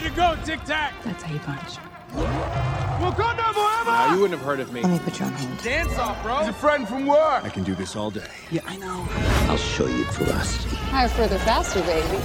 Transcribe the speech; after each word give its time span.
Way 0.00 0.08
to 0.08 0.14
go, 0.14 0.34
Tic 0.44 0.64
Tac! 0.64 0.94
That's 1.04 1.22
how 1.22 1.30
you 1.30 1.38
punch. 1.40 1.76
Wakanda 2.14 3.52
forever! 3.52 3.90
Now, 3.90 4.14
you 4.14 4.20
wouldn't 4.22 4.38
have 4.38 4.46
heard 4.48 4.60
of 4.60 4.72
me. 4.72 4.80
Let 4.80 4.92
me 4.92 4.98
put 4.98 5.20
you 5.20 5.26
on 5.26 5.32
hold. 5.32 5.62
Dance 5.62 5.98
off, 5.98 6.22
bro. 6.22 6.38
He's 6.38 6.48
a 6.48 6.52
friend 6.54 6.88
from 6.88 7.06
work. 7.06 7.44
I 7.44 7.50
can 7.50 7.64
do 7.64 7.74
this 7.74 7.94
all 7.96 8.10
day. 8.10 8.26
Yeah, 8.50 8.62
I 8.64 8.76
know. 8.76 9.06
I'll 9.50 9.58
show 9.58 9.86
you 9.86 10.04
ferocity. 10.04 10.76
Higher, 10.76 11.08
further, 11.08 11.38
faster, 11.40 11.82
baby. 11.82 12.16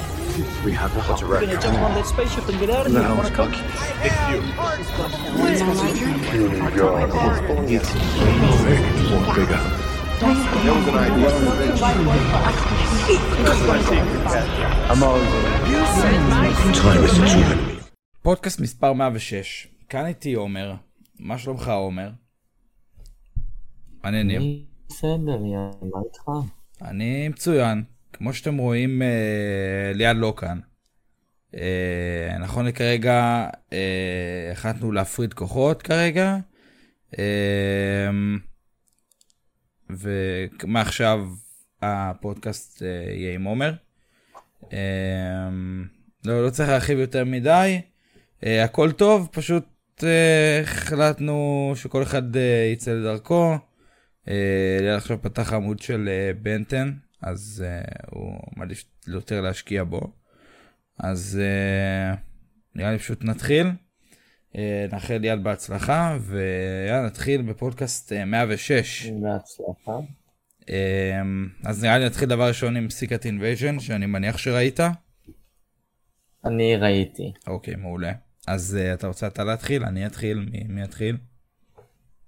We 0.63 0.71
have 0.71 0.95
a 0.95 1.01
What's 1.01 1.21
a 1.21 1.25
record? 1.25 1.49
Gonna 1.49 1.61
jump 1.61 1.79
on 1.79 1.95
that 1.95 2.05
spaceship 2.05 2.47
and 2.47 2.57
get 2.59 2.69
out 2.69 2.85
of 2.85 2.93
here. 2.93 3.01
No, 3.01 3.19
it's 3.19 3.29
cocky. 3.31 3.57
That 3.57 4.39
was 5.37 5.61
an 5.61 5.69
idea. 5.85 6.07
I'm 9.35 9.94
פודקאסט 18.21 18.59
מספר 18.59 18.93
106, 18.93 19.67
כאן 19.89 20.05
איתי 20.05 20.33
עומר, 20.33 20.73
מה 21.19 21.37
שלומך 21.37 21.67
עומר? 21.67 22.09
מעניינים. 24.03 24.41
בסדר, 24.89 25.45
יאללה, 25.45 25.71
מה 25.81 25.99
איתך? 26.05 26.51
אני 26.81 27.27
מצוין, 27.27 27.83
כמו 28.13 28.33
שאתם 28.33 28.57
רואים 28.57 29.01
אה, 29.01 29.91
ליד 29.93 30.17
לא 30.17 30.33
כאן. 30.37 30.59
אה, 31.55 32.37
נכון 32.39 32.65
לכרגע 32.65 33.47
אה, 33.73 34.49
החלטנו 34.51 34.91
להפריד 34.91 35.33
כוחות 35.33 35.81
כרגע. 35.81 36.37
ומעכשיו 39.89 41.27
הפודקאסט 41.81 42.83
אה, 42.83 43.13
יהיה 43.13 43.33
עם 43.33 43.43
עומר. 43.43 43.73
אה, 44.73 45.49
לא, 46.25 46.45
לא 46.45 46.49
צריך 46.49 46.69
להרחיב 46.69 46.99
יותר 46.99 47.25
מדי. 47.25 47.81
אה, 48.45 48.63
הכל 48.63 48.91
טוב, 48.91 49.29
פשוט 49.31 49.63
החלטנו 50.63 51.71
שכל 51.75 52.03
אחד 52.03 52.23
יצא 52.73 52.93
לדרכו. 52.93 53.57
ליאל 54.81 54.95
עכשיו 54.97 55.21
פתח 55.21 55.53
עמוד 55.53 55.79
של 55.79 56.09
בנטן, 56.41 56.93
אז 57.21 57.65
הוא 58.11 58.39
מעדיף 58.55 58.83
יותר 59.07 59.41
להשקיע 59.41 59.83
בו. 59.83 60.11
אז 60.99 61.39
אה, 61.41 62.15
נראה 62.75 62.91
לי 62.91 62.99
פשוט 62.99 63.23
נתחיל. 63.23 63.67
אה, 64.57 64.85
נאחל 64.91 65.17
ליאל 65.17 65.39
בהצלחה, 65.39 66.17
ויאללה 66.21 67.05
נתחיל 67.05 67.41
בפודקאסט 67.41 68.13
אה, 68.13 68.25
106. 68.25 69.05
בהצלחה. 69.05 69.91
אה, 70.69 71.21
אז 71.65 71.83
נראה 71.83 71.97
לי 71.97 72.05
נתחיל 72.05 72.29
דבר 72.29 72.47
ראשון 72.47 72.77
עם 72.77 72.89
סיקרט 72.89 73.25
אינבייז'ן, 73.25 73.79
שאני 73.79 74.05
מניח 74.05 74.37
שראית. 74.37 74.79
אני 76.45 76.75
ראיתי. 76.75 77.33
אוקיי, 77.47 77.75
מעולה. 77.75 78.11
אז 78.47 78.77
אה, 78.81 78.93
אתה 78.93 79.07
רוצה 79.07 79.27
אתה 79.27 79.43
להתחיל? 79.43 79.83
אני 79.83 80.05
אתחיל? 80.05 80.47
מי, 80.51 80.63
מי 80.69 80.83
יתחיל? 80.83 81.17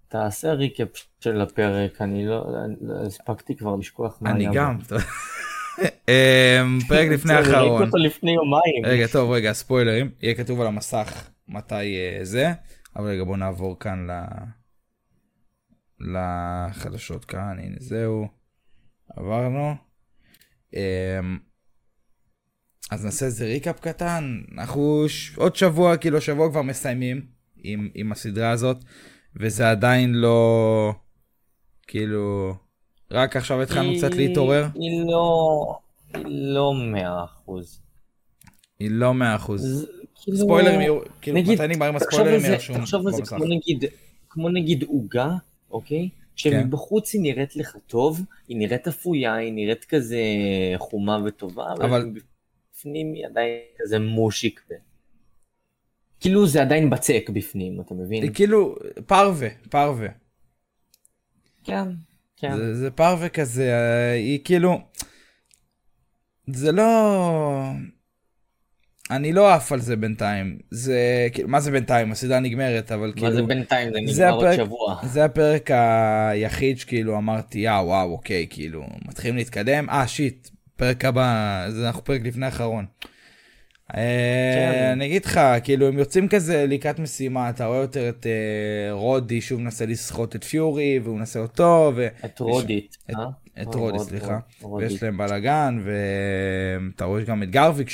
תעשה 0.08 0.52
recap 0.52 0.88
של 1.20 1.42
הפרק, 1.42 2.02
אני 2.02 2.26
לא 2.26 2.46
לא 2.82 3.06
הספקתי 3.06 3.56
כבר 3.56 3.76
לשכוח 3.76 4.18
מה 4.22 4.32
אני 4.32 4.44
היה 4.44 4.52
גם. 4.54 4.78
אמ, 5.80 6.80
פרק 6.88 7.10
לפני 7.10 7.34
האחרון. 7.38 7.90
רגע, 8.84 9.08
טוב, 9.08 9.32
רגע, 9.32 9.54
ספוילרים. 9.54 10.10
יהיה 10.22 10.36
כתוב 10.36 10.62
על 10.62 10.68
המסך 10.68 11.30
מתי 11.48 11.76
אה, 11.98 12.20
זה, 12.26 12.52
אבל 12.96 13.08
רגע, 13.10 13.24
בוא 13.24 13.38
נעבור 13.38 13.80
כאן 13.80 14.08
ל... 14.12 14.12
לחדשות 16.00 17.26
כאן, 17.26 17.58
הנה 17.60 17.76
זהו, 17.80 18.28
עברנו. 19.16 19.76
אמ, 20.74 20.80
אז 22.92 23.06
נעשה 23.06 23.26
איזה 23.26 23.46
ריקאפ 23.46 23.80
קטן, 23.80 24.42
אנחנו 24.58 25.06
ש... 25.08 25.38
עוד 25.38 25.56
שבוע, 25.56 25.98
כאילו 25.98 26.22
שבוע 26.22 26.50
כבר 26.52 26.62
מסיימים 26.62 27.26
עם, 27.58 27.90
עם 27.94 28.12
הסדרה 28.12 28.52
הזאת, 28.52 28.78
וזה 29.36 29.70
עדיין 29.70 30.14
לא, 30.14 30.94
כאילו, 31.88 32.56
רק 33.12 33.36
עכשיו 33.36 33.62
התחלנו 33.62 33.90
היא- 33.90 33.98
קצת 33.98 34.14
להתעורר, 34.16 34.68
היא 34.74 35.06
לא... 35.08 35.80
היא 36.14 36.54
לא 36.54 36.74
מאה 36.92 37.24
אחוז. 37.24 37.82
היא 38.80 38.92
לא 38.92 39.14
מאה 39.14 39.36
אחוז. 39.36 39.88
כאילו- 40.22 40.38
ספוילרים 40.38 40.82
יהיו, 40.82 41.00
כאילו, 41.22 41.38
נגיד, 41.38 41.60
מתי 41.62 41.68
נגמרים 41.68 41.96
הספוילרים 41.96 42.34
על 42.34 42.40
זה- 42.40 42.48
יהיה 42.48 42.58
רשום 42.58 42.78
תחשוב 42.78 43.08
על 43.08 43.14
זה. 43.14 43.22
כמו 43.26 43.46
נגיד, 43.46 43.84
כמו 44.30 44.50
נגיד 44.50 44.84
עוגה, 44.84 45.30
אוקיי? 45.72 46.10
שמבחוץ 46.36 47.14
היא 47.14 47.22
נראית 47.22 47.56
לך 47.56 47.78
טוב, 47.88 48.22
היא 48.48 48.58
נראית 48.58 48.88
אפויה, 48.88 49.36
היא 49.36 49.54
נראית 49.54 49.86
כזה 49.86 50.22
חומה 50.78 51.20
וטובה, 51.26 51.66
אבל- 51.82 52.12
בפנים 52.74 53.14
היא 53.14 53.26
עדיין 53.26 53.60
כזה 53.80 54.00
מושיק. 54.00 54.62
כאילו 56.20 56.48
זה 56.48 56.62
עדיין 56.62 56.90
בצק 56.90 57.30
בפנים, 57.34 57.82
אתה 57.82 57.94
מבין? 57.94 58.34
כאילו, 58.34 58.76
פרווה, 59.06 59.48
פרווה. 59.70 60.08
כן, 61.64 61.84
כן. 62.38 62.56
זה, 62.58 62.74
זה 62.76 62.92
פרווה 62.92 63.30
כזה, 63.30 63.64
אה, 63.74 64.12
היא 64.12 64.40
כאילו, 64.44 64.80
זה 66.48 66.72
לא, 66.72 66.84
אני 69.12 69.34
לא 69.34 69.54
עף 69.54 69.72
על 69.72 69.80
זה 69.80 69.96
בינתיים, 69.96 70.58
זה, 70.72 71.00
כאילו, 71.34 71.50
מה 71.50 71.60
זה 71.60 71.72
בינתיים, 71.72 72.12
הסדרה 72.12 72.40
נגמרת, 72.40 72.92
אבל 72.92 73.12
כאילו, 73.16 73.28
אבל 73.28 73.36
זה 73.36 73.42
בינתיים, 73.44 73.90
זה 73.90 74.14
זה 74.14 74.24
נגמר 74.26 74.36
עוד 74.36 74.46
הפרק- 74.46 74.58
שבוע. 74.66 74.96
זה 75.04 75.26
הפרק 75.26 75.70
היחיד 75.72 76.78
שכאילו 76.80 77.18
אמרתי, 77.18 77.68
אה 77.68 77.86
וואו, 77.86 78.12
אוקיי, 78.12 78.48
כאילו, 78.50 78.84
מתחילים 79.08 79.36
להתקדם, 79.38 79.90
אה 79.90 80.08
shit, 80.08 80.48
פרק 80.76 81.06
הבא, 81.06 81.30
זה 81.70 81.88
אנחנו 81.88 82.04
פרק 82.04 82.22
לפני 82.24 82.46
האחרון. 82.46 82.86
אה, 83.96 84.54
כן. 84.56 84.90
אני 84.92 85.06
אגיד 85.06 85.26
לך, 85.26 85.40
כאילו 85.64 85.88
הם 85.88 85.98
יוצאים 86.00 86.28
כזה 86.28 86.66
לקראת 86.68 87.00
משימה, 87.00 87.50
אתה 87.50 87.66
רואה 87.66 87.78
יותר 87.78 88.10
את 88.10 88.26
אה, 88.28 88.94
רודי 88.94 89.42
שהוא 89.42 89.62
מנסה 89.62 89.86
לסחוט 89.86 90.36
את 90.36 90.44
פיורי 90.44 91.00
והוא 91.04 91.18
מנסה 91.18 91.40
אותו, 91.40 91.92
ו... 91.96 92.08
את 92.26 92.40
רודית, 92.40 92.98
אה? 93.10 93.16
את 93.62 93.76
רודי, 93.76 93.98
רוד- 93.98 94.08
סליחה. 94.10 94.40
רוד- 94.62 94.84
ויש. 94.84 95.04
להם 95.04 95.18
בלאגן, 95.18 95.80
ואתה 95.84 97.06
רואה 97.06 97.22
גם 97.24 97.44
את 97.44 97.50
גרוויק 97.52 97.88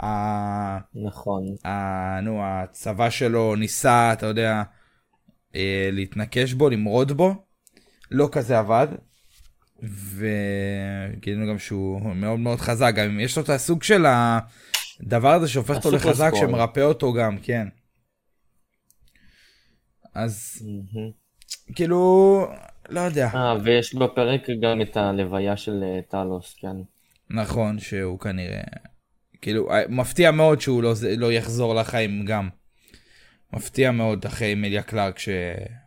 שה... 0.00 0.78
נכון. 0.94 1.42
ה- 1.64 2.20
נו, 2.20 2.40
הצבא 2.44 3.10
שלו 3.10 3.56
ניסה, 3.56 4.12
אתה 4.12 4.26
יודע, 4.26 4.62
אה, 5.54 5.88
להתנקש 5.92 6.52
בו, 6.52 6.70
למרוד 6.70 7.12
בו. 7.12 7.34
לא 8.10 8.28
כזה 8.32 8.58
עבד. 8.58 8.88
וגילינו 9.82 11.46
גם 11.48 11.58
שהוא 11.58 12.00
מאוד 12.14 12.38
מאוד 12.38 12.58
חזק, 12.58 12.92
גם 12.96 13.04
אם 13.04 13.20
יש 13.20 13.36
לו 13.36 13.42
את 13.42 13.48
הסוג 13.48 13.82
של 13.82 14.04
הדבר 14.06 15.32
הזה 15.32 15.48
שהופך 15.48 15.76
אותו 15.76 15.90
לחזק. 15.90 16.32
שמרפא 16.40 16.80
אותו 16.80 17.12
גם, 17.12 17.38
כן. 17.42 17.68
אז 20.14 20.62
מהמם. 20.62 21.10
כאילו, 21.74 22.46
לא 22.88 23.00
יודע. 23.00 23.28
אה, 23.34 23.54
ויש 23.64 23.94
בפרק 23.94 24.42
גם 24.62 24.80
את 24.82 24.96
הלוויה 24.96 25.56
של 25.56 25.82
אה, 25.82 26.00
טלוס, 26.08 26.54
כן. 26.60 26.76
נכון 27.30 27.78
שהוא 27.78 28.18
כנראה, 28.18 28.62
כאילו, 29.44 29.70
אה, 29.70 29.82
מפתיע 29.88 30.30
מאוד 30.30 30.60
שהוא 30.60 30.82
לא, 30.82 30.92
לא 31.16 31.32
יחזור 31.32 31.74
לחיים 31.74 32.24
גם. 32.24 32.48
מפתיע 33.52 33.90
מאוד 33.90 34.24
אחרי 34.24 34.52
אמיליה 34.52 34.82
קלארק 34.82 35.18
ש... 35.18 35.28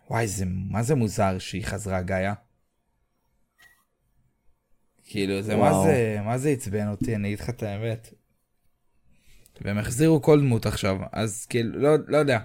וואי, 0.09 0.27
זה, 0.27 0.45
מה 0.47 0.83
זה 0.83 0.95
מוזר 0.95 1.39
שהיא 1.39 1.65
חזרה 1.65 2.01
גאיה? 2.01 2.33
כאילו, 5.05 5.41
זה 5.41 5.55
מה. 5.55 5.71
זה, 5.83 6.17
מה 6.25 6.37
זה 6.37 6.49
עצבן 6.49 6.87
אותי, 6.87 7.15
אני 7.15 7.27
אגיד 7.27 7.39
לך 7.39 7.49
את 7.49 7.63
האמת. 7.63 8.13
והם 9.61 9.77
החזירו 9.77 10.21
כל 10.21 10.39
דמות 10.39 10.65
עכשיו, 10.65 10.97
אז 11.11 11.45
כאילו, 11.45 11.79
לא, 11.79 11.89
לא 12.07 12.17
יודע. 12.17 12.39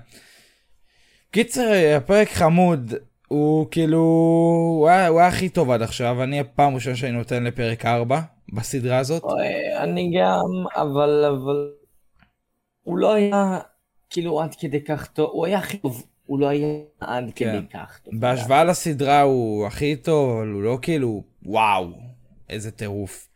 קיצר, 1.31 1.73
הפרק 1.97 2.29
חמוד, 2.29 2.94
הוא 3.29 3.71
כאילו, 3.71 3.99
הוא 4.79 4.89
היה, 4.89 5.09
הוא 5.09 5.19
היה 5.19 5.29
הכי 5.29 5.49
טוב 5.49 5.71
עד 5.71 5.83
עכשיו, 5.83 6.23
אני 6.23 6.41
הפעם 6.41 6.75
ראשונה 6.75 6.97
שאני 6.97 7.12
נותן 7.12 7.44
לפרק 7.44 7.87
4 7.87 8.21
בסדרה 8.53 8.99
הזאת. 8.99 9.23
אני 9.77 10.12
גם, 10.19 10.67
אבל, 10.76 11.25
אבל... 11.25 11.71
הוא 12.82 12.99
לא 12.99 13.15
היה, 13.15 13.59
כאילו, 14.11 14.41
עד 14.41 14.55
כדי 14.55 14.85
כך 14.85 15.06
טוב, 15.06 15.31
הוא 15.32 15.47
היה 15.47 15.59
הכי 15.59 15.79
טוב, 15.79 16.06
הוא 16.26 16.38
לא 16.38 16.49
היה 16.49 16.67
עד 17.00 17.25
כן. 17.35 17.59
כדי 17.59 17.69
כך 17.73 17.99
טוב. 18.05 18.15
בהשוואה 18.21 18.65
לסדרה 18.65 19.23
הוא 19.23 19.67
הכי 19.67 19.97
טוב, 19.97 20.31
אבל 20.31 20.49
הוא 20.49 20.62
לא 20.62 20.79
כאילו, 20.82 21.23
וואו, 21.43 21.88
איזה 22.50 22.71
טירוף. 22.71 23.29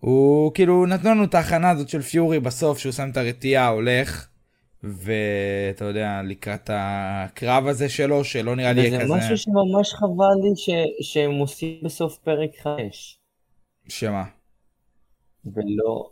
הוא 0.00 0.54
כאילו 0.54 0.86
נתנו 0.86 1.10
לנו 1.10 1.24
את 1.24 1.34
ההכנה 1.34 1.70
הזאת 1.70 1.88
של 1.88 2.02
פיורי 2.02 2.40
בסוף, 2.40 2.78
שהוא 2.78 2.92
שם 2.92 3.10
את 3.10 3.16
הרתיעה, 3.16 3.68
הולך, 3.68 4.28
ואתה 4.82 5.84
יודע, 5.84 6.20
לקראת 6.24 6.70
הקרב 6.72 7.66
הזה 7.66 7.88
שלו, 7.88 8.24
שלא 8.24 8.56
נראה 8.56 8.72
לי 8.72 8.88
וזה 8.88 8.98
כזה... 8.98 9.14
משהו 9.14 9.36
שממש 9.36 9.94
חבל 9.94 10.34
לי 10.42 10.56
ש, 10.56 10.70
שהם 11.12 11.30
עושים 11.30 11.80
בסוף 11.82 12.18
פרק 12.18 12.50
5, 12.62 13.18
שמה? 13.88 14.24
ולא, 15.46 16.10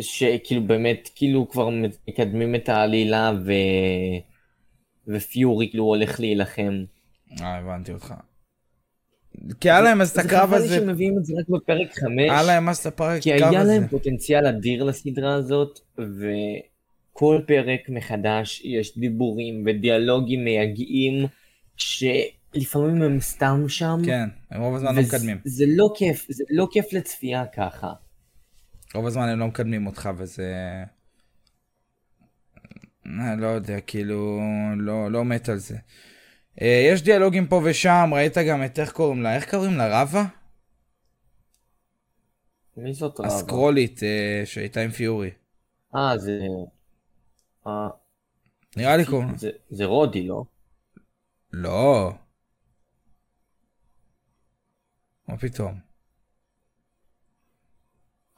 שכאילו 0.00 0.66
באמת, 0.66 1.10
כאילו 1.14 1.48
כבר 1.48 1.70
מקדמים 2.08 2.54
את 2.54 2.68
העלילה 2.68 3.32
ו... 3.44 3.52
ופיורי 5.08 5.68
כאילו 5.70 5.84
הולך 5.84 6.20
להילחם. 6.20 6.84
אה, 7.40 7.56
הבנתי 7.56 7.92
אותך. 7.92 8.14
כי 9.60 9.70
היה 9.70 9.80
להם 9.80 10.00
אז 10.00 10.10
את 10.10 10.18
הקרב 10.18 10.48
זה 10.50 10.56
חבל 10.56 10.56
הזה, 10.56 10.80
לי 10.80 10.86
שמביאים 10.86 11.18
את 11.18 11.24
זה 11.24 11.34
רק 11.38 11.48
בפרק 11.48 11.94
5. 11.94 12.04
היה 12.18 12.42
להם 12.42 12.68
אז 12.68 12.78
את 12.78 12.86
הפרק 12.86 13.22
כי 13.22 13.34
הקרב 13.34 13.50
היה 13.50 13.60
הזה. 13.60 13.72
להם 13.72 13.88
פוטנציאל 13.88 14.46
אדיר 14.46 14.84
לסדרה 14.84 15.34
הזאת, 15.34 15.78
כל 17.12 17.40
פרק 17.46 17.88
מחדש 17.88 18.62
יש 18.64 18.98
דיבורים 18.98 19.64
ודיאלוגים 19.66 20.44
מייגעים 20.44 21.26
שלפעמים 21.76 23.02
הם 23.02 23.20
סתם 23.20 23.64
שם. 23.68 23.98
כן, 24.04 24.28
הם 24.50 24.62
רוב 24.62 24.74
הזמן 24.74 24.94
לא 24.94 25.02
מקדמים. 25.02 25.38
זה 25.44 25.64
לא 25.68 25.92
כיף, 25.96 26.26
זה 26.30 26.44
לא 26.50 26.68
כיף 26.72 26.92
לצפייה 26.92 27.46
ככה. 27.46 27.92
רוב 28.96 29.06
הזמן 29.06 29.28
הם 29.28 29.38
לא 29.38 29.46
מקדמים 29.46 29.86
אותך 29.86 30.10
וזה... 30.16 30.54
אה, 33.06 33.36
לא 33.36 33.46
יודע, 33.46 33.80
כאילו, 33.80 34.40
לא, 34.76 35.10
לא 35.10 35.24
מת 35.24 35.48
על 35.48 35.58
זה. 35.58 35.76
אה, 36.62 36.86
יש 36.92 37.02
דיאלוגים 37.02 37.46
פה 37.46 37.60
ושם, 37.64 38.10
ראית 38.14 38.38
גם 38.48 38.64
את 38.64 38.78
איך 38.78 38.92
קוראים 38.92 39.22
לה, 39.22 39.36
איך 39.36 39.50
קוראים 39.50 39.76
לה? 39.76 40.02
רבה? 40.02 40.24
מי 42.76 42.94
זאת 42.94 43.20
רבה? 43.20 43.28
הסקרולית 43.28 44.02
אה, 44.02 44.42
שהייתה 44.44 44.80
עם 44.80 44.90
פיורי. 44.90 45.30
אה, 45.94 46.18
זה... 46.18 46.38
אה, 47.66 47.88
נראה 48.76 48.96
לי 48.96 49.04
קוראים... 49.04 49.36
זה- 49.36 49.50
זה 49.70 49.84
רודי, 49.84 50.26
לא? 50.26 50.44
לא. 51.52 52.12
מה 55.28 55.38
פתאום? 55.38 55.95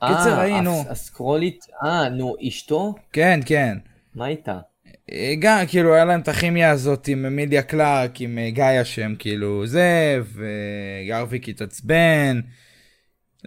קיצר, 0.07 0.41
אה, 0.41 0.91
הסקרולית, 0.91 1.65
אה, 1.85 2.09
נו, 2.09 2.35
אשתו? 2.49 2.95
כן, 3.13 3.41
כן. 3.47 3.79
מה 4.15 4.27
איתה? 4.27 4.59
אה, 5.13 5.35
גם, 5.39 5.59
כאילו, 5.69 5.95
היה 5.95 6.05
להם 6.05 6.21
את 6.21 6.29
הכימיה 6.29 6.71
הזאת 6.71 7.09
עם 7.09 7.27
אמיליה 7.27 7.63
קלארק, 7.63 8.21
עם 8.21 8.39
אה, 8.39 8.51
גאיה 8.51 8.85
שהם 8.85 9.17
כאילו 9.19 9.67
זה, 9.67 10.21
וגרביק 10.33 11.49
התעצבן. 11.49 12.41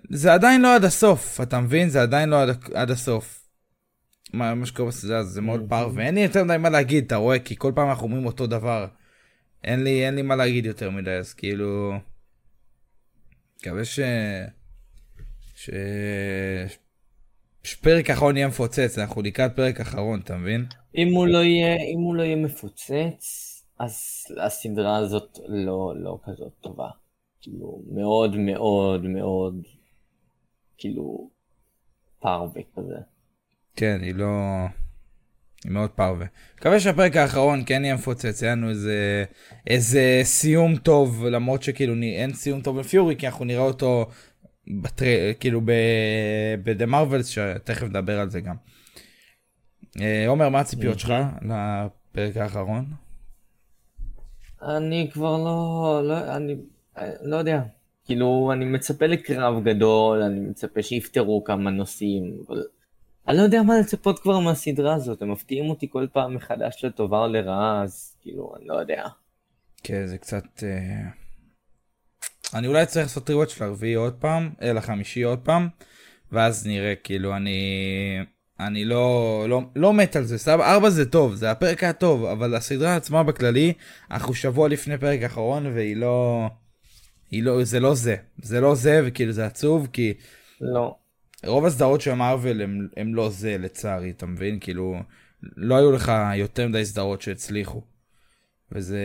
זה 0.09 0.33
עדיין 0.33 0.61
לא 0.61 0.75
עד 0.75 0.83
הסוף, 0.83 1.41
אתה 1.41 1.59
מבין? 1.59 1.89
זה 1.89 2.01
עדיין 2.01 2.29
לא 2.29 2.41
עד, 2.41 2.49
עד 2.73 2.91
הסוף. 2.91 3.41
מה, 4.33 4.55
מה 4.55 4.65
שקורה 4.65 4.89
בסדרה 4.89 5.23
זה 5.23 5.41
מאוד 5.41 5.65
פר, 5.69 5.89
ואין 5.93 6.15
לי 6.15 6.21
יותר 6.21 6.43
מדי 6.43 6.57
מה 6.57 6.69
להגיד, 6.69 7.05
אתה 7.05 7.15
רואה? 7.15 7.39
כי 7.39 7.55
כל 7.57 7.71
פעם 7.75 7.89
אנחנו 7.89 8.03
אומרים 8.03 8.25
אותו 8.25 8.47
דבר. 8.47 8.87
אין 9.63 9.83
לי, 9.83 10.05
אין 10.05 10.15
לי 10.15 10.21
מה 10.21 10.35
להגיד 10.35 10.65
יותר 10.65 10.89
מדי, 10.89 11.11
אז 11.11 11.33
כאילו... 11.33 11.93
מקווה 13.59 13.85
ש... 13.85 13.99
ש... 15.61 15.69
שפרק 17.63 18.09
אחרון 18.09 18.37
יהיה 18.37 18.47
מפוצץ, 18.47 18.97
אנחנו 18.97 19.21
לקראת 19.21 19.55
פרק 19.55 19.79
אחרון, 19.79 20.19
אתה 20.23 20.35
מבין? 20.35 20.65
אם 20.97 21.13
הוא 21.15 21.27
לא 21.27 21.37
יהיה, 21.37 21.75
אם 21.75 21.99
הוא 21.99 22.15
לא 22.15 22.23
יהיה 22.23 22.35
מפוצץ, 22.35 23.47
אז 23.79 24.25
הסדרה 24.43 24.97
הזאת 24.97 25.39
לא, 25.47 25.93
לא 25.95 26.19
כזאת 26.25 26.51
טובה. 26.61 26.89
כאילו, 27.41 27.81
מאוד 27.91 28.37
מאוד 28.37 29.05
מאוד, 29.05 29.55
כאילו, 30.77 31.29
פרווה 32.19 32.61
כזה. 32.75 32.97
כן, 33.75 33.99
היא 34.01 34.15
לא... 34.15 34.27
היא 35.63 35.71
מאוד 35.71 35.89
פרווה. 35.89 36.25
מקווה 36.57 36.79
שהפרק 36.79 37.15
האחרון 37.15 37.63
כן 37.65 37.83
יהיה 37.83 37.95
מפוצץ, 37.95 38.41
יהיה 38.41 38.55
לנו 38.55 38.69
איזה, 38.69 39.23
איזה 39.67 40.19
סיום 40.23 40.75
טוב, 40.75 41.25
למרות 41.25 41.63
שכאילו 41.63 41.93
אין 41.93 42.33
סיום 42.33 42.61
טוב 42.61 42.79
לפיורי, 42.79 43.15
כי 43.15 43.27
אנחנו 43.27 43.45
נראה 43.45 43.63
אותו 43.63 44.07
בטרי, 44.67 45.33
כאילו 45.39 45.61
ב-The 45.61 46.87
Marvels, 46.87 47.23
שתכף 47.23 47.83
נדבר 47.83 48.19
על 48.19 48.29
זה 48.29 48.41
גם. 48.41 48.55
אה, 50.01 50.27
עומר, 50.27 50.49
מה 50.49 50.59
הציפיות 50.59 50.99
שלך 50.99 51.13
לפרק 51.41 52.37
האחרון? 52.37 52.85
אני 54.61 55.09
כבר 55.13 55.37
לא, 55.37 56.01
לא, 56.03 56.35
אני 56.35 56.55
לא 57.21 57.35
יודע. 57.35 57.61
כאילו, 58.05 58.49
אני 58.53 58.65
מצפה 58.65 59.05
לקרב 59.05 59.63
גדול, 59.63 60.21
אני 60.21 60.39
מצפה 60.39 60.83
שיפתרו 60.83 61.43
כמה 61.43 61.71
נושאים, 61.71 62.37
אבל 62.47 62.63
אני 63.27 63.37
לא 63.37 63.41
יודע 63.41 63.61
מה 63.63 63.79
לצפות 63.79 64.19
כבר 64.19 64.39
מהסדרה 64.39 64.95
הזאת, 64.95 65.21
הם 65.21 65.31
מפתיעים 65.31 65.69
אותי 65.69 65.87
כל 65.89 66.07
פעם 66.13 66.35
מחדש 66.35 66.85
לטובה 66.85 67.19
או 67.19 67.27
לרעה, 67.27 67.83
אז 67.83 68.15
כאילו, 68.21 68.53
אני 68.57 68.67
לא 68.67 68.73
יודע. 68.73 69.07
כן, 69.83 70.05
זה 70.05 70.17
קצת... 70.17 70.63
אה, 70.63 71.09
אני 72.53 72.67
אולי 72.67 72.85
צריך 72.85 73.05
לעשות 73.05 73.29
ריווץ' 73.29 73.61
לרביעי 73.61 73.93
עוד 73.93 74.13
פעם, 74.13 74.49
לחמישי 74.61 75.23
עוד 75.23 75.39
פעם, 75.39 75.67
ואז 76.31 76.67
נראה, 76.67 76.93
כאילו, 77.03 77.35
אני... 77.35 77.59
אני 78.59 78.85
לא, 78.85 79.45
לא, 79.49 79.61
לא 79.75 79.93
מת 79.93 80.15
על 80.15 80.23
זה, 80.23 80.37
סבבה, 80.37 80.73
ארבע 80.73 80.89
זה 80.89 81.05
טוב, 81.11 81.35
זה 81.35 81.51
הפרק 81.51 81.83
היה 81.83 81.93
טוב, 81.93 82.25
אבל 82.25 82.55
הסדרה 82.55 82.95
עצמה 82.95 83.23
בכללי, 83.23 83.73
אנחנו 84.11 84.33
שבוע 84.33 84.69
לפני 84.69 84.97
פרק 84.97 85.23
אחרון, 85.23 85.65
והיא 85.65 85.95
לא... 85.95 86.47
היא 87.31 87.43
לא, 87.43 87.63
זה 87.63 87.79
לא 87.79 87.95
זה, 87.95 88.15
זה 88.41 88.61
לא 88.61 88.75
זה, 88.75 89.01
וכאילו 89.05 89.31
זה 89.31 89.45
עצוב, 89.45 89.87
כי 89.93 90.13
לא. 90.61 90.95
רוב 91.45 91.65
הסדרות 91.65 92.01
של 92.01 92.13
מארוול 92.13 92.61
הם, 92.61 92.87
הם 92.97 93.15
לא 93.15 93.29
זה, 93.29 93.57
לצערי, 93.57 94.09
אתה 94.09 94.25
מבין? 94.25 94.57
כאילו, 94.59 94.95
לא 95.57 95.75
היו 95.75 95.91
לך 95.91 96.11
יותר 96.35 96.67
מדי 96.67 96.85
סדרות 96.85 97.21
שהצליחו. 97.21 97.81
וזה... 98.71 98.99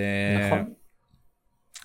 נכון. 0.46 0.72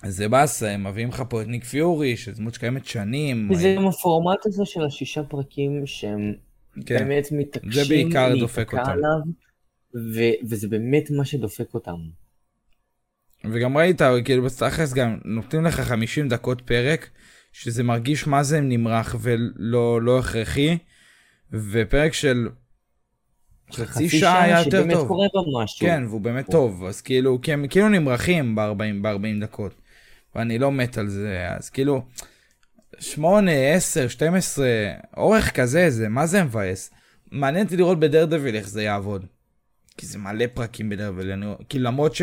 זה 0.06 0.28
באסה, 0.28 0.70
הם 0.70 0.86
מביאים 0.86 1.08
לך 1.08 1.22
פה 1.28 1.42
את 1.42 1.46
ניק 1.46 1.64
פיורי, 1.64 2.16
שזו 2.16 2.36
דמות 2.36 2.54
שקיימת 2.54 2.86
שנים. 2.86 3.48
זה 3.54 3.74
גם 3.76 3.86
הפורמט 3.86 4.46
הזה 4.46 4.62
של 4.64 4.84
השישה 4.84 5.22
פרקים 5.22 5.82
שהם 5.86 6.34
כן. 6.86 6.98
באמת 6.98 7.28
מתעקשים 7.32 7.72
זה 7.72 7.84
בעיקר 7.88 8.38
דופק 8.40 8.72
אותם. 8.72 8.90
עליו, 8.90 9.18
ו- 10.14 10.48
וזה 10.50 10.68
באמת 10.68 11.10
מה 11.10 11.24
שדופק 11.24 11.74
אותם. 11.74 11.96
וגם 13.52 13.76
ראית, 13.76 14.02
כאילו 14.24 14.42
בתכלס 14.42 14.92
גם 14.92 15.18
נותנים 15.24 15.64
לך 15.64 15.80
50 15.80 16.28
דקות 16.28 16.60
פרק, 16.60 17.10
שזה 17.52 17.82
מרגיש 17.82 18.26
מה 18.26 18.42
זה 18.42 18.60
נמרח 18.60 19.16
ולא 19.20 20.02
לא 20.02 20.18
הכרחי, 20.18 20.78
ופרק 21.52 22.12
של 22.12 22.48
חצי 23.72 24.08
שעה 24.08 24.42
היה 24.42 24.58
יותר 24.58 24.70
שבאמת 24.70 24.92
טוב. 24.94 25.08
קורה 25.08 25.26
בה 25.34 25.62
משהו. 25.64 25.86
כן, 25.86 26.02
והוא 26.08 26.20
באמת 26.20 26.50
טוב, 26.50 26.84
אז 26.84 27.00
כאילו, 27.00 27.40
כי 27.42 27.52
הם 27.52 27.66
כאילו 27.68 27.88
נמרחים 27.88 28.54
ב-40 28.54 29.02
ב- 29.02 29.42
דקות, 29.42 29.81
ואני 30.34 30.58
לא 30.58 30.72
מת 30.72 30.98
על 30.98 31.08
זה, 31.08 31.46
אז 31.58 31.70
כאילו, 31.70 32.02
8, 32.98 33.52
10, 33.52 34.08
12, 34.08 34.66
אורך 35.16 35.50
כזה, 35.50 35.90
זה, 35.90 36.08
מה 36.08 36.26
זה 36.26 36.44
מבאס? 36.44 36.90
מעניין 37.30 37.64
אותי 37.64 37.76
לראות 37.76 38.00
בדרדוויל 38.00 38.56
איך 38.56 38.68
זה 38.68 38.82
יעבוד. 38.82 39.26
כי 39.96 40.06
זה 40.06 40.18
מלא 40.18 40.44
פרקים 40.54 40.88
בדרדוויל, 40.88 41.30
אני... 41.30 41.46
כאילו 41.68 41.84
למרות 41.84 42.14
ש... 42.14 42.22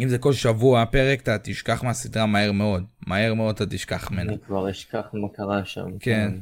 אם 0.00 0.08
זה 0.08 0.18
כל 0.18 0.32
שבוע 0.32 0.84
פרק, 0.84 1.20
אתה 1.22 1.38
תשכח 1.38 1.82
מהסדרה 1.82 2.26
מהר 2.26 2.52
מאוד. 2.52 2.84
מהר 3.06 3.34
מאוד 3.34 3.54
אתה 3.54 3.66
תשכח 3.66 4.10
ממנה. 4.10 4.32
אני 4.32 4.38
כבר 4.46 4.70
אשכח 4.70 5.06
מה 5.12 5.28
קרה 5.34 5.64
שם. 5.64 5.98
כן. 6.00 6.32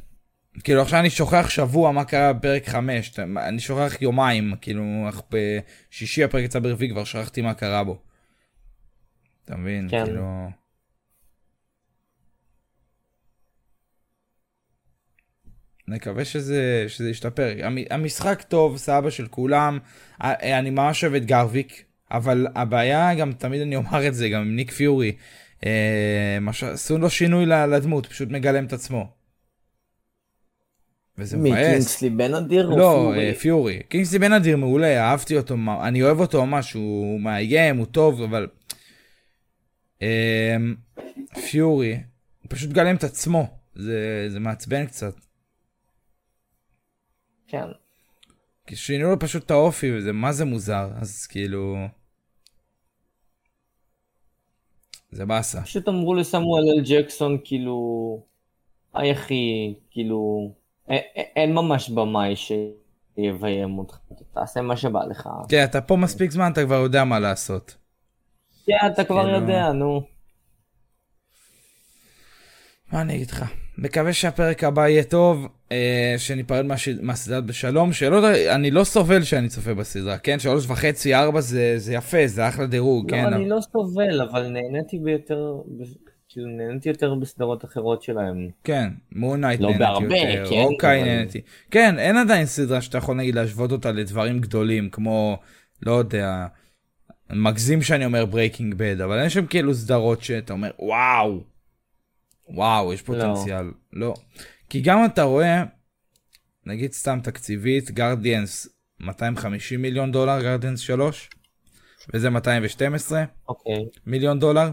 כאילו 0.65 0.83
עכשיו 0.83 1.01
אני 1.01 1.11
שוכח 1.11 1.49
שבוע 1.49 1.93
מה 1.93 2.05
קרה 2.05 2.33
בפרק 2.33 2.69
5, 2.69 3.19
אני 3.19 3.61
שוכח 3.61 4.03
יומיים, 4.03 4.55
כאילו 4.61 4.83
אך 5.09 5.23
בשישי 5.31 6.25
הפרק 6.25 6.45
יצא 6.45 6.59
ברביעי 6.59 6.91
כבר 6.91 7.05
שכחתי 7.05 7.41
מה 7.43 7.55
קרה 7.55 7.85
בו. 7.85 7.99
אתה 9.49 9.57
מבין? 9.57 9.89
כן. 9.91 10.05
כאילו... 10.05 10.49
נקווה 15.89 16.25
שזה, 16.25 16.85
שזה 16.89 17.11
ישתפר. 17.11 17.55
המ- 17.63 17.85
המשחק 17.91 18.43
טוב, 18.43 18.77
סבא 18.77 19.11
של 19.11 19.27
כולם, 19.27 19.79
אני 20.21 20.71
ממש 20.71 21.05
אוהב 21.05 21.15
את 21.15 21.25
גרוויק, 21.25 21.85
אבל 22.11 22.47
הבעיה 22.55 23.15
גם, 23.15 23.33
תמיד 23.33 23.61
אני 23.61 23.77
אומר 23.77 24.07
את 24.09 24.15
זה, 24.15 24.29
גם 24.29 24.41
עם 24.41 24.57
ניק 24.57 24.71
פיורי, 24.71 25.13
אה, 25.67 26.39
מה 26.41 26.53
שעשו 26.53 26.99
לו 26.99 27.11
שינוי 27.11 27.47
לדמות, 27.47 28.07
פשוט 28.07 28.29
מגלם 28.29 28.65
את 28.65 28.73
עצמו. 28.73 29.09
וזה 31.19 31.37
מי, 31.37 31.51
מבאס. 31.51 31.67
קינגסלי 31.67 32.11
בן 32.11 32.35
אדיר 32.35 32.67
או 32.67 32.79
לא, 32.79 32.91
פיורי? 32.93 33.29
אה, 33.29 33.35
פיורי. 33.35 33.83
קינגסלי 33.89 34.19
בן 34.19 34.33
אדיר 34.33 34.57
מעולה, 34.57 35.01
אהבתי 35.01 35.37
אותו, 35.37 35.57
אני 35.83 36.03
אוהב 36.03 36.21
אותו 36.21 36.47
ממש, 36.47 36.73
הוא 36.73 37.21
מאיים, 37.21 37.77
הוא 37.77 37.87
טוב, 37.87 38.23
אבל... 38.23 38.47
אמ, 40.03 40.75
פיורי, 41.51 41.93
הוא 42.43 42.49
פשוט 42.49 42.71
גלם 42.71 42.97
את 42.97 43.05
עצמו, 43.05 43.47
זה, 43.75 44.27
זה 44.29 44.41
מעצבן 44.41 44.87
קצת. 44.87 45.15
כן. 47.47 47.67
כי 48.67 48.77
שינו 48.77 49.11
לו 49.11 49.19
פשוט 49.19 49.45
את 49.45 49.51
האופי, 49.51 49.97
וזה 49.97 50.13
מה 50.13 50.33
זה 50.33 50.45
מוזר, 50.45 50.91
אז 51.01 51.27
כאילו... 51.27 51.77
זה 55.11 55.27
באסה. 55.27 55.63
פשוט 55.63 55.89
אמרו 55.89 56.15
לסמואל 56.15 56.63
אל 56.69 56.85
ג'קסון, 56.85 57.39
כאילו, 57.45 57.77
היי 58.95 59.13
אחי, 59.13 59.75
כאילו, 59.91 60.53
אין 61.37 61.55
ממש 61.55 61.91
במאי 61.91 62.35
שיביים 62.37 63.79
אותך, 63.79 63.99
תעשה 64.35 64.61
מה 64.61 64.77
שבא 64.77 65.05
לך. 65.05 65.29
כן, 65.49 65.65
אתה 65.65 65.81
פה 65.81 65.97
מספיק 65.97 66.31
זמן, 66.31 66.53
אתה 66.53 66.65
כבר 66.65 66.75
יודע 66.75 67.05
מה 67.05 67.19
לעשות. 67.19 67.77
כן, 68.69 68.87
אתה 68.87 69.05
כבר 69.05 69.23
כאילו- 69.25 69.39
יודע, 69.39 69.73
נו. 69.73 70.03
מה 72.93 73.01
אני 73.01 73.15
אגיד 73.15 73.31
לך? 73.31 73.45
מקווה 73.79 74.13
שהפרק 74.13 74.65
הבא 74.65 74.89
יהיה 74.89 75.05
טוב, 75.05 75.47
אה, 75.73 76.15
שניפרד 76.19 76.65
מהש... 76.65 76.89
מהסדרה 76.89 77.41
בשלום, 77.41 77.93
שלא, 77.93 78.21
אני 78.55 78.71
לא 78.71 78.85
סובל 78.85 79.23
שאני 79.23 79.49
צופה 79.49 79.75
בסדרה, 79.75 80.19
כן? 80.19 80.39
שלוש 80.39 80.67
וחצי, 80.67 81.15
ארבע 81.15 81.41
זה, 81.41 81.75
זה 81.77 81.95
יפה, 81.95 82.27
זה 82.27 82.49
אחלה 82.49 82.67
דירוג, 82.67 83.11
לא, 83.11 83.17
כן? 83.17 83.33
אני 83.33 83.49
לא 83.49 83.59
סובל, 83.73 84.23
אבל 84.23 84.49
נהניתי 84.49 84.99
ביותר, 84.99 85.53
כאילו 86.29 86.47
נהניתי 86.49 86.89
יותר 86.89 87.15
בסדרות 87.15 87.65
אחרות 87.65 88.03
שלהם. 88.03 88.49
כן, 88.65 88.89
מונייט 89.13 89.61
לא 89.61 89.67
נהניתי 89.67 89.85
בהרבה, 89.85 90.17
יותר, 90.17 90.51
כן, 90.51 90.63
אוקיי 90.63 91.01
אבל- 91.03 91.09
נהניתי. 91.09 91.41
כן, 91.71 91.99
אין 91.99 92.17
עדיין 92.17 92.47
סדרה 92.47 92.81
שאתה 92.81 92.99
יכול 92.99 93.17
נגיד 93.17 93.35
להשוות 93.35 93.73
אותה 93.73 93.93
לדברים 93.93 94.39
גדולים, 94.41 94.91
כמו, 94.91 95.39
לא 95.83 95.93
יודע, 95.93 96.47
מגזים 97.31 97.83
שאני 97.83 98.05
אומר 98.05 98.27
ברייקינג 98.27 98.75
בד, 98.75 99.01
אבל 99.01 99.19
אין 99.19 99.31
שם 99.31 99.47
כאילו 99.47 99.75
סדרות 99.75 100.23
שאתה 100.23 100.53
אומר, 100.53 100.71
וואו, 100.79 101.45
וואו, 102.49 102.93
יש 102.93 103.03
פוטנציאל. 103.03 103.71
לא. 103.93 104.15
כי 104.69 104.81
גם 104.81 105.05
אתה 105.05 105.23
רואה, 105.23 105.65
נגיד 106.67 106.93
סתם 106.93 107.19
תקציבית, 107.23 107.91
גרדיאנס 107.91 108.69
250 109.01 109.83
מיליון 109.83 110.13
דולר, 110.13 110.43
גרדיאנס 110.43 110.81
3, 110.81 111.31
וזה 112.15 112.31
212. 112.31 113.25
אוקיי. 113.49 113.85
מיליון 114.07 114.39
דולר. 114.39 114.71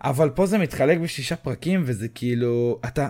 אבל 0.00 0.30
פה 0.30 0.46
זה 0.46 0.58
מתחלק 0.58 0.98
בשישה 0.98 1.36
פרקים 1.36 1.82
וזה 1.86 2.08
כאילו 2.08 2.80
אתה 2.84 3.08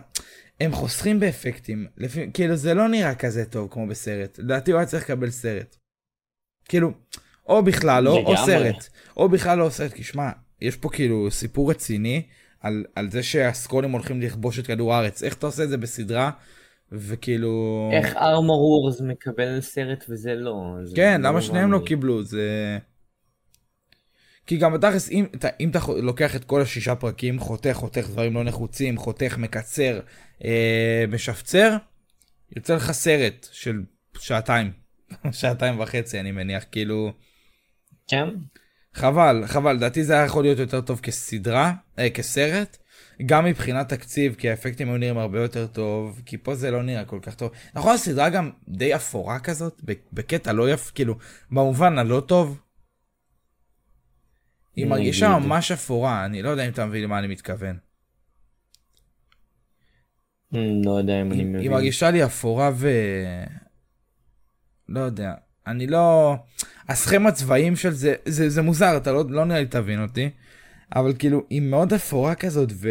הם 0.61 0.73
חוסכים 0.73 1.21
באפקטים 1.21 1.87
לפי 1.97 2.31
כאילו 2.35 2.57
זה 2.57 2.75
לא 2.75 2.89
נראה 2.89 3.15
כזה 3.15 3.45
טוב 3.45 3.69
כמו 3.71 3.87
בסרט 3.87 4.39
לדעתי 4.39 4.71
הוא 4.71 4.79
היה 4.79 4.87
צריך 4.87 5.05
לקבל 5.05 5.31
סרט. 5.31 5.77
כאילו 6.65 6.91
או 7.49 7.63
בכלל 7.63 8.05
לא 8.05 8.17
או. 8.17 8.37
סרט 8.37 8.89
או 9.17 9.29
בכלל 9.29 9.59
לא 9.59 9.71
סרט 9.71 9.93
כי 9.93 10.03
שמע 10.05 10.31
יש 10.61 10.77
פה 10.77 10.89
כאילו 10.89 11.31
סיפור 11.31 11.71
רציני 11.71 12.23
על, 12.61 12.85
על 12.95 13.11
זה 13.11 13.23
שהסקרולים 13.23 13.91
הולכים 13.91 14.21
לכבוש 14.23 14.59
את 14.59 14.67
כדור 14.67 14.95
הארץ 14.95 15.23
איך 15.23 15.35
אתה 15.35 15.47
עושה 15.47 15.63
את 15.65 15.69
זה 15.69 15.77
בסדרה 15.77 16.31
וכאילו 16.93 17.89
איך 17.93 18.17
ארמור 18.17 18.63
וורס 18.63 19.01
מקבל 19.01 19.61
סרט 19.61 20.05
וזה 20.09 20.35
לא? 20.35 20.55
זה 20.85 20.97
כן 20.97 21.21
לא 21.21 21.29
למה 21.29 21.43
שניהם 21.43 21.73
לא. 21.73 21.83
קיבלו 21.87 22.23
זה. 22.23 22.79
כי 24.47 24.57
גם 24.57 24.73
בתכלס 24.73 25.11
אם, 25.11 25.27
אתה- 25.35 25.49
אם 25.61 25.71
אתה 25.71 25.79
לוקח 26.03 26.37
את 26.37 26.45
כל 26.45 26.61
השישה 26.63 26.95
פרקים 26.95 27.41
חותך 27.41 27.73
חותך 27.73 28.09
דברים 28.11 28.35
לא 28.35 28.45
נחוצים 28.45 28.97
חותך 28.99 29.37
מקצר 29.39 30.01
אה, 30.45 31.05
משפצר 31.09 31.77
יוצא 32.57 32.75
לך 32.75 32.93
סרט 32.93 33.49
של 33.53 33.83
שעתיים 34.19 34.73
שעתיים 35.33 35.81
וחצי 35.81 36.21
אני 36.21 36.33
מניח 36.33 36.65
כאילו 36.73 37.13
כן? 38.09 38.29
חבל 38.95 39.43
חבל 39.47 39.73
לדעתי 39.73 40.05
זה 40.05 40.13
היה 40.13 40.25
יכול 40.25 40.45
להיות 40.45 40.59
יותר 40.59 40.81
טוב 40.81 41.01
כסדרה 41.01 41.73
אה, 41.99 42.11
כסרט 42.11 42.77
גם 43.27 43.45
מבחינת 43.45 43.89
תקציב 43.89 44.35
כי 44.35 44.51
האפקטים 44.51 44.89
היו 44.89 44.99
נראים 44.99 45.19
הרבה 45.19 45.43
יותר 45.43 45.67
טוב 45.67 46.23
כי 46.27 46.39
פה 46.39 46.55
זה 46.55 46.71
לא 46.71 46.83
נראה 46.83 47.05
כל 47.05 47.19
כך 47.23 47.35
טוב 47.35 47.51
נכון 47.75 47.95
הסדרה 47.95 48.31
גם 48.31 48.51
די 48.69 48.95
אפורה 48.95 49.39
כזאת 49.39 49.81
בקטע 50.13 50.53
לא 50.53 50.71
יפ 50.71 50.91
כאילו 50.91 51.15
במובן 51.51 51.99
הלא 51.99 52.21
טוב. 52.21 52.61
היא 54.77 54.87
מרגישה 54.87 55.29
נגיד. 55.29 55.47
ממש 55.47 55.73
אפורה 55.73 56.25
אני 56.25 56.43
לא 56.43 56.49
יודע 56.49 56.67
אם 56.67 56.71
אתה 56.73 56.87
מבין 56.87 57.03
למה 57.03 57.19
אני 57.19 57.27
מתכוון. 57.27 57.79
Hmm, 60.53 60.57
לא 60.85 60.99
יודע 60.99 61.21
אם 61.21 61.33
אני 61.33 61.45
מבין. 61.45 61.61
היא 61.61 61.71
מרגישה 61.71 62.11
לי 62.11 62.25
אפורה 62.25 62.71
ו... 62.75 62.89
לא 64.89 65.01
יודע, 65.01 65.35
אני 65.67 65.87
לא... 65.87 66.37
הסכם 66.89 67.27
הצבעים 67.27 67.77
של 67.77 67.91
זה, 67.91 68.15
זה, 68.25 68.49
זה 68.49 68.63
מוזר, 68.63 68.97
אתה 68.97 69.13
לא, 69.13 69.25
לא 69.29 69.45
נראה 69.45 69.61
לי 69.61 69.67
תבין 69.67 70.03
אותי, 70.03 70.31
אבל 70.97 71.15
כאילו, 71.19 71.43
היא 71.51 71.63
מאוד 71.63 71.93
אפורה 71.93 72.35
כזאת 72.35 72.69
ו... 72.75 72.89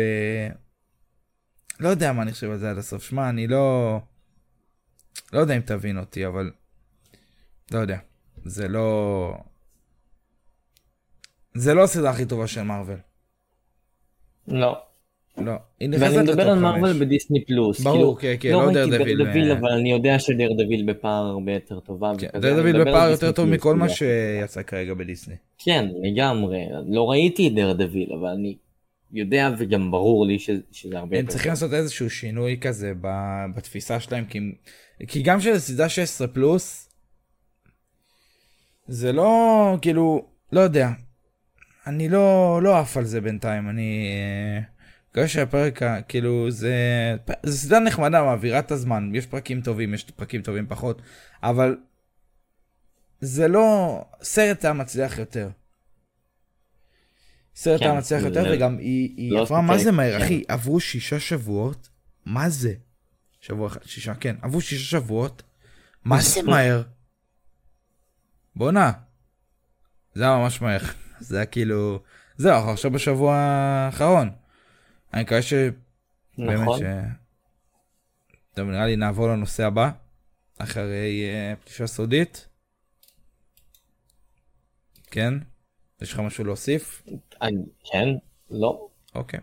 לא 1.79 1.89
יודע 1.89 2.13
מה 2.13 2.21
אני 2.21 2.31
חושב 2.31 2.51
על 2.51 2.57
זה 2.57 2.71
עד 2.71 2.77
הסוף. 2.77 3.03
שמע, 3.03 3.29
אני 3.29 3.47
לא... 3.47 3.99
לא 5.33 5.39
יודע 5.39 5.55
אם 5.55 5.61
תבין 5.61 5.97
אותי, 5.97 6.27
אבל... 6.27 6.51
לא 7.71 7.79
יודע. 7.79 7.97
זה 8.45 8.67
לא... 8.67 9.37
זה 11.53 11.73
לא 11.73 11.83
הסדרה 11.83 12.11
הכי 12.11 12.25
טובה 12.25 12.47
של 12.47 12.63
מארוול. 12.63 12.99
לא. 14.47 14.83
לא. 15.37 15.53
ואני 15.99 16.17
מדבר 16.17 16.49
על. 16.49 16.59
מארוול 16.59 16.93
בדיסני 16.93 17.45
פלוס. 17.45 17.81
ברור, 17.81 17.97
כאילו, 17.97 18.15
כן, 18.19 18.35
כן, 18.39 18.51
לא 18.51 18.61
לא 18.61 18.65
ראיתי 18.65 18.91
דרדוויל, 18.91 19.17
דרדוויל, 19.17 19.51
אה. 19.51 19.57
אבל 19.57 19.71
אני 19.71 19.91
יודע 19.91 20.19
שדרדוויל 20.19 20.85
בפער 20.85 21.25
הרבה 21.25 21.53
יותר 21.53 21.79
טובה. 21.79 22.11
כן, 22.17 22.27
מדבר 22.33 22.67
על 22.67 22.83
בפער 22.83 23.09
יותר 23.09 23.31
טוב 23.31 23.49
מכל 23.49 23.75
מה 23.75 23.87
כאילו. 23.87 23.97
שיצא 23.97 24.61
כרגע 24.61 24.93
בדיסני. 24.93 25.35
כן, 25.57 25.87
לגמרי. 26.03 26.59
לא 26.87 27.09
ראיתי 27.09 27.47
את 27.47 27.53
דרדוויל, 27.55 28.13
אבל 28.13 28.27
אני 28.27 28.55
יודע 29.13 29.49
וגם 29.57 29.91
ברור 29.91 30.25
לי 30.25 30.39
שזה 30.39 30.97
הרבה 30.97 31.15
הם 31.15 31.21
יותר 31.21 31.31
צריכים 31.31 31.49
לעשות 31.49 31.73
איזשהו 31.73 32.09
שינוי 32.09 32.57
כזה 32.61 32.93
בתפיסה 33.55 33.99
שלהם 33.99 34.25
כי, 34.25 34.39
כי 35.07 35.21
גם 35.21 35.41
של 35.41 35.59
סדרה 35.59 35.89
16 35.89 36.27
פלוס 36.27 36.89
זה 38.87 39.11
לא 39.11 39.77
כאילו 39.81 40.25
לא 40.51 40.59
יודע 40.59 40.89
אני 41.87 42.09
לא 42.09 42.59
לא 42.63 42.77
עף 42.77 42.97
על 42.97 43.03
זה 43.03 43.21
בינתיים 43.21 43.69
אני 43.69 44.09
מקווה 45.15 45.27
שהפרק 45.27 45.79
כאילו 46.07 46.51
זה 46.51 46.75
זה 47.43 47.57
סדרה 47.57 47.79
נחמדה 47.79 48.23
מעבירה 48.23 48.59
את 48.59 48.71
הזמן 48.71 49.11
יש 49.15 49.25
פרקים 49.25 49.61
טובים 49.61 49.93
יש 49.93 50.03
פרקים 50.03 50.41
טובים 50.41 50.67
פחות 50.67 51.01
אבל 51.43 51.77
זה 53.21 53.47
לא 53.47 54.01
סרט 54.21 54.65
היה 54.65 54.73
מצליח 54.73 55.17
יותר. 55.19 55.49
סרט 57.55 57.79
כן, 57.79 57.85
היה 57.89 57.99
מצליח 57.99 58.21
זה- 58.21 58.27
יותר 58.27 58.43
וגם 58.53 58.77
היא, 58.77 59.13
היא 59.17 59.31
לא 59.31 59.41
עברה 59.41 59.61
מה 59.61 59.77
זה 59.77 59.91
מהר 59.91 60.19
כן. 60.19 60.25
אחי 60.25 60.43
עברו 60.47 60.79
שישה 60.79 61.19
שבועות? 61.19 61.89
מה 62.25 62.49
זה? 62.49 62.73
שבוע 63.41 63.67
אחד 63.67 63.83
שישה 63.83 64.15
כן. 64.15 64.35
עברו 64.41 64.61
שישה 64.61 64.97
שבועות? 64.97 65.43
מה 66.05 66.21
זה 66.21 66.43
מהר? 66.43 66.83
בואנה. 68.55 68.91
זה 70.13 70.23
היה 70.23 70.37
ממש 70.37 70.61
מהר. 70.61 70.79
זה 71.19 71.35
היה 71.37 71.45
כאילו 71.45 71.99
זהו 72.37 72.69
עכשיו 72.69 72.91
בשבוע 72.91 73.35
האחרון 73.35 74.29
אני 75.15 75.23
מקווה 75.23 75.41
ש... 75.41 75.53
נכון. 76.37 76.79
ש... 76.79 76.83
טוב 78.55 78.69
נראה 78.69 78.85
לי 78.85 78.95
נעבור 78.95 79.27
לנושא 79.27 79.65
הבא 79.65 79.91
אחרי 80.57 81.23
uh, 81.53 81.65
פלישה 81.65 81.87
סודית. 81.87 82.47
כן? 85.11 85.33
יש 86.01 86.13
לך 86.13 86.19
משהו 86.19 86.43
להוסיף? 86.43 87.03
אני- 87.41 87.65
כן? 87.91 88.07
לא. 88.51 88.87
אוקיי. 89.15 89.39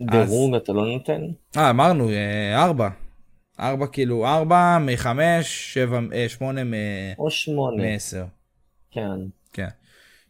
דירוג 0.00 0.54
אתה 0.54 0.72
לא 0.72 0.86
נותן? 0.86 1.20
אה 1.56 1.70
אמרנו 1.70 2.10
אה, 2.10 2.64
ארבע. 2.64 2.88
ארבע 3.60 3.86
כאילו 3.86 4.26
ארבע 4.26 4.78
מחמש 4.80 5.74
שבע 5.74 6.00
אה, 6.14 6.28
שמונה 6.28 6.64
מ- 6.64 6.72
או 7.18 7.30
שמונה. 7.30 7.82
מעשר. 7.82 8.24
כן. 8.90 9.00
כן. 9.52 9.68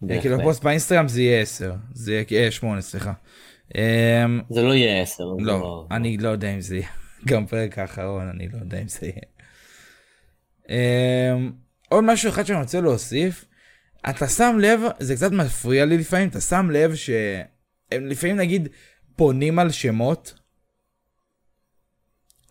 בהחלט. 0.03 0.23
כאילו 0.23 0.39
פוסט 0.43 0.63
באינסטגרם 0.65 1.09
זה 1.09 1.23
יהיה 1.23 1.41
עשר. 1.43 1.75
זה 1.93 2.13
יהיה 2.31 2.45
אה, 2.45 2.51
שמונה 2.51 2.81
סליחה. 2.81 3.13
אמ, 3.75 4.41
זה 4.51 4.63
לא 4.63 4.75
יהיה 4.75 5.03
עשר. 5.03 5.25
זה 5.39 5.45
לא, 5.45 5.87
אני 5.91 6.17
לא 6.17 6.29
יודע 6.29 6.55
אם 6.55 6.61
זה 6.61 6.77
יהיה. 6.77 6.89
גם 7.29 7.47
פרק 7.47 7.79
האחרון, 7.79 8.29
אני 8.29 8.49
לא 8.49 8.59
יודע 8.59 8.83
אם 8.83 8.89
זה 8.89 9.07
יהיה. 9.07 9.23
אמ, 10.69 11.53
עוד 11.89 12.05
משהו 12.05 12.31
אחד 12.31 12.47
שאני 12.47 12.61
רוצה 12.61 12.81
להוסיף, 12.81 13.45
אתה 14.11 14.29
שם 14.29 14.57
לב, 14.61 14.81
זה 14.99 15.15
קצת 15.15 15.33
מפריע 15.33 15.85
לי 15.85 15.99
לפעמים, 15.99 16.29
אתה 16.29 16.41
שם 16.41 16.71
לב 16.71 16.95
שהם 16.95 18.07
לפעמים 18.07 18.37
נגיד 18.37 18.69
בונים 19.17 19.59
על 19.59 19.71
שמות. 19.71 20.35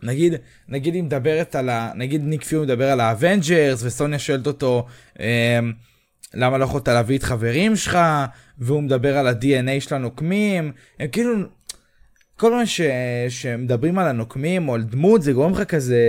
נגיד, 0.02 0.34
נגיד 0.68 0.94
היא 0.94 1.02
מדברת 1.02 1.54
על 1.54 1.68
ה... 1.68 1.92
נגיד 1.94 2.22
ניק 2.24 2.44
פיורי 2.44 2.64
מדבר 2.64 2.90
על 2.90 3.00
האבנג'רס 3.00 3.82
וסוניה 3.82 4.18
שואלת 4.18 4.46
אותו 4.46 4.86
אמ, 5.20 5.72
למה 6.34 6.58
לא 6.58 6.64
יכולת 6.64 6.88
להביא 6.88 7.18
את 7.18 7.22
חברים 7.22 7.76
שלך 7.76 7.98
והוא 8.58 8.82
מדבר 8.82 9.18
על 9.18 9.26
ה-DNA 9.26 9.80
של 9.80 9.94
הנוקמים 9.94 10.72
הם 10.98 11.08
כאילו 11.08 11.32
כל 12.36 12.50
פעם 12.50 12.66
ש... 12.66 12.80
שמדברים 13.28 13.98
על 13.98 14.06
הנוקמים 14.06 14.68
או 14.68 14.74
על 14.74 14.82
דמות 14.82 15.22
זה 15.22 15.32
גורם 15.32 15.52
לך 15.52 15.64
כזה 15.64 16.04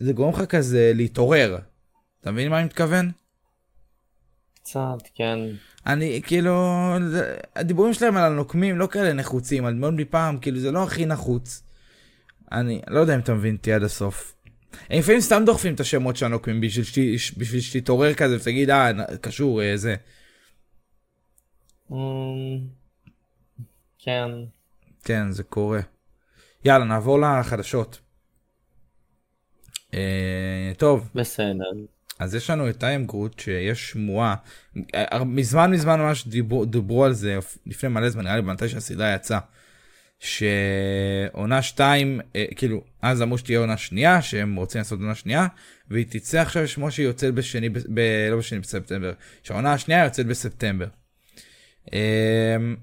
זה 0.00 0.12
גורם 0.12 0.32
לך 0.32 0.44
כזה 0.44 0.92
להתעורר. 0.94 1.58
אתה 2.20 2.30
מבין 2.30 2.48
מה 2.48 2.58
אני 2.58 2.64
מתכוון? 2.64 3.10
קצת, 4.54 4.78
כן. 5.14 5.38
אני 5.86 6.20
כאילו 6.24 6.54
הדיבורים 7.56 7.94
שלהם 7.94 8.16
על 8.16 8.32
הנוקמים 8.32 8.78
לא 8.78 8.86
כאלה 8.86 9.12
נחוצים 9.12 9.64
על 9.64 9.74
דמות 9.74 9.94
מפעם 9.96 10.38
כאילו 10.38 10.58
זה 10.58 10.72
לא 10.72 10.82
הכי 10.82 11.06
נחוץ. 11.06 11.62
אני 12.52 12.80
לא 12.88 13.00
יודע 13.00 13.14
אם 13.14 13.20
אתה 13.20 13.34
מבין 13.34 13.54
אותי 13.56 13.72
עד 13.72 13.82
הסוף. 13.82 14.34
הם 14.90 14.98
לפעמים 14.98 15.20
סתם 15.20 15.42
דוחפים 15.46 15.74
את 15.74 15.80
השמות 15.80 16.16
של 16.16 16.26
הנוקמים 16.26 16.60
בשביל, 16.60 16.84
שת... 16.84 17.38
בשביל 17.38 17.60
שתתעורר 17.60 18.14
כזה 18.14 18.36
ותגיד 18.36 18.70
אה 18.70 18.90
קשור 19.20 19.62
אה, 19.62 19.76
זה. 19.76 19.96
אמ, 21.92 21.96
כן. 23.98 24.28
כן 25.04 25.30
זה 25.30 25.42
קורה. 25.42 25.80
יאללה 26.64 26.84
נעבור 26.84 27.20
לחדשות. 27.20 28.00
אה, 29.94 30.72
טוב 30.76 31.10
בסדר. 31.14 31.70
אז 32.18 32.34
יש 32.34 32.50
לנו 32.50 32.68
את 32.68 32.78
טיים 32.78 33.06
גרוט 33.06 33.38
שיש 33.38 33.90
שמועה 33.90 34.34
אה, 34.94 35.24
מזמן 35.24 35.70
מזמן 35.70 36.00
ממש 36.00 36.28
דיברו, 36.28 36.64
דיברו 36.64 37.04
על 37.04 37.12
זה 37.12 37.38
לפני 37.66 37.88
מלא 37.88 38.10
זמן 38.10 38.24
נראה 38.24 38.36
לי 38.36 38.42
מתי 38.42 38.68
שהסדרה 38.68 39.14
יצאה. 39.14 39.38
שעונה 40.22 41.62
2 41.62 42.20
כאילו 42.56 42.82
אז 43.02 43.22
אמרו 43.22 43.38
שתהיה 43.38 43.58
עונה 43.58 43.76
שנייה 43.76 44.22
שהם 44.22 44.56
רוצים 44.56 44.78
לעשות 44.78 45.00
עונה 45.00 45.14
שנייה 45.14 45.46
והיא 45.90 46.06
תצא 46.08 46.40
עכשיו 46.40 46.68
שמו 46.68 46.90
שהיא 46.90 47.06
יוצאת 47.06 47.34
בשני 47.34 47.68
ב, 47.68 47.78
ב, 47.94 48.00
לא 48.30 48.36
בשני 48.36 48.58
בספטמבר 48.58 49.12
שהעונה 49.42 49.72
השנייה 49.72 50.04
יוצאת 50.04 50.26
בספטמבר. 50.26 50.86
אמ, 51.92 52.76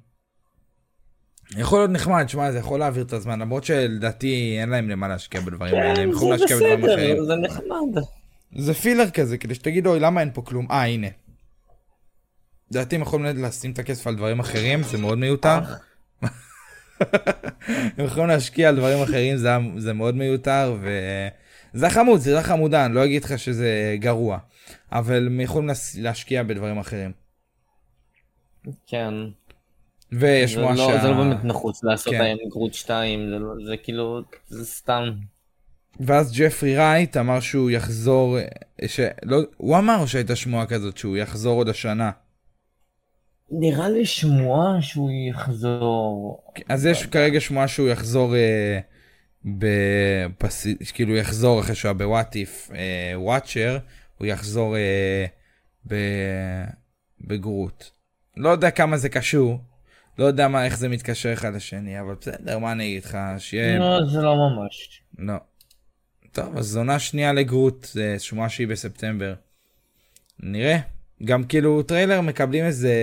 יכול 1.58 1.80
להיות 1.80 1.92
נחמד, 1.92 2.30
שמע, 2.30 2.52
זה 2.52 2.58
יכול 2.58 2.80
להעביר 2.80 3.04
את 3.04 3.14
הזמן, 3.14 3.40
למרות 3.40 3.64
שלדעתי 3.64 4.58
אין 4.62 4.70
להם 4.70 4.90
למה 4.90 5.08
להשקיע 5.08 5.42
בדברים 5.42 5.76
האלה, 5.76 5.90
הם 5.90 5.96
כן, 5.96 6.10
יכולים 6.10 6.32
להשקיע 6.32 6.56
בדברים 6.56 6.86
אחרים. 6.86 7.16
בסדר, 7.16 7.26
זה 7.26 7.36
נחמד. 7.36 8.04
זה 8.56 8.74
פילר 8.74 9.10
כזה, 9.10 9.38
כדי 9.38 9.56
שתגיד, 9.56 9.88
אוי, 9.88 10.00
למה 10.00 10.22
אין 10.22 10.30
פה 10.34 10.42
כלום? 10.42 10.68
אה, 10.72 10.86
הנה. 10.86 11.08
לדעתי 12.72 12.96
הם 12.96 13.02
יכולים 13.02 13.44
לשים 13.44 13.72
את 13.72 13.80
הכסף 13.80 14.08
על 14.08 14.16
דברים 14.16 14.40
אחרים, 14.40 14.84
זה 14.84 14.98
מאוד 14.98 15.18
מיותר. 15.18 15.60
הם 17.98 18.06
יכולים 18.06 18.28
להשקיע 18.30 18.70
על 18.70 18.76
דברים 18.76 19.02
אחרים, 19.04 19.38
זה, 19.38 19.50
זה 19.78 19.94
מאוד 19.94 20.16
מיותר, 20.16 20.78
וזה 21.74 21.90
חמוד, 21.90 22.20
זה 22.20 22.44
חמודה, 22.44 22.86
אני 22.86 22.96
לא 22.96 23.06
אגיד 23.06 23.24
לך 23.24 23.40
שזה 23.40 23.96
גרוע, 24.00 24.38
אבל 24.92 25.28
הם 25.28 25.42
יכולים 25.42 25.70
להשקיע 25.98 26.44
בדברים 26.44 26.78
אחרים. 26.78 27.12
כן. 28.88 29.14
ויש 30.12 30.54
שמועה 30.54 30.76
לא- 30.76 30.88
שה... 30.88 31.02
זה 31.02 31.08
לא 31.08 31.18
באמת 31.18 31.44
נחוץ 31.44 31.84
לעשות 31.84 32.14
כן. 32.14 32.22
להם 32.22 32.38
גרוט 32.50 32.74
2, 32.74 33.30
זה 33.30 33.40
לא- 33.40 33.66
זה 33.66 33.78
כאילו, 33.78 34.22
זה 34.48 34.66
סתם. 34.66 35.04
ואז 36.00 36.34
ג'פרי 36.38 36.78
רייט 36.78 37.18
אמר 37.18 37.40
שהוא 37.40 37.72
יחזור, 37.72 38.38
שלא, 38.86 39.38
הוא 39.58 39.78
אמר 39.78 40.06
שהייתה 40.06 40.36
שמועה 40.36 40.66
כזאת 40.66 40.98
שהוא 40.98 41.18
יחזור 41.18 41.58
עוד 41.58 41.70
השנה. 41.70 42.12
נראה 43.52 43.90
לי 43.90 44.06
שמועה 44.06 44.82
שהוא 44.82 45.10
יחזור. 45.30 46.44
אז 46.70 46.86
יש 46.86 47.06
כרגע 47.06 47.40
שמועה 47.40 47.68
שהוא 47.68 47.90
יחזור 47.90 48.36
אה, 48.36 48.80
בפס... 49.46 50.68
כאילו 50.94 51.16
יחזור 51.16 51.60
אחרי 51.60 51.76
שהוא 51.76 51.90
היה 51.90 51.94
בוואט 51.94 52.36
איף 52.36 52.72
וואצ'ר, 53.16 53.78
הוא 54.18 54.28
יחזור 54.28 54.76
אה, 54.78 55.26
ב... 55.88 55.96
בגרוט. 57.22 57.86
לא 58.38 58.50
יודע 58.50 58.72
כמה 58.72 58.98
זה 58.98 59.10
קשור, 59.10 59.60
לא 60.18 60.26
יודע 60.26 60.48
מה, 60.48 60.66
איך 60.66 60.78
זה 60.78 60.90
מתקשר 60.90 61.34
אחד 61.34 61.56
לשני, 61.56 62.00
אבל 62.00 62.16
בסדר, 62.22 62.60
מה 62.60 62.72
אני 62.72 62.84
אגיד 62.84 63.04
לך, 63.06 63.18
שיהיה... 63.38 63.80
לא, 63.80 64.06
זה 64.06 64.22
לא 64.22 64.36
ממש. 64.36 65.02
לא. 65.18 65.34
טוב, 66.32 66.58
אז 66.58 66.78
עונה 66.78 67.00
שנייה 67.00 67.34
לגרוט, 67.34 67.88
שמועה 68.18 68.50
שהיא 68.50 68.68
בספטמבר. 68.68 69.34
נראה. 70.40 70.78
גם 71.24 71.44
כאילו 71.44 71.84
טריילר 71.84 72.22
מקבלים 72.22 72.66
איזה 72.66 72.94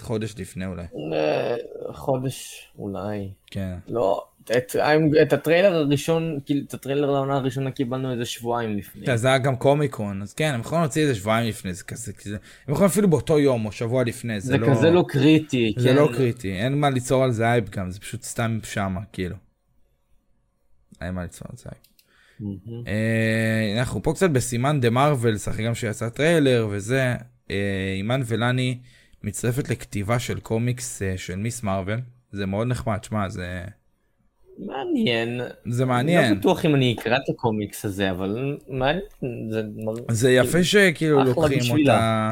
חודש 0.00 0.34
לפני 0.38 0.66
אולי. 0.66 0.82
אה, 1.12 1.56
חודש 1.92 2.68
אולי. 2.78 3.30
כן. 3.50 3.74
לא, 3.88 4.24
את, 4.56 4.76
את 5.22 5.32
הטריילר 5.32 5.74
הראשון, 5.74 6.38
כאילו 6.46 6.60
את 6.68 6.74
הטריילר 6.74 7.10
לעונה 7.10 7.36
הראשונה 7.36 7.70
קיבלנו 7.70 8.12
איזה 8.12 8.24
שבועיים 8.24 8.76
לפני. 8.78 9.06
כן, 9.06 9.16
זה 9.16 9.28
היה 9.28 9.38
גם 9.38 9.56
קומיקון, 9.56 10.22
אז 10.22 10.34
כן, 10.34 10.54
הם 10.54 10.60
יכולים 10.60 10.82
להוציא 10.82 11.02
איזה 11.02 11.14
שבועיים 11.14 11.48
לפני, 11.48 11.74
זה 11.74 11.84
כזה, 11.84 12.12
כזה, 12.12 12.36
הם 12.66 12.74
יכולים 12.74 12.90
אפילו 12.90 13.10
באותו 13.10 13.38
יום 13.38 13.66
או 13.66 13.72
שבוע 13.72 14.04
לפני, 14.04 14.40
זה, 14.40 14.46
זה 14.46 14.58
לא, 14.58 14.70
כזה 14.70 14.90
לא 14.90 15.04
קריטי. 15.08 15.74
זה 15.76 15.88
כן. 15.88 15.96
לא 15.96 16.08
קריטי, 16.16 16.52
אין 16.52 16.80
מה 16.80 16.90
ליצור 16.90 17.24
על 17.24 17.30
זה 17.30 17.44
אייב 17.44 17.68
גם, 17.68 17.90
זה 17.90 18.00
פשוט 18.00 18.22
סתם 18.22 18.58
שמה, 18.64 19.00
כאילו. 19.12 19.36
אין 21.00 21.14
מה 21.14 21.22
ליצור 21.22 21.48
על 21.50 21.56
זה 21.56 21.64
אייב. 21.72 21.87
אה, 22.86 23.78
אנחנו 23.78 24.02
פה 24.02 24.12
קצת 24.12 24.30
בסימן 24.30 24.80
דה 24.80 24.90
מרווילס, 24.90 25.48
אחרי 25.48 25.66
גם 25.66 25.74
שיצא 25.74 26.08
טריילר 26.08 26.68
וזה, 26.70 27.14
אה, 27.50 27.94
אימן 27.96 28.20
ולני 28.26 28.78
מצטרפת 29.24 29.70
לכתיבה 29.70 30.18
של 30.18 30.40
קומיקס 30.40 31.02
אה, 31.02 31.18
של 31.18 31.36
מיס 31.36 31.62
מרוויל, 31.62 32.00
זה 32.32 32.46
מאוד 32.46 32.66
נחמד, 32.66 33.04
שמע, 33.04 33.28
זה, 33.28 33.64
מעניין. 34.58 35.40
זה 35.66 35.82
לא 35.82 35.88
מעניין. 35.88 36.38
בטוח 36.38 36.64
אם 36.64 36.74
אני 36.74 36.96
אקרא 36.98 37.16
את 37.16 37.28
הקומיקס 37.28 37.84
הזה, 37.84 38.10
אבל 38.10 38.58
מעניין. 38.68 39.02
זה 39.50 39.62
זה 40.10 40.30
יפה 40.32 40.64
שכאילו 40.64 41.24
לוקחים 41.24 41.58
בשבילה. 41.58 41.94
אותה, 41.94 42.30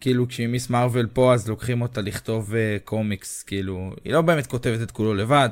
כאילו 0.00 0.28
כשהיא 0.28 0.46
מיס 0.46 0.70
מרוויל 0.70 1.06
פה 1.06 1.34
אז 1.34 1.48
לוקחים 1.48 1.82
אותה 1.82 2.00
לכתוב 2.00 2.52
אה, 2.52 2.56
קומיקס, 2.84 3.42
כאילו, 3.42 3.90
היא 4.04 4.12
לא 4.12 4.22
באמת 4.22 4.46
כותבת 4.46 4.82
את 4.82 4.90
כולו 4.90 5.14
לבד, 5.14 5.48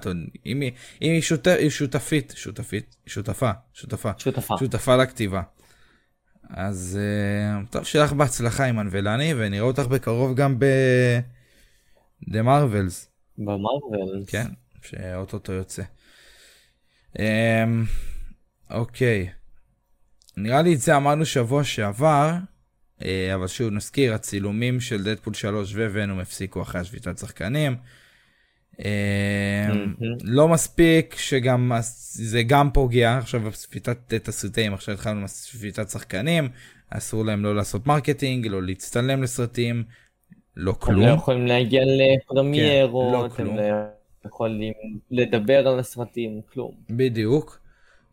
אם 0.47 0.61
היא, 0.61 0.73
אם 1.03 1.11
היא, 1.11 1.23
שות, 1.23 1.47
היא 1.47 1.71
שותפית, 1.71 2.35
שותפית, 2.37 2.97
שותפה, 3.07 3.51
שותפה, 3.73 4.11
שותפה. 4.19 4.55
שותפה 4.59 4.97
לכתיבה. 4.97 5.43
אז 6.51 6.99
אה, 6.99 7.73
טוב, 7.73 7.85
שיהיה 7.85 8.05
לך 8.05 8.13
בהצלחה 8.13 8.67
אימן 8.67 8.89
ולני, 8.91 9.35
ונראה 9.37 9.67
אותך 9.67 9.87
בקרוב 9.87 10.35
גם 10.35 10.59
ב... 10.59 10.65
דה 12.29 12.43
מרווילס, 12.43 13.11
במרוויל. 13.39 14.25
כן, 14.27 14.47
שאו-טו-טו 14.83 15.53
יוצא. 15.53 15.83
אמ, 17.15 17.19
אוקיי. 18.71 19.29
נראה 20.37 20.63
לי 20.63 20.75
את 20.75 20.81
זה 20.81 20.97
אמרנו 20.97 21.27
שבוע 21.27 21.65
שעבר, 21.65 22.33
אה, 23.05 23.35
אבל 23.35 23.47
שוב 23.47 23.73
נזכיר, 23.73 24.15
הצילומים 24.15 24.81
של 24.81 25.05
דדפול 25.05 25.35
3 25.35 25.75
וונום 25.75 26.19
הפסיקו 26.19 26.63
אחרי 26.63 26.81
השביתת 26.81 27.19
שחקנים. 27.19 27.77
מהמם. 28.79 29.95
לא 30.25 30.49
מספיק 30.49 31.15
שגם 31.19 31.73
זה 32.13 32.43
גם 32.43 32.71
פוגע 32.71 33.19
עכשיו 33.19 33.41
בשביתת 33.41 34.15
תסריטאים 34.15 34.75
עכשיו 34.75 34.95
התחלנו 34.95 35.21
עם 35.21 35.27
שביתת 35.29 35.91
שחקנים 35.91 36.49
אסור 36.91 37.25
להם 37.25 37.45
לא 37.45 37.57
לעשות 37.57 37.87
marketing 37.87 38.47
לא 38.47 38.63
להצטלם 38.63 39.23
לסרטים 39.23 39.85
לא 40.57 40.71
הם 40.71 40.77
כלום 40.79 41.07
לא 41.07 41.13
יכולים 41.13 41.47
להגיע 41.47 41.83
לפרמיירות, 41.85 43.33
כן, 43.33 43.45
לא 43.45 43.51
הם 43.51 43.57
כלום. 43.57 43.59
יכולים 44.27 44.73
לדבר 45.11 45.69
על 45.69 45.79
הסרטים, 45.79 46.41
כלום. 46.53 46.75
בדיוק. 46.91 47.61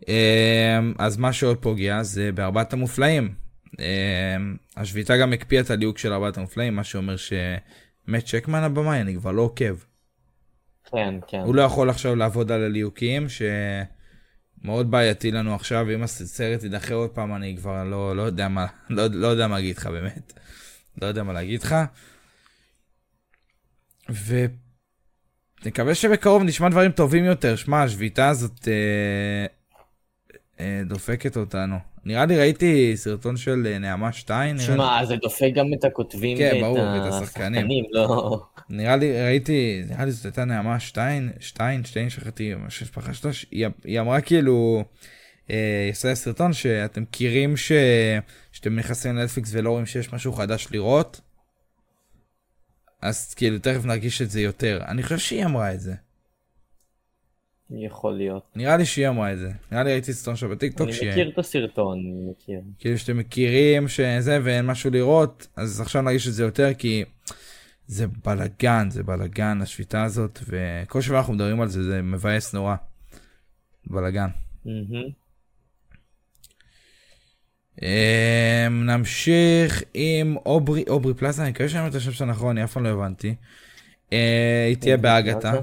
אמ, 0.08 0.94
אז 1.00 1.18
מה 1.18 1.34
שעוד 1.34 1.58
פוגע 1.58 2.04
זה 2.04 2.32
בארבעת 2.32 2.74
המופלאים. 2.74 3.36
אמ, 3.80 4.56
השביתה 4.78 5.18
גם 5.18 5.34
הקפיאה 5.34 5.62
את 5.62 5.70
הליהוק 5.70 5.98
של 5.98 6.14
ארבעת 6.14 6.38
המופלאים, 6.38 6.76
מה 6.76 6.84
שאומר 6.84 7.16
שמט 7.18 8.26
צ'קמן 8.26 8.64
הבמאי, 8.64 9.02
אני 9.02 9.16
כבר 9.16 9.32
לא 9.32 9.42
עוקב. 9.42 9.76
כן, 10.92 11.16
כן. 11.28 11.40
הוא 11.40 11.56
לא 11.56 11.62
יכול 11.62 11.90
עכשיו 11.90 12.16
לעבוד 12.16 12.52
על 12.52 12.64
הליהוקים, 12.64 13.28
שמאוד 13.30 14.92
בעייתי 14.92 15.32
לנו 15.32 15.56
עכשיו, 15.56 15.92
אם 15.96 16.04
הסרט 16.04 16.64
יידחה 16.64 16.94
עוד 16.94 17.10
פעם, 17.10 17.36
אני 17.36 17.58
כבר 17.58 17.84
לא, 17.84 18.16
לא 18.16 18.22
יודע 18.22 18.48
מה, 18.48 18.66
לא, 18.90 19.08
לא 19.12 19.28
יודע 19.28 19.48
מה 19.48 19.56
להגיד 19.56 19.78
לך 19.78 19.88
באמת. 19.88 20.34
לא 21.02 21.08
יודע 21.08 21.24
מה 21.24 21.34
להגיד 21.34 21.64
לך. 21.64 21.76
ונקווה 25.66 25.96
שבקרוב 25.96 26.44
נשמע 26.44 26.70
דברים 26.70 26.92
טובים 26.92 27.26
יותר. 27.26 27.56
שמע, 27.56 27.84
השביתה 27.84 28.30
הזאת 28.30 28.68
אה, 28.68 29.46
אה, 30.60 30.82
דופקת 30.86 31.38
אותנו. 31.38 31.76
נראה 32.06 32.26
לי 32.26 32.38
ראיתי 32.38 32.92
סרטון 32.96 33.38
של 33.38 33.68
אה, 33.68 33.80
נעמה 33.80 34.12
שטיין. 34.12 34.56
נראה 34.56 34.68
לי. 34.70 34.74
שמע, 34.74 35.06
זה 35.06 35.16
דופק 35.16 35.52
גם 35.54 35.66
את 35.80 35.84
הכותבים 35.84 36.38
כן, 36.38 36.52
ואת 36.54 36.62
ברור, 36.62 36.80
השחקנים. 36.80 37.84
לא... 37.92 38.42
נראה 38.70 38.96
לי, 38.96 39.24
ראיתי, 39.24 39.84
נראה 39.90 40.06
לי 40.06 40.12
זאת 40.12 40.26
הייתה 40.26 40.46
נעמה 40.46 40.80
שטיין, 40.80 41.32
שטיין, 41.40 41.84
שטיין, 41.84 42.10
שכחתי, 42.10 42.54
מה 42.54 42.70
שהמשפחה 42.70 43.14
שלה, 43.14 43.32
היא, 43.52 43.68
היא 43.84 44.00
אמרה 44.00 44.22
כאילו, 44.22 44.84
אה, 45.50 45.82
היא 45.84 45.92
עושה 45.92 46.16
סרטון 46.16 46.54
שאתם 46.54 47.02
מכירים 47.02 47.58
ש... 47.58 47.72
שאתם 48.52 48.76
נכנסים 48.76 49.16
לנטפליקס 49.16 49.50
ולא 49.54 49.70
רואים 49.70 49.86
שיש 49.86 50.14
משהו 50.14 50.34
חדש 50.34 50.68
לראות, 50.72 51.22
אז 53.04 53.34
כאילו 53.34 53.60
תכף 53.60 53.86
נרגיש 53.86 54.22
את 54.22 54.30
זה 54.30 54.42
יותר. 54.42 54.80
אני 54.88 55.04
חושב 55.04 55.18
שהיא 55.18 55.46
אמרה 55.46 55.74
את 55.74 55.80
זה. 55.80 55.94
יכול 57.72 58.14
להיות. 58.14 58.44
נראה 58.56 58.78
לי 58.78 58.86
שהיא 58.86 59.08
אמרה 59.08 59.34
את 59.34 59.38
זה. 59.38 59.52
נראה 59.72 59.84
לי 59.84 59.92
ראיתי 59.92 60.14
סרטון 60.14 60.36
שלה 60.36 60.50
בטיקטוק 60.50 60.88
אני 60.88 60.94
שהיא... 60.96 61.12
מכיר 61.12 61.30
את 61.30 61.38
הסרטון, 61.38 62.00
אני 62.00 62.32
מכיר. 62.32 62.62
כאילו 62.80 62.98
שאתם 62.98 63.18
מכירים 63.18 63.88
שזה 63.88 64.40
ואין 64.44 64.66
משהו 64.66 64.92
לראות, 64.92 65.48
אז 65.56 65.82
עכשיו 65.82 66.02
נרגיש 66.02 66.28
את 66.28 66.34
זה 66.34 66.44
יותר 66.44 66.74
כי 66.74 67.04
זה 67.88 68.06
בלאגן, 68.26 68.90
זה 68.90 69.04
בלאגן 69.04 69.62
השביתה 69.62 70.04
הזאת, 70.04 70.40
וכל 70.48 71.02
שבוע 71.02 71.18
אנחנו 71.18 71.34
מדברים 71.34 71.62
על 71.62 71.68
זה, 71.68 71.84
זה 71.84 72.02
מבאס 72.02 72.54
נורא. 72.54 72.76
בלאגן. 73.88 74.28
מהמם. 74.66 75.23
אמ, 77.82 77.88
נמשיך 78.86 79.84
עם 79.94 80.38
אוברי, 80.46 80.84
אוברי 80.90 81.14
פלאזה, 81.14 81.42
אני 81.42 81.52
מקווה 81.52 81.70
שאני 81.70 81.80
אומר 81.80 81.92
את 81.92 81.96
השם 81.96 82.12
שלה 82.12 82.28
נכון, 82.28 82.58
אני 82.58 82.64
אף 82.64 82.74
פעם 82.74 82.84
לא 82.84 82.90
הבנתי. 82.90 83.36
אה, 84.14 84.66
היא 84.68 84.78
תהיה 84.78 84.98
באגתה. 84.98 85.54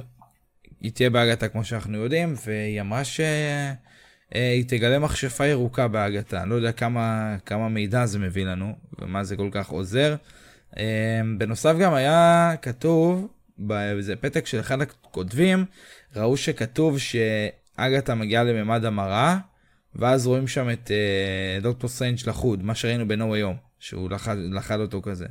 היא 0.81 0.93
תהיה 0.93 1.11
באגתה 1.11 1.49
כמו 1.49 1.65
שאנחנו 1.65 1.99
יודעים, 1.99 2.35
והיא 2.47 2.81
אמרה 2.81 3.05
שהיא 3.05 4.65
תגלם 4.69 4.99
מכשפה 4.99 5.47
ירוקה 5.47 5.89
באגתה. 5.89 6.43
אני 6.43 6.51
לא 6.51 6.55
יודע 6.55 6.73
כמה, 6.73 7.37
כמה 7.47 7.69
מידע 7.69 8.07
זה 8.07 8.19
מביא 8.19 8.45
לנו, 8.45 8.77
ומה 8.99 9.25
זה 9.25 9.37
כל 9.37 9.49
כך 9.53 9.69
עוזר. 9.69 10.17
אה, 10.79 11.21
בנוסף 11.39 11.77
גם 11.81 11.95
היה 11.95 12.53
כתוב, 12.63 13.29
באיזה 13.59 14.17
פתק 14.17 14.47
של 14.47 14.61
אחד 14.61 14.81
הכותבים, 14.81 15.65
ראו 16.17 16.37
שכתוב 16.37 16.99
שאגתה 16.99 18.15
מגיעה 18.15 18.45
לממד 18.45 18.85
המראה, 18.85 19.39
ואז 19.95 20.27
רואים 20.27 20.49
שם 20.49 20.71
את 20.71 20.91
אה, 20.91 21.59
דוקטור 21.63 21.91
סטרנג' 21.91 22.19
לחוד, 22.27 22.63
מה 22.63 22.75
שראינו 22.75 23.09
בנו 23.09 23.35
היום, 23.35 23.57
שהוא 23.79 24.11
לחד, 24.11 24.37
לחד 24.39 24.81
אותו 24.81 25.03
כזה. 25.03 25.27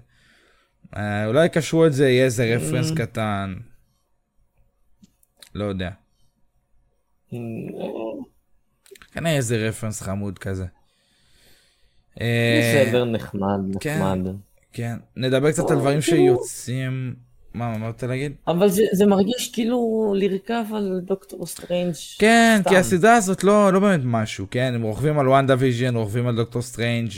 אה, 0.98 1.26
אולי 1.26 1.46
יקשרו 1.46 1.86
את 1.86 1.94
זה, 1.94 2.10
יהיה 2.10 2.26
איזה 2.26 2.56
reference 2.56 2.92
קטן. 2.92 3.56
לא 5.56 5.66
יודע. 5.66 5.90
כנראה 9.12 9.36
איזה 9.36 9.68
reference 9.68 10.02
חמוד 10.02 10.40
כזה. 10.40 10.66
אה, 12.22 12.60
בסדר, 12.86 13.06
נחמד, 13.06 13.60
כן. 13.80 14.00
נחמד. 14.00 14.36
כן, 14.74 14.98
נדבר 15.16 15.52
קצת 15.52 15.72
על 15.72 15.80
דברים 15.80 16.02
שיוצאים 16.02 17.16
מה, 17.54 17.78
מה 17.78 17.90
אתה 17.90 18.08
להגיד? 18.08 18.32
אבל 18.48 18.70
זה, 18.70 18.84
זה 18.94 19.06
מרגיש 19.06 19.52
כאילו 19.54 20.14
לרכב 20.18 20.66
על 20.76 21.02
דוקטור 21.04 21.46
סטרנג'. 21.46 21.94
כן, 22.20 22.58
סתם. 22.62 22.70
כי 22.70 22.78
הסדרה 22.78 23.16
הזאת 23.16 23.44
לא, 23.44 23.74
לא 23.74 23.80
באמת 23.80 24.02
משהו, 24.04 24.48
כן? 24.52 24.72
הם 24.76 24.82
רוכבים 24.82 25.20
על 25.20 25.28
וואנדה 25.28 25.56
ויז'ן, 25.60 25.96
רוכבים 25.96 26.28
על 26.28 26.36
דוקטור 26.36 26.62
סטרנג', 26.62 27.12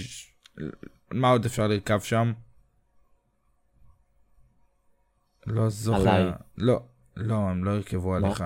מה 1.12 1.30
עוד 1.30 1.46
אפשר 1.46 1.68
לרכב 1.68 2.00
שם? 2.00 2.32
לא 5.48 5.70
זוכר. 5.70 6.10
עליי. 6.10 6.32
לא, 6.58 6.82
לא, 7.18 7.36
הם 7.36 7.64
לא 7.64 7.72
ירכבו 7.72 8.16
עליך. 8.16 8.44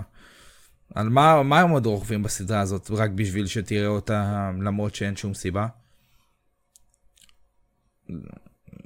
על 0.96 1.10
מה, 1.10 1.44
מה 1.44 1.60
הם 1.60 1.70
עוד 1.70 1.86
רוכבים 1.86 2.24
בסדרה 2.24 2.60
הזאת, 2.60 2.92
רק 2.92 3.10
בשביל 3.10 3.48
שתראה 3.48 3.88
אותה 3.88 4.52
למרות 4.62 4.96
שאין 4.96 5.16
שום 5.16 5.34
סיבה? 5.34 5.68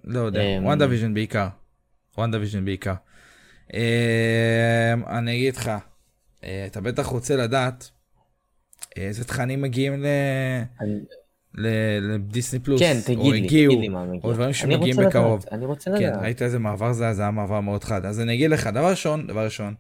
לא 0.04 0.20
יודע, 0.20 0.42
אמ, 0.42 0.66
וואנדה 0.66 0.88
ויז'ן 0.90 1.14
בעיקר. 1.14 1.48
וואנדה 2.20 2.40
ויז'ן 2.40 2.66
בעיקר. 2.66 2.94
אמ, 3.74 3.80
אני 5.08 5.36
אגיד 5.36 5.56
לך, 5.56 5.72
אה, 6.44 6.64
אתה 6.66 6.82
בטח 6.82 7.06
רוצה 7.06 7.36
לדעת 7.36 7.90
איזה 8.96 9.26
תכנים 9.26 9.62
מגיעים 9.62 10.04
ל... 10.04 10.08
לדיסני 12.02 12.60
פלוס, 12.60 12.82
כן, 12.82 12.98
או 12.98 13.02
תגיד 13.06 13.32
לי, 13.34 13.38
הגיעו, 13.38 13.72
תגיד 13.74 13.82
לי 13.82 13.90
מה 13.90 14.06
מגיע. 14.06 14.20
או 14.24 14.34
דברים 14.34 14.54
שמגיעים 14.54 14.96
בקרוב. 14.96 15.40
לדעת, 15.40 15.54
אני 15.54 15.66
רוצה 15.66 15.92
כן, 15.92 16.10
לדעת. 16.10 16.24
ראית 16.24 16.42
איזה 16.42 16.60
מעבר 16.60 16.94
זה, 16.94 17.14
זה 17.14 17.22
היה 17.22 17.32
מעבר 17.32 17.60
מאוד 17.60 17.84
חד. 17.84 18.06
אז 18.06 18.20
אני 18.20 18.34
אגיד 18.34 18.52
לך, 18.52 18.68
דבר 18.68 18.90
ראשון, 18.90 19.28
דבר 19.28 19.46
ראשון, 19.46 19.74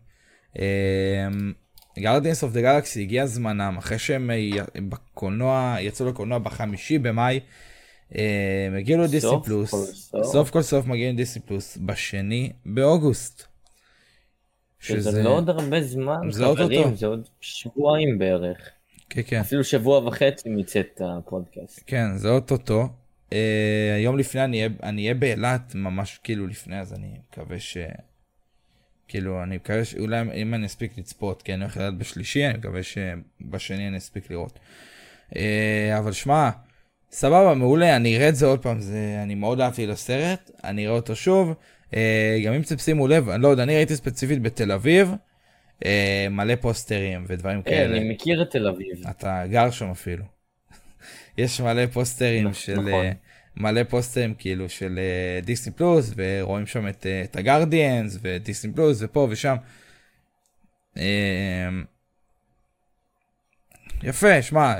גרדיאנס 1.99 2.43
אוף 2.43 2.51
דה 2.51 2.61
גלקסי 2.61 3.01
הגיע 3.01 3.25
זמנם, 3.25 3.75
אחרי 3.77 3.99
שהם 3.99 4.31
אה, 4.31 4.49
בקולנוע, 4.89 5.75
יצאו 5.79 6.09
לקולנוע 6.09 6.39
בחמישי 6.39 6.99
במאי, 6.99 7.39
אה, 8.15 8.67
לדיסני 8.97 9.19
סוף 9.19 9.45
פלוס, 9.45 9.71
סוף. 10.23 10.49
כל 10.49 10.61
סוף 10.61 10.85
מגיעים 10.85 11.15
לדיסני 11.15 11.41
פלוס, 11.41 11.77
בשני 11.77 12.51
באוגוסט. 12.65 13.43
שזה 14.79 15.23
לא 15.23 15.29
עוד 15.29 15.49
הרבה 15.49 15.81
זמן, 15.81 16.17
זה. 16.31 16.45
חברים, 16.45 16.95
זה 16.95 17.07
עוד 17.07 17.27
שבועיים 17.41 18.19
בערך. 18.19 18.69
כן, 19.09 19.21
כן. 19.27 19.39
אפילו 19.39 19.63
שבוע 19.63 20.07
וחצי 20.07 20.49
מצאת 20.49 21.01
הפודקאסט. 21.05 21.83
כן, 21.87 22.17
זה 22.17 22.29
אוטוטו. 22.29 22.87
Uh, 23.29 23.33
היום 23.95 24.17
לפני 24.17 24.43
אני 24.43 24.57
אהיה- 24.57 24.69
אני 24.83 25.01
אהיה 25.01 25.13
באילת, 25.13 25.75
ממש 25.75 26.19
כאילו 26.23 26.47
לפני, 26.47 26.79
אז 26.79 26.93
אני 26.93 27.07
מקווה 27.31 27.59
ש... 27.59 27.77
כאילו, 29.07 29.43
אני 29.43 29.55
מקווה 29.55 29.85
שאולי 29.85 30.21
אם 30.41 30.53
אני 30.53 30.65
אספיק 30.65 30.97
לצפות, 30.97 31.41
כי 31.41 31.53
אני 31.53 31.61
הולך 31.63 31.77
לאילת 31.77 31.97
בשלישי, 31.97 32.45
אני 32.45 32.57
מקווה 32.57 32.81
שבשני 32.83 33.87
אני 33.87 33.97
אספיק 33.97 34.31
לראות. 34.31 34.59
Uh, 35.29 35.35
אבל 35.99 36.11
שמע, 36.11 36.49
סבבה, 37.11 37.53
מעולה, 37.53 37.95
אני 37.95 38.17
אראה 38.17 38.29
את 38.29 38.35
זה 38.35 38.45
עוד 38.45 38.59
פעם, 38.61 38.79
זה, 38.79 39.19
אני 39.23 39.35
מאוד 39.35 39.61
אהבתי 39.61 39.87
לסרט, 39.87 40.51
אני 40.63 40.85
אראה 40.87 40.95
אותו 40.95 41.15
שוב. 41.15 41.53
Uh, 41.91 41.95
גם 42.45 42.53
אם 42.53 42.61
תשימו 42.61 43.07
לב, 43.07 43.29
אני 43.29 43.41
לא 43.41 43.47
יודע, 43.47 43.63
אני 43.63 43.75
ראיתי 43.75 43.95
ספציפית 43.95 44.41
בתל 44.41 44.71
אביב, 44.71 45.13
uh, 45.83 45.87
מלא 46.29 46.55
פוסטרים 46.55 47.25
ודברים 47.27 47.61
כן, 47.61 47.69
כאלה. 47.69 47.97
אני 47.97 48.09
מכיר 48.09 48.41
את 48.41 48.51
תל 48.51 48.67
אביב. 48.67 49.07
אתה 49.09 49.43
גר 49.47 49.71
שם 49.71 49.89
אפילו. 49.91 50.23
יש 51.37 51.61
מלא 51.61 51.85
פוסטרים 51.85 52.47
נכ- 52.47 52.53
של... 52.53 52.73
נכון. 52.73 52.93
אה, 52.93 53.11
מלא 53.57 53.83
פוסטרים 53.83 54.33
כאילו 54.37 54.69
של 54.69 54.99
אה, 54.99 55.41
דיסני 55.41 55.73
פלוס 55.73 56.13
ורואים 56.15 56.65
שם 56.65 56.87
את, 56.87 57.05
אה, 57.05 57.21
את 57.23 57.35
הגרדיאנס 57.35 58.17
ודיסני 58.21 58.73
פלוס 58.73 58.97
ופה 59.01 59.27
ושם. 59.29 59.55
אה, 60.97 61.69
יפה, 64.03 64.41
שמע, 64.41 64.75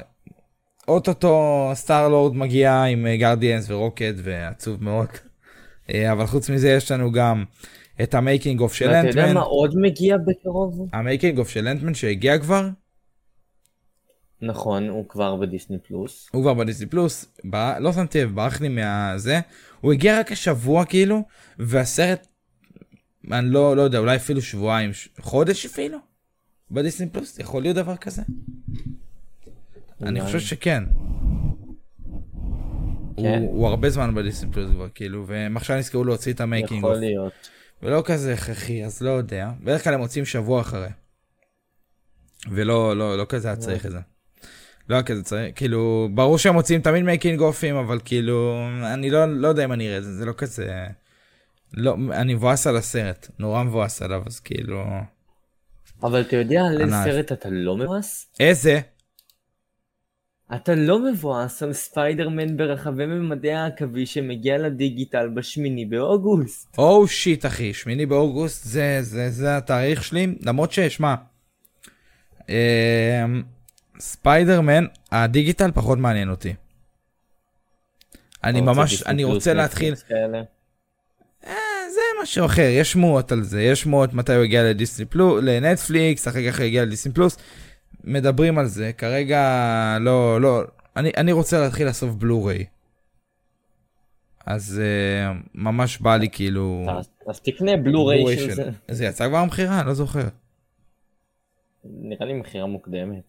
אוטוטו 0.90 1.70
סטארלורד 1.74 2.36
מגיע 2.36 2.84
עם 2.84 3.08
אה, 3.08 3.18
guardians 3.18 3.70
ורוקט 3.70 4.16
ועצוב 4.16 4.84
מאוד. 4.84 5.08
אה, 5.94 6.12
אבל 6.12 6.26
חוץ 6.26 6.50
מזה 6.50 6.70
יש 6.70 6.92
לנו 6.92 7.12
גם 7.12 7.44
את 8.02 8.14
ה 8.14 8.20
making 8.20 8.60
of 8.60 8.74
של 8.74 8.90
ואתה 8.90 9.08
יודע 9.08 9.22
אנטמן. 9.22 9.34
מה 9.34 9.42
עוד 9.42 9.74
מגיע 9.76 10.18
בקרוב? 10.18 10.90
ה 10.94 11.00
making 11.00 11.38
of 11.38 11.50
של 11.50 11.68
אנטמן 11.68 11.94
שהגיע 11.94 12.40
כבר. 12.40 12.70
נכון, 14.42 14.90
הוא 14.90 15.10
כבר 15.10 15.36
בדיסני 15.36 15.78
פלוס. 15.88 16.30
הוא 16.32 16.42
כבר 16.42 16.54
בדיסני 16.54 16.86
פלוס, 16.86 17.26
בר... 17.44 17.80
לא 17.80 17.94
שמתי 17.94 18.22
לב, 18.22 18.36
ברח 18.36 18.62
לי 18.62 18.70
מהזה, 18.70 19.40
הוא 19.82 19.94
הגיע 19.94 20.20
רק 20.20 20.32
השבוע 20.32 20.86
כאילו, 20.86 21.24
והסרט, 21.60 22.28
אני 23.32 23.50
לא, 23.50 23.78
לא 23.78 23.82
יודע, 23.82 24.00
אולי 24.00 24.16
אפילו 24.16 24.42
שבועיים, 24.42 24.94
ש... 24.94 25.10
חודש 25.20 25.66
אפילו? 25.66 25.98
בדיסני 26.72 27.10
פלוס, 27.10 27.40
יכול 27.40 27.62
להיות 27.62 27.76
דבר 27.76 27.96
כזה? 27.96 28.22
אני. 30.02 30.22
חושב 30.22 30.40
שכן. 30.40 30.84
כן. 33.18 33.40
הוא, 33.42 33.58
הוא 33.58 33.68
הרבה 33.68 33.90
זמן 33.90 34.16
בדיסני 34.16 34.52
פלוס 34.52 34.72
כבר, 34.72 34.88
כאילו, 34.96 35.28
והם 35.28 35.58
עכשיו 35.58 35.78
נזכרו 35.78 36.04
להוציא 36.04 36.34
את 36.34 36.42
ה 36.42 36.47
making 36.47 36.80
יכול 36.80 36.96
להיות. 36.96 37.34
ולא 37.84 38.04
כזה 38.06 38.34
הכרחי, 38.34 38.86
אז 38.86 39.02
לא 39.02 39.10
יודע. 39.10 39.50
בדרך 39.64 39.84
כלל 39.84 39.94
הם 39.94 40.00
מוציאים 40.00 40.26
שבוע 40.26 40.62
אחרי. 40.62 40.90
ולא, 42.52 42.98
לא, 42.98 43.18
לא 43.18 43.26
כזה 43.30 43.48
היה 43.48 43.58
צריך 43.58 43.86
את 43.86 43.92
זה. 43.92 44.00
לא 44.90 44.96
היה 44.96 45.04
כזה 45.04 45.24
צריך, 45.24 45.56
כאילו, 45.56 46.10
ברור 46.14 46.38
שהם 46.38 46.54
מוציאים 46.54 46.82
תמיד 46.82 47.04
making 47.04 47.40
of 47.40 47.54
ים, 47.54 47.76
אבל 47.76 48.00
כאילו, 48.06 48.68
אני 48.84 49.10
לא, 49.10 49.26
לא 49.26 49.48
יודע 49.48 49.66
אם 49.66 49.72
אני 49.72 49.88
אראה 49.88 49.98
את 49.98 50.04
זה, 50.04 50.14
זה 50.14 50.26
לא 50.26 50.34
כזה... 50.38 50.88
לא, 51.74 51.96
אני 52.12 52.34
מבואס 52.34 52.68
על 52.68 52.78
הסרט, 52.78 53.28
נורא 53.40 53.64
מבואס 53.64 54.02
עליו, 54.02 54.24
אז 54.26 54.40
כאילו... 54.40 54.86
אבל 56.04 56.22
אתה 56.22 56.36
יודע 56.36 56.62
על 56.62 56.82
איזה. 56.82 56.96
סרט 57.04 57.32
אתה 57.32 57.50
לא 57.52 57.78
מבואס? 57.78 58.34
איזה? 58.40 58.80
אתה 60.56 60.76
לא 60.76 61.12
מבואס 61.12 61.64
על 61.64 61.74
ספיידרמן 61.74 62.58
ברחבי 62.58 63.06
ממדי 63.06 63.52
העכביש 63.52 64.14
שמגיע 64.14 64.58
לדיגיטל 64.58 65.28
בשמיני 65.28 65.86
באוגוסט. 65.86 66.78
oh 66.78 67.08
shit 67.08 67.46
אחי, 67.46 67.74
שמיני 67.74 68.06
באוגוסט 68.06 68.64
זה, 68.64 68.98
זה, 69.02 69.30
זה 69.30 69.58
התאריך 69.58 70.04
שלי, 70.04 70.36
למרות 70.42 70.72
ששמע, 70.72 71.16
אמ, 72.50 72.54
ספיידרמן, 74.00 74.86
הדיגיטל 75.12 75.72
פחות 75.72 75.98
מעניין 75.98 76.30
אותי. 76.30 76.54
אני 78.44 78.62
ממש, 78.62 79.04
אני 79.04 79.24
רוצה 79.24 79.54
להתחיל? 79.54 79.94
אה, 81.48 81.54
זה 81.94 82.02
משהו 82.24 82.46
אחר, 82.46 82.62
יש 82.62 82.92
שמועות 82.92 83.32
על 83.32 83.44
זה, 83.44 83.62
יש 83.62 83.82
שמועות 83.82 84.14
מתי 84.14 84.34
הוא 84.34 84.44
יגיע 84.44 84.64
לדיסני 84.64 85.06
פלוס, 85.06 85.44
לנטפליקס, 85.44 86.28
אחר 86.28 86.52
כך 86.52 86.58
הוא 86.58 86.66
יגיע 86.66 86.86
לדיסני 86.86 87.14
פלוס, 87.14 87.38
מדברים 88.14 88.58
על 88.58 88.66
זה, 88.66 88.92
כרגע 88.98 89.42
לא, 90.00 90.42
לא, 90.42 90.62
אני, 90.98 91.12
אני 91.18 91.32
רוצה 91.32 91.60
להתחיל 91.60 91.88
לאסוף 91.88 92.16
בלו-ריי. 92.16 92.66
אז 94.46 94.82
אה, 94.84 95.32
ממש 95.56 95.98
בא 95.98 96.16
לי 96.18 96.30
כאילו... 96.32 96.86
אז- 97.00 97.10
אז 97.30 97.40
תקנה 97.40 97.78
בלו-ריי 97.78 98.38
של 98.38 98.52
זה. 98.52 98.70
זה 98.88 99.06
יצא 99.06 99.28
כבר 99.28 99.38
המכירה? 99.38 99.84
לא 99.84 99.94
זוכר. 99.94 100.28
נראה 101.86 102.26
לי 102.26 102.34
מכירה 102.34 102.66
מוקדמת. 102.66 103.24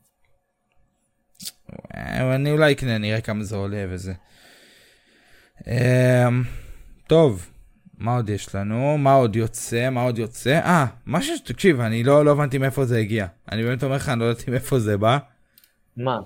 אה, 1.95 2.35
אני 2.35 2.51
אולי 2.51 2.73
אקנה, 2.73 2.99
נראה 2.99 3.21
כמה 3.21 3.45
זה 3.45 3.57
עולה 3.57 3.85
וזה. 3.88 4.12
אמ, 5.66 6.43
טוב, 7.07 7.51
מה 8.01 8.17
עוד 8.17 8.31
יש 8.31 8.55
לנו? 8.55 8.99
מה 8.99 9.13
עוד 9.13 9.37
יוצא? 9.37 9.91
מה 9.91 10.03
עוד 10.03 10.19
יוצא? 10.19 10.61
אה, 10.65 10.87
מה 11.07 11.23
ש... 11.23 11.31
תקשיב, 11.45 11.81
אני 11.81 12.05
לא, 12.05 12.25
לא 12.25 12.31
הבנתי 12.31 12.59
מאיפה 12.59 12.85
זה 12.85 12.99
הגיע. 12.99 13.27
אני 13.53 13.63
באמת 13.63 13.83
אומר 13.83 13.97
לך, 13.97 14.09
אני 14.09 14.21
לא 14.21 14.25
ידעתי 14.25 14.51
מאיפה 14.51 14.79
זה 14.79 14.97
בא. 14.97 15.19
מה? 15.97 16.19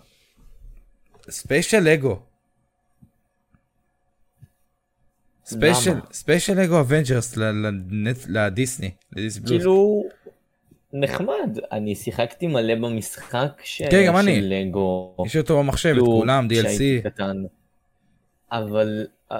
ספיישל 1.30 1.80
לגו. 1.80 2.20
ספיישל? 5.44 5.94
ספיישל 6.12 6.60
לגו 6.60 6.80
אבנג'רס 6.80 7.38
לדיסני. 8.28 8.90
כאילו... 9.46 10.04
נחמד, 10.92 11.58
אני 11.72 11.94
שיחקתי 11.94 12.46
מלא 12.46 12.74
במשחק 12.74 13.60
ש... 13.64 13.82
כן, 13.90 14.04
גם 14.06 14.16
אני. 14.16 14.40
של 14.40 14.46
לגו. 14.48 15.16
יש 15.26 15.36
אותו 15.36 15.58
במחשב, 15.58 15.88
את 15.88 15.94
כאילו, 15.94 16.06
כולם, 16.06 16.48
DLC. 16.50 17.04
קטן. 17.04 17.36
אבל 18.52 19.06
אה, 19.32 19.38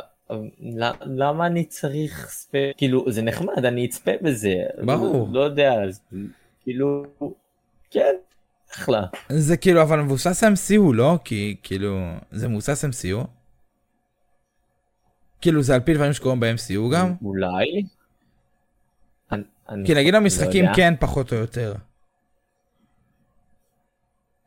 למה 1.01 1.47
אני 1.47 1.65
צריך 1.65 2.29
ספ... 2.31 2.53
כאילו 2.77 3.13
זה 3.13 3.23
נחמד 3.23 3.65
אני 3.65 3.87
אצפה 3.87 4.11
בזה. 4.23 4.55
ברור. 4.85 5.29
לא 5.33 5.41
יודע 5.41 5.73
אז 5.73 6.01
כאילו 6.63 7.05
כן 7.91 8.15
אחלה. 8.75 9.03
זה 9.29 9.57
כאילו, 9.57 9.83
אבל 9.83 10.01
מבוסס 10.01 10.45
MCU, 10.45 10.93
לא? 10.95 11.19
כי 11.25 11.57
כאילו, 11.63 11.99
זה 12.31 12.49
מבוסס 12.49 12.85
MCU? 12.85 13.27
כאילו, 15.41 15.63
זה 15.63 15.75
על 15.75 15.81
פי 15.81 15.95
דברים 15.95 16.13
שקורים 16.13 16.41
ב-MCU 16.41 16.95
גם? 16.95 17.15
אולי. 17.23 17.83
כי 19.85 19.95
נגיד 19.95 20.13
לא 20.13 20.19
המשחקים. 20.19 20.65
כן, 20.77 20.95
פחות 21.01 21.33
או 21.33 21.37
יותר. 21.37 21.75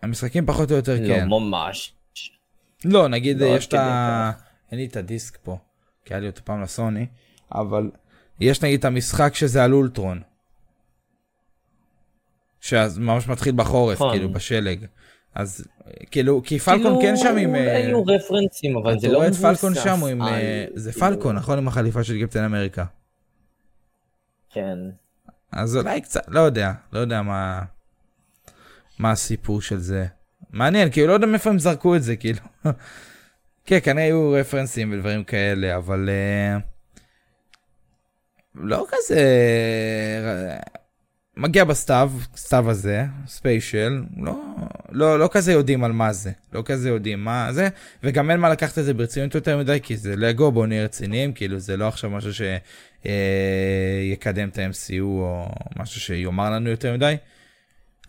המשחקים 0.02 0.46
פחות 0.46 0.72
או 0.72 0.76
יותר 0.76 0.98
כן. 1.08 1.28
לא 1.30 1.40
ממש. 1.40 1.94
לא, 2.86 3.08
נגיד 3.08 3.42
לא 3.42 3.46
יש 3.46 3.68
את 3.68 3.74
ה... 3.74 4.32
אין 4.72 4.80
לי 4.80 4.86
את 4.86 4.96
הדיסק 4.96 5.38
פה, 5.44 5.58
כי 6.08 6.14
היה 6.14 6.22
לי 6.22 6.28
אותו 6.28 6.42
פעם 6.44 6.62
לסוני, 6.62 7.06
אבל 7.52 7.92
יש 8.40 8.64
נגיד 8.64 8.80
את 8.80 8.86
המשחק 8.86 9.36
שזה 9.36 9.64
על 9.64 9.74
אולטרון. 9.74 10.22
שאז 12.62 12.98
ממש 12.98 13.28
מתחיל 13.28 13.54
בחורף, 13.56 13.96
נכון. 13.96 14.12
כאילו 14.12 14.34
בשלג. 14.34 14.86
אז 15.36 15.68
כאילו, 16.12 16.42
כי 16.46 16.60
פלקון 16.60 17.02
כן 17.02 17.18
שם 17.18 17.38
עם... 17.38 17.56
אה, 17.56 17.78
היו 17.78 18.04
רפרנסים 18.06 18.78
אבל 18.78 19.00
זה 19.00 19.08
אתה 19.08 19.14
לא 19.14 19.18
רואה 19.18 19.28
את 19.28 19.32
מבוסס. 19.32 19.46
פלקון 19.46 19.76
שם 19.76 20.00
הוא 20.00 20.10
עם... 20.10 20.22
אה, 20.22 20.66
זה 20.76 20.92
כאילו- 20.92 21.08
פלקון, 21.08 21.36
נכון? 21.36 21.58
עם 21.58 21.68
החליפה 21.68 22.04
של 22.04 22.26
קפטן 22.26 22.44
אמריקה. 22.44 22.86
כן. 24.50 24.78
אז 25.52 25.78
אולי 25.78 26.02
קצת, 26.02 26.22
לא 26.28 26.40
יודע, 26.40 26.72
לא 26.94 27.00
יודע 27.00 27.22
מה, 27.22 27.62
מה 29.00 29.12
הסיפור 29.12 29.62
של 29.62 29.78
זה. 29.78 30.06
מעניין, 30.52 30.92
כאילו 30.92 31.08
לא 31.08 31.14
יודע 31.14 31.28
מאיפה 31.28 31.50
הם 31.50 31.60
זרקו 31.60 31.96
את 31.96 32.04
זה, 32.04 32.16
כאילו. 32.16 32.40
כן, 33.68 33.80
כנראה 33.84 34.04
היו 34.04 34.32
רפרנסים 34.32 34.92
ודברים 34.94 35.24
כאלה, 35.24 35.76
אבל 35.76 36.10
uh, 36.10 36.62
לא 38.56 38.86
כזה... 38.90 39.22
מגיע 41.38 41.64
בסתיו, 41.64 42.12
סתיו 42.36 42.70
הזה, 42.70 43.06
ספיישל, 43.28 44.04
לא, 44.18 44.40
לא, 44.92 45.20
לא 45.20 45.30
כזה 45.32 45.52
יודעים 45.52 45.84
על 45.84 45.92
מה 45.92 46.14
זה, 46.14 46.32
לא 46.54 46.62
כזה 46.66 46.90
יודעים 46.90 47.24
מה 47.24 47.54
זה, 47.54 47.70
וגם 48.04 48.32
אין 48.32 48.40
מה 48.40 48.50
לקחת 48.50 48.78
את 48.80 48.86
זה 48.86 48.94
ברצינות 48.94 49.36
יותר 49.36 49.58
מדי, 49.58 49.80
כי 49.84 49.98
זה 49.98 50.16
לגו, 50.16 50.52
בואו 50.52 50.66
נהיה 50.66 50.84
רציניים, 50.84 51.34
כאילו 51.34 51.60
זה 51.60 51.78
לא 51.78 51.88
עכשיו 51.88 52.10
משהו 52.10 52.32
שיקדם 53.04 54.50
את 54.50 54.58
ה-MCU 54.58 55.02
או 55.02 55.50
משהו 55.76 56.02
שיאמר 56.02 56.52
לנו 56.52 56.70
יותר 56.70 56.94
מדי, 56.94 57.16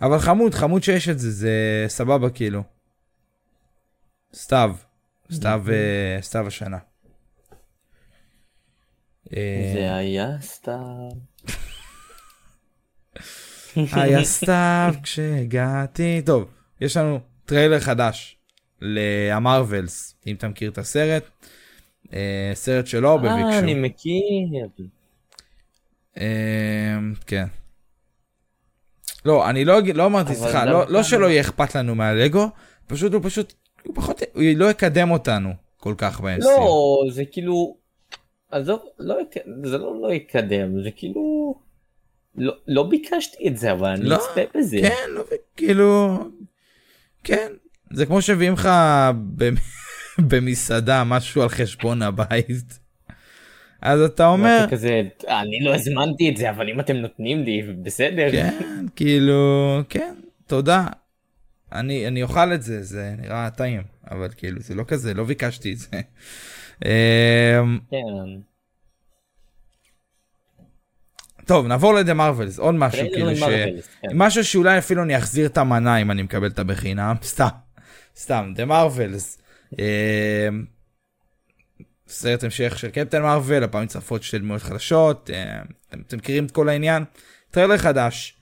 אבל 0.01 0.19
חמוד, 0.19 0.55
חמוד 0.55 0.83
שיש 0.83 1.09
את 1.09 1.19
זה, 1.19 1.31
זה 1.31 1.85
סבבה 1.89 2.31
כאילו. 2.31 2.63
סתיו, 4.35 4.75
סתיו, 5.33 5.63
אה, 5.71 6.19
סתיו 6.23 6.47
השנה. 6.47 6.79
אה, 9.37 9.73
זה 9.75 9.95
היה 9.95 10.41
סתם. 10.41 11.09
היה 13.93 14.25
סתיו 14.25 14.95
כשהגעתי. 15.03 16.23
טוב, 16.27 16.51
יש 16.81 16.97
לנו 16.97 17.21
טריילר 17.45 17.81
חדש 17.81 18.37
להמרווילס, 18.81 20.15
אם 20.27 20.35
אתה 20.35 20.49
מכיר 20.49 20.71
את 20.71 20.79
הסרט. 20.79 21.31
אה, 22.13 22.51
סרט 22.55 22.87
שלו 22.87 23.13
אה, 23.13 23.17
בביקשו. 23.19 23.59
אני 23.59 23.75
מכיר. 23.75 24.69
אה, 26.19 26.99
כן. 27.27 27.47
לא, 29.25 29.51
אני 29.51 29.65
לא 29.65 29.81
לא 29.95 30.07
אמרתי, 30.07 30.35
סליחה, 30.35 30.65
לא, 30.65 30.89
לא 30.89 31.03
שלא 31.03 31.27
יהיה 31.27 31.41
אכפת 31.41 31.75
לנו 31.75 31.95
מהלגו, 31.95 32.51
פשוט 32.87 33.13
הוא 33.13 33.21
פשוט, 33.25 33.55
הוא 33.89 33.95
פחות, 33.97 34.23
הוא 34.35 34.43
לא 34.57 34.71
יקדם 34.71 35.11
אותנו 35.11 35.51
כל 35.77 35.95
כך 35.99 36.21
ב-MCU. 36.21 36.45
לא, 36.45 37.03
זה 37.11 37.25
כאילו... 37.25 37.77
עזוב, 38.51 38.81
לא 38.99 39.15
זה 39.65 39.79
לא 39.79 40.03
לא 40.03 40.13
יקדם, 40.13 40.83
זה 40.83 40.91
כאילו... 40.91 41.55
לא- 42.37 42.57
לא 42.67 42.83
ביקשתי 42.83 43.49
את 43.49 43.57
זה, 43.59 43.73
אבל 43.73 43.89
אני 43.89 44.05
לא, 44.05 44.17
אצפה 44.17 44.59
בזה. 44.59 44.79
כן, 44.83 45.11
לא, 45.11 45.23
כאילו, 45.57 46.19
כן, 47.25 47.49
זה 47.93 48.07
כמו 48.07 48.23
שמביאים 48.23 48.53
לך 48.53 48.69
במ- 49.37 49.55
במסעדה 50.29 51.05
משהו 51.05 51.43
על 51.43 51.49
חשבון 51.49 52.03
הבית. 52.03 52.79
אז 53.83 54.01
אתה 54.01 54.27
אומר, 54.27 54.67
כזה, 54.71 55.03
אני 55.29 55.61
לא 55.65 55.75
הזמנתי 55.75 56.31
את 56.31 56.37
זה, 56.37 56.51
אבל 56.51 56.69
אם 56.69 56.81
אתם 56.81 56.97
נותנים 56.97 57.43
לי, 57.43 57.63
בסדר. 57.83 58.33
כן, 58.33 58.87
כאילו, 58.97 59.79
כן, 59.89 60.15
תודה. 60.47 60.87
אני, 61.73 62.09
אני 62.09 62.23
אוכל 62.23 62.55
את 62.55 62.63
זה, 62.63 62.83
זה 62.83 63.15
נראה 63.19 63.51
טעים, 63.51 63.83
אבל 64.11 64.29
כאילו, 64.37 64.61
זה 64.61 64.75
לא 64.75 64.85
כזה, 64.89 65.15
לא 65.15 65.25
ביקשתי 65.25 65.73
את 65.73 65.79
זה. 65.79 66.01
אמ, 66.85 67.79
כן. 67.91 68.41
טוב, 71.47 71.67
נעבור 71.67 71.95
לדה 71.95 72.15
מרווילס, 72.15 72.59
עוד 72.59 72.75
משהו, 72.75 73.07
כאילו, 73.15 73.37
ש... 73.37 73.43
כן. 73.43 74.09
משהו 74.15 74.45
שאולי 74.45 74.79
אפילו 74.79 75.03
אני 75.03 75.17
אחזיר 75.17 75.47
את 75.47 75.59
המנה 75.59 75.97
אם 75.97 76.11
אני 76.11 76.23
מקבל 76.23 76.47
את 76.47 76.59
הבחינם, 76.59 77.17
סתם, 77.23 77.49
סתם, 78.17 78.53
The 78.55 78.65
Marvels. 78.65 79.39
סרט 82.09 82.45
המשך 82.45 82.79
של 82.79 82.91
קפטן 82.91 83.23
מרוויל, 83.23 83.65
הפעם 83.65 83.83
מצטרפות 83.83 84.23
שתי 84.23 84.39
דמויות 84.39 84.63
חדשות, 84.63 85.31
אה, 85.31 85.63
אתם, 85.89 86.01
אתם 86.01 86.17
מכירים 86.17 86.47
את 86.47 86.51
כל 86.51 86.69
העניין. 86.69 87.05
טריילר 87.51 87.79
חדש, 87.79 88.38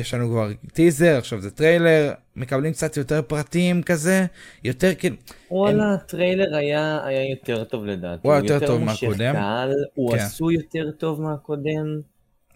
יש 0.00 0.14
לנו 0.14 0.28
כבר 0.28 0.48
טיזר, 0.72 1.16
עכשיו 1.18 1.40
זה 1.40 1.50
טריילר, 1.50 2.12
מקבלים 2.36 2.72
קצת 2.72 2.96
יותר 2.96 3.22
פרטים 3.22 3.82
כזה, 3.82 4.26
יותר 4.64 4.94
כאילו, 4.94 5.16
וואלה, 5.50 5.94
הטריילר 5.94 6.56
היה 6.56 7.00
היה 7.04 7.30
יותר 7.30 7.64
טוב 7.64 7.84
לדעתי. 7.84 8.20
הוא 8.28 8.32
היה 8.32 8.42
יותר 8.44 8.66
טוב 8.66 8.82
מהקודם. 8.82 9.32
קהל, 9.34 9.72
הוא 9.94 10.12
כן. 10.12 10.18
עשוי 10.18 10.54
יותר 10.54 10.90
טוב 10.90 11.22
מהקודם. 11.22 12.00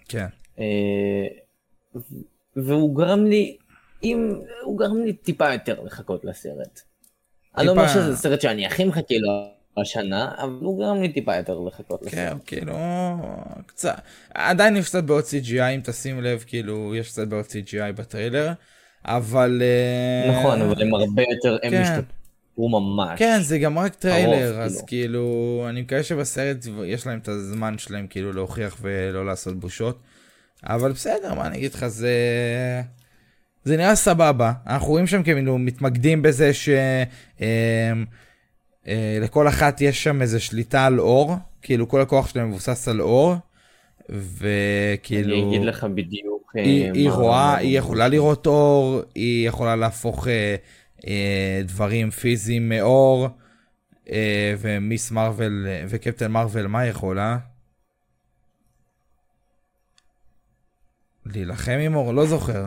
כן, 0.09 0.27
אה, 0.59 0.65
והוא 2.57 2.97
גרם 2.97 3.25
לי, 3.25 3.57
אם, 4.03 4.35
הוא 4.63 4.79
גרם 4.79 5.05
לי 5.05 5.13
טיפה 5.13 5.53
יותר 5.53 5.81
לחכות 5.83 6.25
לסרט. 6.25 6.81
אני 7.57 7.67
לא 7.67 7.71
אומר 7.71 7.83
טיפה- 7.87 7.95
שזה 7.95 8.17
סרט 8.17 8.41
שאני 8.41 8.67
הכי 8.67 8.85
מחכה 8.85 9.15
לו 9.19 9.31
השנה, 9.81 10.31
אבל 10.39 10.59
הוא 10.61 10.79
גרם 10.79 11.03
לי 11.03 11.13
טיפה 11.13 11.37
יותר 11.37 11.59
לחכות 11.59 12.01
כן, 12.09 12.27
לסרט. 12.27 12.43
כאילו, 12.47 12.75
קצת, 13.67 14.01
עדיין 14.35 14.77
יש 14.77 14.89
קצת 14.89 15.05
בעיות 15.05 15.25
CGI, 15.25 15.75
אם 15.75 15.81
תשים 15.85 16.23
לב, 16.23 16.45
כאילו, 16.47 16.95
יש 16.95 17.09
קצת 17.09 17.29
בעיות 17.29 17.47
CGI 17.47 17.93
בטריילר, 17.95 18.53
אבל... 19.05 19.63
אה, 19.63 20.41
נכון, 20.41 20.63
אבל 20.63 20.83
הם 20.83 20.95
הרבה 20.95 21.23
יותר, 21.23 21.57
הם 21.63 21.71
כן. 21.71 21.83
השתפרו 21.83 22.69
ממש. 22.69 23.19
כן, 23.19 23.39
זה 23.43 23.59
גם 23.59 23.79
רק 23.79 23.95
טריילר, 23.95 24.63
אז 24.63 24.85
כאילו. 24.87 24.87
כאילו, 24.87 25.67
אני 25.69 25.81
מקווה 25.81 26.03
שבסרט 26.03 26.67
יש 26.85 27.07
להם 27.07 27.19
את 27.19 27.29
הזמן 27.29 27.79
שלהם 27.79 28.07
כאילו 28.07 28.33
להוכיח 28.33 28.77
ולא 28.81 29.27
לעשות 29.27 29.61
בושות. 29.61 29.99
אבל 30.65 30.93
בסדר, 30.93 31.35
מה 31.35 31.47
אני 31.47 31.57
אגיד 31.57 31.75
לך, 31.75 31.87
זה... 31.87 32.13
זה 33.65 33.77
נראה 33.77 33.95
סבבה. 33.95 34.53
אנחנו 34.67 34.89
רואים 34.89 35.07
שם 35.07 35.23
כאילו 35.23 35.59
מתמקדים 35.59 36.23
בזה 36.23 36.55
ש... 36.55 36.69
אה, 37.41 37.93
לכל 39.21 39.49
אחת 39.49 39.81
יש 39.81 40.05
שם 40.05 40.23
איזה 40.23 40.41
שליטה 40.41 40.87
על 40.87 41.01
אור, 41.01 41.37
כאילו 41.63 41.89
כל 41.89 42.01
הכוח 42.01 42.29
שלהם 42.29 42.49
מבוסס 42.49 42.89
על 42.89 43.01
אור, 43.01 43.35
וכאילו... 44.09 45.35
אני 45.35 45.49
אגיד 45.49 45.67
לך 45.67 45.85
בדיוק. 45.85 46.53
אה, 46.57 46.63
היא, 46.63 46.93
היא 46.93 47.11
רואה, 47.11 47.57
היא 47.57 47.79
יכולה 47.79 48.09
לראות 48.09 48.47
אור, 48.47 49.01
היא 49.15 49.49
יכולה 49.49 49.77
להפוך 49.77 50.29
אה, 50.29 50.57
אה, 51.07 51.61
דברים 51.65 52.11
פיזיים 52.11 52.69
מאור, 52.69 53.29
אה, 54.11 54.55
ומיס 54.59 55.11
מרוויל 55.11 55.67
אה, 55.69 55.85
וקפטן 55.89 56.31
מרוויל, 56.31 56.67
מה 56.67 56.87
יכולה? 56.87 57.39
להילחם 61.27 61.79
עם 61.81 61.95
אור? 61.95 62.13
לא 62.15 62.27
זוכר. 62.27 62.67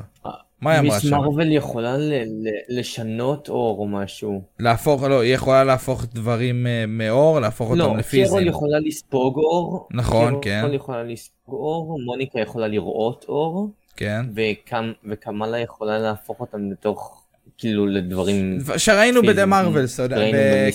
מה 0.62 0.72
היא 0.72 0.80
אמרה 0.80 0.96
מיס 0.96 1.04
שם? 1.10 1.16
מרוויל 1.16 1.52
יכולה 1.52 1.98
ל- 1.98 2.14
ל- 2.24 2.80
לשנות 2.80 3.50
אור 3.50 3.80
או 3.80 3.88
משהו. 3.88 4.42
להפוך, 4.60 5.04
לא, 5.04 5.20
היא 5.22 5.34
יכולה 5.36 5.64
להפוך 5.64 6.06
דברים 6.14 6.68
אה, 6.68 6.86
מאור, 6.88 7.40
להפוך 7.40 7.70
אותם 7.70 7.80
לא, 7.80 7.86
קרול 7.86 8.00
לפיזיים. 8.00 8.48
יכולה 8.48 8.80
לספוג 8.80 9.38
אור. 9.38 9.88
נכון, 9.92 10.40
כן. 10.42 10.60
קרול 10.62 10.74
יכולה 10.76 11.04
לספוג 11.04 11.54
אור, 11.54 12.00
מוניקה 12.06 12.40
יכולה 12.40 12.68
לראות 12.68 13.26
אור, 13.30 13.70
כן. 13.96 14.26
וקמ- 14.36 14.76
וקמאלה 15.10 15.60
יכולה 15.60 16.00
להפוך 16.00 16.40
אותם 16.40 16.72
לתוך, 16.72 17.24
כאילו, 17.58 17.88
לדברים... 17.88 18.58
שראינו 18.78 19.22
בדה 19.22 19.46
מרוויל, 19.46 19.86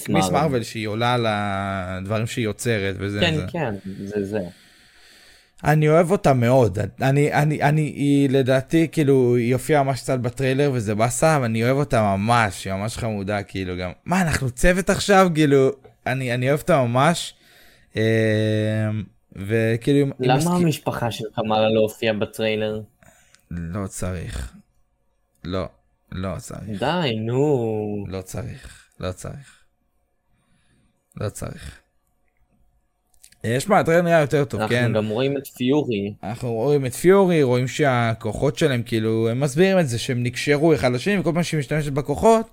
במיס 0.08 0.30
מרוויל. 0.30 0.62
שהיא 0.62 0.88
עולה 0.88 1.14
על 1.14 1.26
הדברים 1.28 2.26
שהיא 2.26 2.44
יוצרת 2.44 2.94
וזה. 2.98 3.20
כן, 3.20 3.34
זה. 3.36 3.42
כן, 3.52 3.74
זה 4.06 4.24
זה. 4.24 4.40
אני 5.64 5.88
אוהב 5.88 6.10
אותה 6.10 6.34
מאוד, 6.34 6.78
אני, 7.02 7.32
אני, 7.32 7.62
אני, 7.62 7.80
היא 7.80 8.30
לדעתי, 8.30 8.88
כאילו, 8.92 9.36
היא 9.36 9.52
הופיעה 9.54 9.82
ממש 9.82 10.00
קצת 10.00 10.18
בטריילר 10.18 10.70
וזה 10.74 10.94
באסה, 10.94 11.36
אבל 11.36 11.44
אני 11.44 11.64
אוהב 11.64 11.76
אותה 11.76 12.02
ממש, 12.16 12.64
היא 12.66 12.74
ממש 12.74 12.96
חמודה, 12.98 13.42
כאילו, 13.42 13.76
גם, 13.76 13.90
מה, 14.04 14.22
אנחנו 14.22 14.50
צוות 14.50 14.90
עכשיו, 14.90 15.28
כאילו, 15.34 15.70
אני, 16.06 16.34
אני 16.34 16.48
אוהב 16.48 16.60
אותה 16.60 16.82
ממש, 16.82 17.34
אה, 17.96 18.02
וכאילו, 19.36 20.06
למה 20.20 20.38
מסכ- 20.38 20.48
המשפחה 20.50 21.10
של 21.10 21.24
קמאלה 21.34 21.68
לא 21.74 21.80
הופיעה 21.80 22.14
בטריילר? 22.14 22.80
לא 23.50 23.86
צריך, 23.86 24.54
לא, 25.44 25.64
לא 26.12 26.34
צריך, 26.38 26.80
די, 26.80 27.16
נו. 27.26 28.04
לא 28.08 28.22
צריך, 28.22 28.86
לא 29.00 29.12
צריך, 29.12 29.58
לא 31.20 31.28
צריך. 31.28 31.80
יש 33.48 33.68
מה, 33.68 33.78
הטריילר 33.78 34.02
נראה 34.02 34.20
יותר 34.20 34.44
טוב, 34.44 34.68
כן? 34.68 34.76
אנחנו 34.76 34.94
גם 34.94 35.08
רואים 35.08 35.36
את 35.36 35.46
פיורי. 35.46 36.14
אנחנו 36.22 36.52
רואים 36.52 36.86
את 36.86 36.94
פיורי, 36.94 37.42
רואים 37.42 37.68
שהכוחות 37.68 38.58
שלהם, 38.58 38.82
כאילו, 38.82 39.28
הם 39.28 39.40
מסבירים 39.40 39.78
את 39.78 39.88
זה, 39.88 39.98
שהם 39.98 40.22
נקשרו 40.22 40.74
אחד 40.74 40.92
לשני, 40.92 41.18
וכל 41.18 41.32
פעם 41.34 41.42
שהיא 41.42 41.58
משתמשת 41.58 41.92
בכוחות, 41.92 42.50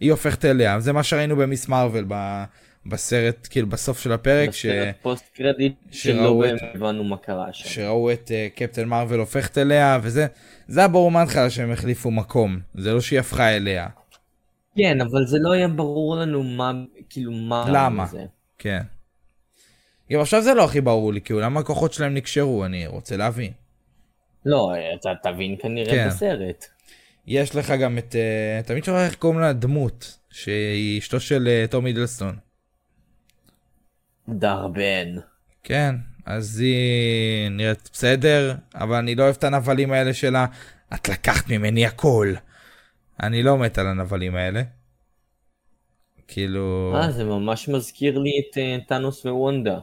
היא 0.00 0.10
הופכת 0.10 0.44
אליה. 0.44 0.80
זה 0.80 0.92
מה 0.92 1.02
שראינו 1.02 1.36
במיס 1.36 1.68
מרוויל 1.68 2.04
ב- 2.08 2.44
בסרט, 2.86 3.48
כאילו, 3.50 3.66
בסוף 3.66 4.00
של 4.00 4.12
הפרק, 4.12 4.50
ש... 4.50 4.66
בסרט 4.66 4.94
post 5.02 5.24
credit 5.34 5.74
שלא 5.90 6.40
באמת 6.40 6.60
הבנו 6.74 7.04
מה 7.04 7.16
קרה 7.16 7.52
שם. 7.52 7.68
שראו 7.68 8.12
את 8.12 8.30
אה, 8.30 8.58
קפטן 8.58 8.84
מרוויל 8.84 9.20
הופכת 9.20 9.58
אליה, 9.58 9.98
וזה, 10.02 10.26
זה 10.68 10.80
היה 10.80 10.88
ברור 10.88 11.10
מההתחלה 11.10 11.50
שהם 11.50 11.72
החליפו 11.72 12.10
מקום, 12.10 12.58
זה 12.74 12.94
לא 12.94 13.00
שהיא 13.00 13.20
הפכה 13.20 13.56
אליה, 13.56 13.86
כן, 14.76 15.00
אבל 15.00 15.26
זה 15.26 15.38
לא 15.40 15.52
היה 15.52 15.68
ברור 15.68 16.16
לנו 16.16 16.42
מה, 16.42 16.72
כאילו, 17.10 17.32
מה... 17.32 17.64
למה? 17.72 18.06
זה. 18.06 18.24
כן. 18.58 18.82
גם 20.12 20.20
עכשיו 20.20 20.42
זה 20.42 20.54
לא 20.54 20.64
הכי 20.64 20.80
ברור 20.80 21.12
לי, 21.12 21.20
כאילו, 21.20 21.40
למה 21.40 21.60
הכוחות 21.60 21.92
שלהם 21.92 22.14
נקשרו, 22.14 22.64
אני 22.64 22.86
רוצה 22.86 23.16
להבין. 23.16 23.52
לא, 24.46 24.72
אתה 24.94 25.12
תבין 25.22 25.56
כנראה 25.62 25.94
כן. 25.94 26.08
בסרט. 26.08 26.66
יש 27.26 27.56
לך 27.56 27.70
גם 27.70 27.98
את, 27.98 28.14
uh, 28.14 28.66
תמיד 28.66 28.84
שוכח 28.84 29.06
איך 29.06 29.14
קוראים 29.14 29.40
לה 29.40 29.52
דמות, 29.52 30.18
שהיא 30.30 30.98
אשתו 30.98 31.20
של 31.20 31.48
uh, 31.48 31.70
טום 31.70 31.86
הידלסטון. 31.86 32.36
דרבן. 34.28 35.08
כן, 35.64 35.94
אז 36.26 36.58
היא 36.58 37.50
נראית 37.50 37.90
בסדר, 37.92 38.54
אבל 38.74 38.96
אני 38.96 39.14
לא 39.14 39.22
אוהב 39.22 39.34
את 39.38 39.44
הנבלים 39.44 39.92
האלה 39.92 40.14
שלה. 40.14 40.46
את 40.94 41.08
לקחת 41.08 41.48
ממני 41.50 41.86
הכל. 41.86 42.34
אני 43.22 43.42
לא 43.42 43.58
מת 43.58 43.78
על 43.78 43.86
הנבלים 43.86 44.36
האלה. 44.36 44.62
כאילו... 46.28 46.94
אה, 46.96 47.12
זה 47.12 47.24
ממש 47.24 47.68
מזכיר 47.68 48.18
לי 48.18 48.30
את 48.40 48.58
אה, 48.58 48.76
טאנוס 48.88 49.26
ווונדה. 49.26 49.78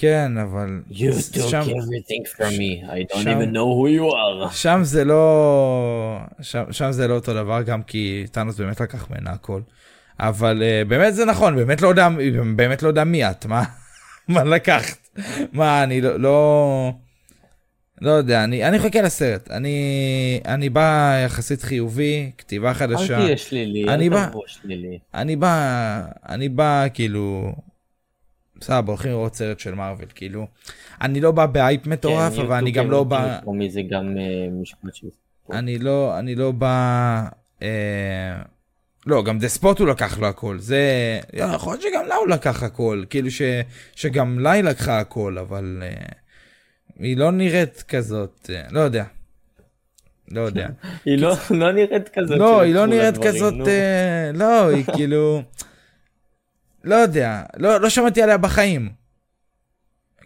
כן, 0.00 0.38
אבל... 0.38 0.80
You 0.90 0.92
took 1.36 1.48
שם- 1.50 1.60
everything 1.60 2.36
from 2.36 2.50
me, 2.58 2.90
I 2.90 3.12
don't 3.14 3.22
שם- 3.22 3.40
even 3.40 3.54
know 3.54 3.68
who 3.78 3.88
you 3.98 4.12
are. 4.14 4.52
שם 4.54 4.80
זה 4.82 5.04
לא... 5.04 6.18
שם, 6.40 6.64
שם 6.70 6.92
זה 6.92 7.08
לא 7.08 7.14
אותו 7.14 7.34
דבר, 7.34 7.62
גם 7.62 7.82
כי 7.82 8.24
טאנוס 8.32 8.56
באמת 8.60 8.80
לקח 8.80 9.10
ממנה 9.10 9.30
הכל. 9.30 9.60
אבל 10.20 10.62
uh, 10.62 10.88
באמת 10.88 11.14
זה 11.14 11.24
נכון, 11.24 11.56
באמת 11.56 11.82
לא 11.82 11.88
יודע, 11.88 12.08
באמת 12.56 12.82
לא 12.82 12.88
יודע 12.88 13.04
מי 13.04 13.30
את, 13.30 13.46
מה, 13.46 13.62
מה 14.28 14.44
לקחת? 14.44 15.08
מה, 15.52 15.82
אני 15.82 16.00
לא, 16.00 16.20
לא, 16.20 16.92
לא 18.00 18.10
יודע, 18.10 18.44
אני, 18.44 18.64
אני 18.68 18.78
חכה 18.78 19.02
לסרט, 19.02 19.50
אני, 19.50 19.76
אני 20.46 20.68
בא 20.68 21.14
יחסית 21.24 21.62
חיובי, 21.62 22.30
כתיבה 22.38 22.68
אל 22.68 22.74
חדשה, 22.74 23.18
תהיה 23.18 23.36
שלילי, 23.36 23.84
אל 23.88 24.28
תבוא 24.28 24.42
שלילי. 24.46 24.98
אני 25.14 25.36
בא, 25.36 26.02
אני 26.28 26.48
בא 26.48 26.86
כאילו, 26.94 27.52
סבבה, 28.62 28.92
הולכים 28.92 29.10
לראות 29.10 29.34
סרט 29.34 29.60
של 29.60 29.74
מארוול, 29.74 30.06
כאילו, 30.14 30.46
אני 31.00 31.20
לא 31.20 31.30
בא 31.30 31.46
באייפ 31.46 31.86
מטורף, 31.86 32.34
כן, 32.36 32.40
אבל 32.40 32.56
אני 32.56 32.70
גם 32.70 32.90
לא 32.90 33.04
בא... 33.04 33.38
זה 33.68 33.80
גם 33.90 34.16
אה, 34.18 34.48
משפט 34.62 34.94
של... 34.94 35.06
אני 35.52 35.78
לא, 35.78 36.18
אני 36.18 36.34
לא 36.34 36.50
בא... 36.50 37.22
אה, 37.62 38.42
לא, 39.06 39.22
גם 39.24 39.38
דספוט 39.38 39.78
הוא 39.78 39.88
לקח 39.88 40.18
לו 40.18 40.26
הכל, 40.26 40.58
זה... 40.58 40.80
יכול 41.32 41.72
להיות 41.72 41.82
שגם 41.82 42.06
לה 42.06 42.14
הוא 42.14 42.28
לקח 42.28 42.62
הכל, 42.62 43.04
כאילו 43.10 43.30
ש, 43.30 43.42
שגם 43.94 44.38
לה 44.38 44.50
היא 44.50 44.64
לקחה 44.64 45.00
הכל, 45.00 45.38
אבל 45.38 45.82
אה, 45.82 46.06
היא 46.98 47.16
לא 47.16 47.32
נראית 47.32 47.84
כזאת, 47.88 48.50
אה, 48.54 48.62
לא 48.70 48.80
יודע. 48.80 49.04
לא 50.30 50.40
יודע. 50.40 50.68
היא 51.04 51.18
לא 51.18 51.34
לא 51.50 51.72
נראית 51.72 52.08
כזאת. 52.08 52.38
לא, 52.38 52.60
היא 52.60 52.74
לא 52.74 52.86
נראית 52.86 53.18
כזאת. 53.18 53.68
אה, 53.68 54.30
לא, 54.34 54.68
היא 54.68 54.84
כאילו... 54.96 55.42
לא 56.84 56.94
יודע, 56.94 57.42
לא, 57.56 57.80
לא 57.80 57.88
שמעתי 57.90 58.22
עליה 58.22 58.36
בחיים. 58.36 58.88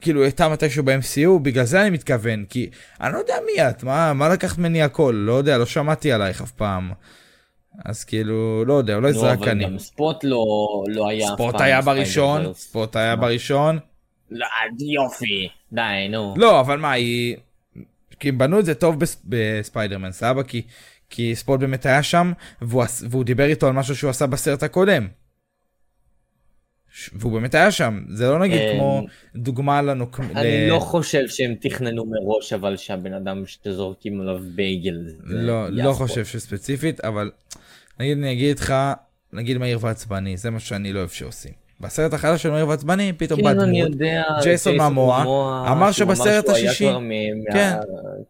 כאילו, 0.01 0.21
היא 0.21 0.25
הייתה 0.25 0.49
מתישהו 0.49 0.85
ב-MCU, 0.85 1.39
בגלל 1.43 1.65
זה 1.65 1.83
אני 1.83 1.91
מתכוון, 1.91 2.45
כי 2.45 2.71
אני 3.01 3.13
לא 3.13 3.19
יודע 3.19 3.35
מי 3.47 3.69
את, 3.69 3.83
מה, 3.83 4.13
מה 4.13 4.29
לקחת 4.29 4.59
ממני 4.59 4.83
הכל, 4.83 5.15
לא 5.17 5.33
יודע, 5.33 5.59
לא 5.59 5.67
שמעתי 5.67 6.13
עלייך 6.13 6.43
אף 6.43 6.51
פעם. 6.51 6.93
אז 7.85 8.05
כאילו, 8.05 8.65
לא 8.65 8.75
יודע, 8.75 8.95
אולי 8.95 9.13
נו, 9.13 9.19
זה 9.21 9.27
רק 9.27 9.49
אני. 9.49 9.65
גם 9.65 9.79
ספוט 9.79 10.25
לא 10.25 10.45
לא 10.87 11.09
היה. 11.09 11.29
ספוט 11.29 11.61
היה 11.61 11.81
בראשון. 11.81 12.55
ספוט 12.55 12.97
היה 12.97 13.17
בראשון. 13.17 13.79
לא, 14.31 14.47
יופי, 14.81 15.49
די, 15.73 15.83
נו. 16.11 16.35
לא, 16.37 16.61
אבל 16.61 16.79
מה, 16.79 16.93
היא... 16.93 17.37
כי 18.21 18.29
הם 18.29 18.39
בנו 18.39 18.61
את 18.61 18.65
זה 18.65 18.75
טוב 18.75 19.01
בס- 19.01 19.23
בספיידרמן, 19.25 20.13
סבבה? 20.13 20.43
כי, 20.43 20.63
כי 21.11 21.35
ספוט 21.37 21.61
באמת 21.61 21.87
היה 21.87 22.03
שם, 22.03 22.33
והוא, 22.63 22.85
והוא 23.11 23.25
דיבר 23.25 23.45
איתו 23.45 23.67
על 23.67 23.73
משהו 23.73 23.97
שהוא 23.97 24.11
עשה 24.11 24.27
בסרט 24.27 24.63
הקודם. 24.63 25.09
והוא 27.13 27.33
באמת 27.33 27.55
היה 27.55 27.71
שם, 27.71 28.01
זה 28.09 28.29
לא 28.31 28.39
נגיד 28.39 28.61
אמ, 28.61 28.77
כמו 28.77 29.07
דוגמה 29.37 29.83
לנו... 29.83 30.13
כ- 30.13 30.21
אני 30.21 30.69
לא 30.71 30.79
חושב 30.79 31.29
שהם 31.29 31.55
תכננו 31.61 32.05
מראש, 32.07 32.53
אבל 32.53 32.77
שהבן 32.77 33.13
אדם 33.15 33.43
שזורקים 33.47 34.21
עליו 34.21 34.39
בייגל. 34.55 34.97
לא, 35.25 35.69
לא. 35.71 35.93
חושב 35.93 36.25
שספציפית, 36.25 37.01
אבל 37.05 37.31
נגיד 38.01 38.19
אני 38.19 38.33
אגיד 38.33 38.59
לך, 38.59 38.75
נגיד 39.33 39.59
מהיר 39.59 39.79
ועצבני, 39.81 40.37
זה 40.37 40.51
מה 40.51 40.61
שאני 40.61 40.93
לא 40.93 40.99
אוהב 40.99 41.09
שעושים. 41.11 41.53
בסרט 41.81 42.13
החדש 42.15 42.43
של 42.43 42.51
מהיר 42.51 42.69
ועצבני, 42.69 43.13
פתאום 43.17 43.43
בא 43.43 43.53
כן, 43.53 43.61
אני 43.61 43.81
דמות. 43.83 43.99
ג'ייסון 44.43 44.77
ממואה, 44.77 45.23
אמר 45.73 45.93
שבסרט 45.93 46.49
השישי- 46.49 46.85
כן. 47.53 47.77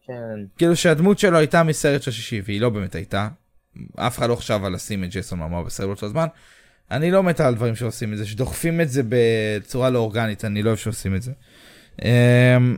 כן. 0.06 0.12
כאילו 0.58 0.76
שהדמות 0.76 1.18
שלו 1.18 1.38
הייתה 1.38 1.62
מסרט 1.62 2.02
של 2.02 2.10
השישי, 2.10 2.40
והיא 2.44 2.60
לא 2.60 2.68
באמת 2.68 2.94
הייתה. 2.94 3.28
אף 3.96 4.18
אחד 4.18 4.28
לא 4.28 4.34
חשב 4.36 4.60
על 4.64 4.72
לשים 4.72 5.04
את 5.04 5.10
ג'ייסון 5.10 5.38
ממואה 5.38 5.62
בסרט 5.62 5.86
באותו 5.86 6.08
זמן. 6.08 6.26
אני 6.90 7.10
לא 7.10 7.22
מת 7.22 7.40
על 7.40 7.54
דברים 7.54 7.74
שעושים 7.74 8.12
את 8.12 8.18
זה, 8.18 8.26
שדוחפים 8.26 8.80
את 8.80 8.88
זה 8.88 9.02
בצורה 9.08 9.90
לא 9.90 9.98
אורגנית, 9.98 10.44
אני 10.44 10.62
לא 10.62 10.68
אוהב 10.68 10.78
שעושים 10.78 11.14
את 11.14 11.22
זה. 11.22 11.32
אמ, 12.02 12.76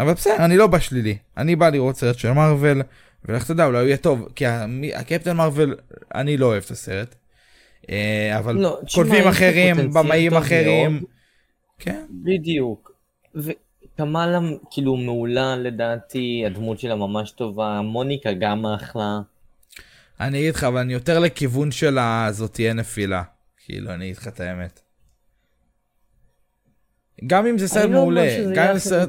אבל 0.00 0.12
בסדר, 0.12 0.44
אני 0.44 0.56
לא 0.56 0.66
בא 0.66 0.78
שלילי. 0.78 1.18
אני 1.36 1.56
בא 1.56 1.68
לראות 1.68 1.96
סרט 1.96 2.18
של 2.18 2.32
מארוול, 2.32 2.82
ולך 3.24 3.46
תדע, 3.46 3.66
אולי 3.66 3.78
הוא 3.78 3.86
יהיה 3.86 3.96
טוב, 3.96 4.28
כי 4.34 4.46
הקפטן 4.94 5.36
מארוול, 5.36 5.76
אני 6.14 6.36
לא 6.36 6.46
אוהב 6.46 6.62
את 6.66 6.70
הסרט. 6.70 7.14
אה, 7.90 8.38
אבל 8.38 8.54
לא, 8.54 8.78
כותבים 8.94 9.28
אחרים, 9.28 9.76
במאים 9.94 10.34
אחרים. 10.34 10.92
מאוד. 10.92 11.04
כן, 11.78 12.04
בדיוק. 12.10 12.92
וקמאלה 13.34 14.38
כאילו 14.70 14.96
מעולה 14.96 15.56
לדעתי, 15.56 16.42
הדמות 16.46 16.78
שלה 16.78 16.94
ממש 16.94 17.30
טובה, 17.30 17.80
מוניקה 17.80 18.32
גם 18.32 18.66
אחלה. 18.66 19.20
אני 20.20 20.38
אגיד 20.38 20.54
לך, 20.54 20.64
אבל 20.64 20.80
אני 20.80 20.92
יותר 20.92 21.18
לכיוון 21.18 21.70
של 21.70 21.98
ה- 21.98 22.28
זאת 22.30 22.52
תהיה 22.54 22.74
נפילה. 22.74 23.22
כאילו, 23.56 23.90
אני 23.90 24.04
אגיד 24.04 24.16
לך 24.16 24.28
את 24.28 24.40
האמת. 24.40 24.80
גם 27.26 27.46
אם 27.46 27.58
זה 27.58 27.68
סרט 27.68 27.84
לא 27.84 27.90
מעולה, 27.90 28.36
גם 28.54 28.70
אם 28.70 28.78
זה 28.78 29.02
הכי 29.02 29.08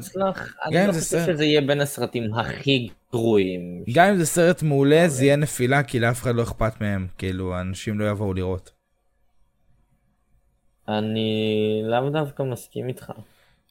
אני 0.66 0.86
לא 0.86 0.92
זה 0.92 1.00
חושב 1.00 1.32
שזה 1.32 1.44
יהיה 1.44 1.60
בין 1.60 1.80
הסרטים 1.80 2.34
הכי 2.34 2.88
גרועים. 3.12 3.84
גם 3.92 4.08
אם 4.08 4.16
זה 4.16 4.26
סרט 4.26 4.62
מעולה, 4.62 5.08
זה 5.08 5.24
יהיה 5.24 5.36
נפילה, 5.36 5.82
כי 5.82 6.00
לאף 6.00 6.22
אחד 6.22 6.34
לא 6.34 6.42
אכפת 6.42 6.80
מהם. 6.80 7.06
כאילו, 7.18 7.60
אנשים 7.60 8.00
לא 8.00 8.10
יבואו 8.10 8.34
לראות. 8.34 8.70
אני 10.88 11.82
לאו 11.84 12.10
דווקא 12.10 12.42
מסכים 12.42 12.88
איתך. 12.88 13.12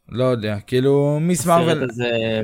לא 0.10 0.24
יודע, 0.24 0.60
כאילו, 0.60 1.20
מיס 1.22 1.46
מרוויל, 1.46 1.78
הסרט 1.78 1.90
הזה 1.90 2.42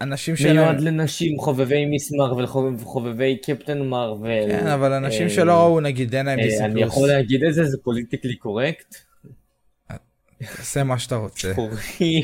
אנשים 0.00 0.36
שלהם, 0.36 0.56
מיועד 0.56 0.80
לנשים, 0.80 1.38
חובבי 1.38 1.86
מיס 1.86 2.12
מרוויל, 2.12 2.46
חובב- 2.46 2.82
חובבי 2.84 3.36
קפטן 3.42 3.82
מרוויל. 3.82 4.50
כן, 4.50 4.66
אבל 4.66 4.92
אנשים 4.92 5.22
אה, 5.24 5.30
שלא 5.30 5.52
ראו, 5.52 5.80
נגיד, 5.80 6.14
אין 6.14 6.26
להם 6.26 6.38
אה, 6.38 6.44
דיסני 6.44 6.64
אני 6.66 6.74
פלוס. 6.80 6.92
יכול 6.92 7.08
להגיד 7.08 7.44
את 7.44 7.54
זה, 7.54 7.64
זה 7.64 7.76
politically 7.82 8.36
correct. 8.36 8.94
תעשה 10.56 10.84
מה 10.84 10.98
שאתה 10.98 11.16
רוצה. 11.16 11.52
שחורים, 11.52 12.22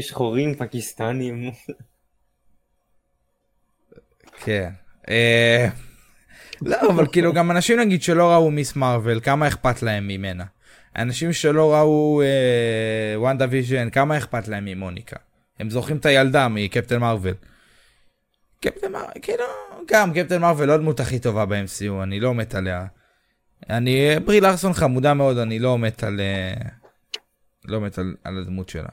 שחורים 0.08 0.54
פקיסטנים. 0.54 1.50
כן. 4.44 4.70
אה, 5.08 5.68
לא, 6.62 6.76
אבל 6.90 7.06
כאילו 7.12 7.32
גם 7.32 7.50
אנשים 7.50 7.80
נגיד 7.80 8.02
שלא 8.02 8.30
ראו 8.32 8.50
מיס 8.50 8.76
מרוויל, 8.76 9.20
כמה 9.20 9.48
אכפת 9.48 9.82
להם 9.82 10.08
ממנה? 10.08 10.44
אנשים 10.96 11.32
שלא 11.32 11.74
ראו 11.74 12.22
אה, 12.22 13.20
וונדה 13.20 13.46
ויז'ן, 13.50 13.90
כמה 13.90 14.18
אכפת 14.18 14.48
להם 14.48 14.64
ממוניקה? 14.64 15.16
הם 15.58 15.70
זוכרים 15.70 15.96
את 15.96 16.06
הילדה 16.06 16.48
מקפטן 16.48 16.98
מרוויל. 16.98 17.34
קפטן 18.60 18.92
מרוויל, 18.92 19.22
כאילו, 19.22 19.44
גם 19.88 20.12
קפטן 20.14 20.40
מרוויל 20.40 20.68
לא 20.68 20.74
הדמות 20.74 21.00
הכי 21.00 21.18
טובה 21.18 21.46
ב-MCU, 21.46 22.02
אני 22.02 22.20
לא 22.20 22.34
מת 22.34 22.54
עליה. 22.54 22.86
אני, 23.70 24.20
ברי 24.24 24.40
לארסון 24.40 24.72
חמודה 24.72 25.14
מאוד, 25.14 25.38
אני 25.38 25.58
לא 25.58 25.78
מת 25.78 26.04
על... 26.04 26.20
אה, 26.20 26.68
לא 27.64 27.80
מת 27.80 27.98
על, 27.98 28.14
על 28.24 28.38
הדמות 28.38 28.68
שלה. 28.68 28.88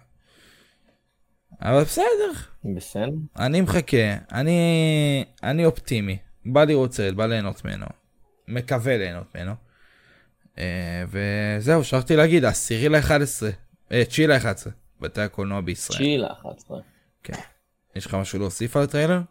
אבל 1.62 1.82
בסדר, 1.84 2.32
בסדר. 2.76 3.10
אני 3.38 3.62
מחכה, 3.62 4.16
אני, 4.32 5.26
אני 5.44 5.66
אופטימי, 5.66 6.18
בא 6.46 6.64
לראות 6.64 6.94
סרט, 6.94 7.14
בא 7.14 7.26
ליהנות 7.26 7.66
ממנו, 7.66 7.86
מקווה 8.48 8.98
ליהנות 8.98 9.36
ממנו. 9.36 9.54
אה, 10.58 11.04
וזהו, 11.10 11.84
שכחתי 11.84 12.16
להגיד, 12.16 12.46
עשירי 12.46 12.90
ל-11, 12.90 13.46
אה, 13.92 14.06
תשיעי 14.06 14.28
ל-11, 14.28 14.70
בתי 15.02 15.22
הקולנוע 15.22 15.62
בישראל. 15.62 16.00
תשיעי 16.00 16.18
ל-11. 16.18 16.72
יש 17.96 18.06
לך 18.06 18.14
משהו 18.14 18.40
להוסיף 18.40 18.78
על 18.78 18.84
הטריילר? 18.84 19.22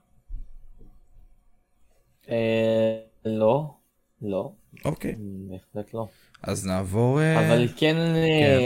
אה, 2.31 2.99
לא, 3.25 3.75
לא, 4.23 4.53
אוקיי. 4.85 5.15
בהחלט 5.19 5.95
לא. 5.95 6.07
אז 6.43 6.67
נעבור... 6.67 7.21
אה, 7.21 7.49
אבל 7.49 7.69
כן 7.77 7.97
אה, 7.97 8.59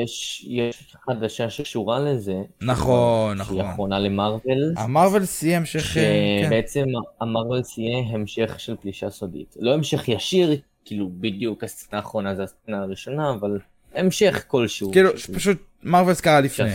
יש 0.00 0.44
יש 0.48 0.96
חדשה 1.06 1.50
שקשורה 1.50 1.98
לזה. 1.98 2.36
נכון, 2.62 3.36
שהיא 3.36 3.58
נכון. 3.58 3.70
אחרונה 3.70 3.98
למרוויל. 3.98 4.74
המרוויל 4.76 5.24
סיים 5.24 5.58
המשך... 5.58 5.94
כן. 5.94 6.42
שבעצם 6.46 6.84
המרוויל 7.20 7.62
יהיה 7.76 7.98
המשך 7.98 8.60
של 8.60 8.76
פלישה 8.76 9.10
סודית. 9.10 9.56
לא 9.60 9.74
המשך 9.74 10.08
ישיר, 10.08 10.56
כאילו 10.84 11.10
בדיוק 11.20 11.64
הסצנה 11.64 11.98
האחרונה 11.98 12.34
זה 12.34 12.42
הסצנה 12.42 12.82
הראשונה, 12.82 13.30
אבל 13.30 13.58
המשך 13.94 14.44
כלשהו. 14.48 14.92
כאילו, 14.92 15.10
פשוט 15.34 15.58
מרווילס 15.82 16.20
קרה 16.20 16.40
לפני. 16.40 16.70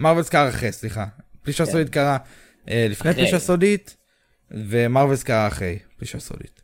מרווילס 0.00 0.28
קרה 0.28 0.48
אחרי, 0.48 0.72
סליחה. 0.72 1.06
פלישה 1.42 1.64
כן. 1.66 1.70
סודית 1.72 1.88
קרה 1.90 2.18
אה, 2.68 2.86
לפני 2.90 3.10
אחרי. 3.10 3.22
פלישה 3.22 3.38
סודית, 3.38 3.96
ומרווילס 4.50 5.22
קרה 5.22 5.46
אחרי 5.46 5.78
פלישה 5.96 6.20
סודית. 6.20 6.62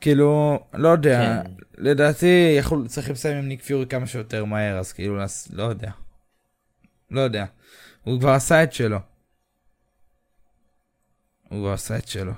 כאילו, 0.00 0.58
לא 0.74 0.88
יודע, 0.88 1.42
כן. 1.44 1.50
לדעתי 1.78 2.54
יכול, 2.58 2.88
צריכים 2.88 3.12
לסיים 3.12 3.36
עם 3.36 3.48
ניק 3.48 3.62
פיורי 3.62 3.86
כמה 3.86 4.06
שיותר 4.06 4.44
מהר, 4.44 4.78
אז 4.78 4.92
כאילו, 4.92 5.24
נס- 5.24 5.48
לא 5.52 5.62
יודע. 5.62 5.90
לא 7.10 7.20
יודע. 7.20 7.44
הוא 8.04 8.20
כבר 8.20 8.30
עשה 8.30 8.62
את 8.62 8.72
שלו. 8.72 8.98
הוא 11.48 11.58
כבר 11.60 11.72
עשה 11.72 11.98
את 11.98 12.08
שלו. 12.08 12.32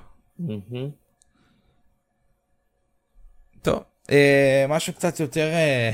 טוב, 3.63 3.83
אה, 4.11 4.67
משהו 4.69 4.93
קצת 4.93 5.21
יותר, 5.21 5.47
אה, 5.53 5.93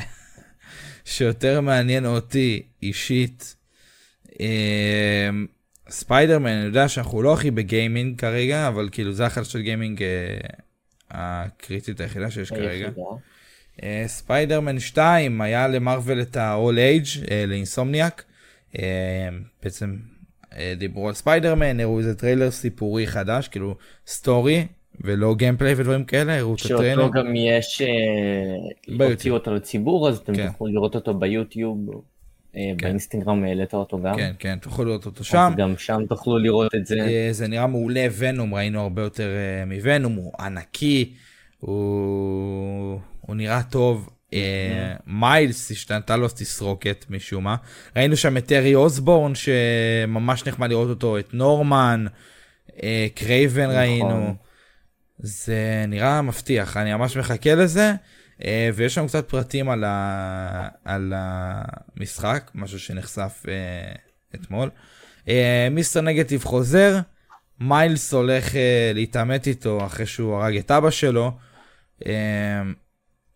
שיותר 1.04 1.60
מעניין 1.60 2.06
אותי 2.06 2.62
אישית, 2.82 3.56
אה, 4.40 5.30
ספיידרמן, 5.88 6.50
אני 6.50 6.64
יודע 6.64 6.88
שאנחנו 6.88 7.22
לא 7.22 7.34
הכי 7.34 7.50
בגיימינג 7.50 8.18
כרגע, 8.18 8.68
אבל 8.68 8.88
כאילו 8.92 9.12
זה 9.12 9.26
החדשת 9.26 9.58
גיימינג 9.58 10.02
אה, 10.02 10.38
הקריטית 11.10 12.00
היחידה 12.00 12.30
שיש 12.30 12.50
כרגע. 12.50 12.90
אה, 13.82 14.04
ספיידרמן 14.06 14.80
2 14.80 15.40
היה 15.40 15.68
למרוויל 15.68 16.20
את 16.20 16.36
ה-all 16.36 16.76
age 16.76 17.30
אה, 17.30 17.44
לאינסומניאק. 17.46 18.24
בעצם 19.62 19.96
דיברו 20.76 21.08
על 21.08 21.14
ספיידרמן, 21.14 21.80
הראו 21.80 21.98
איזה 21.98 22.14
טריילר 22.14 22.50
סיפורי 22.50 23.06
חדש, 23.06 23.48
כאילו 23.48 23.76
סטורי 24.06 24.66
ולא 25.00 25.34
גיימפליי 25.34 25.74
ודברים 25.76 26.04
כאלה, 26.04 26.38
הראו 26.38 26.54
את 26.54 26.60
הטריילר. 26.60 27.02
שאותו 27.02 27.10
גם 27.12 27.36
יש, 27.36 27.82
אה. 27.82 29.06
הוציאו 29.08 29.34
אותו 29.34 29.54
לציבור, 29.54 30.08
אז 30.08 30.18
אתם 30.18 30.34
כן. 30.34 30.48
תוכלו 30.48 30.66
לראות 30.66 30.94
אותו 30.94 31.14
ביוטיוב, 31.14 31.78
אה, 32.56 32.72
באינסטגרם 32.82 33.44
העלית 33.44 33.74
אותו 33.74 34.02
גם. 34.02 34.16
כן, 34.16 34.32
כן, 34.38 34.58
תוכלו 34.58 34.84
לראות 34.84 35.06
אותו 35.06 35.24
שם. 35.24 35.48
אז 35.52 35.56
גם 35.56 35.74
שם 35.78 36.00
תוכלו 36.08 36.38
לראות 36.38 36.74
את 36.74 36.86
זה. 36.86 36.96
אה, 37.00 37.28
זה 37.30 37.48
נראה 37.48 37.66
מעולה, 37.66 38.06
ונום, 38.18 38.54
ראינו 38.54 38.80
הרבה 38.80 39.02
יותר 39.02 39.28
מוונום, 39.66 40.12
הוא 40.12 40.32
ענקי, 40.40 41.12
הוא, 41.58 43.00
הוא 43.20 43.36
נראה 43.36 43.62
טוב. 43.62 44.08
מיילס 45.06 45.70
השתנתה 45.70 46.16
לו 46.16 46.28
תסרוקת 46.28 47.04
משום 47.10 47.44
מה. 47.44 47.56
ראינו 47.96 48.16
שם 48.16 48.36
את 48.36 48.46
טרי 48.46 48.74
אוסבורן 48.74 49.32
שממש 49.34 50.46
נחמד 50.46 50.70
לראות 50.70 50.88
אותו, 50.88 51.18
את 51.18 51.34
נורמן, 51.34 52.06
קרייבן 53.14 53.70
ראינו. 53.70 54.34
זה 55.18 55.84
נראה 55.88 56.22
מבטיח, 56.22 56.76
אני 56.76 56.94
ממש 56.94 57.16
מחכה 57.16 57.54
לזה. 57.54 57.92
אה, 58.44 58.70
ויש 58.74 58.94
שם 58.94 59.06
קצת 59.06 59.28
פרטים 59.28 59.68
על, 59.68 59.84
ה... 59.84 60.68
על 60.84 61.12
המשחק, 61.16 62.50
משהו 62.54 62.78
שנחשף 62.78 63.42
אה, 63.48 63.94
אתמול. 64.34 64.70
אה, 65.28 65.68
מיסטר 65.70 66.00
נגטיב 66.00 66.44
חוזר, 66.44 66.98
מיילס 67.60 68.14
הולך 68.14 68.54
להתעמת 68.94 69.46
איתו 69.46 69.86
אחרי 69.86 70.06
שהוא 70.06 70.36
הרג 70.36 70.56
את 70.56 70.70
אבא 70.70 70.90
שלו. 70.90 71.32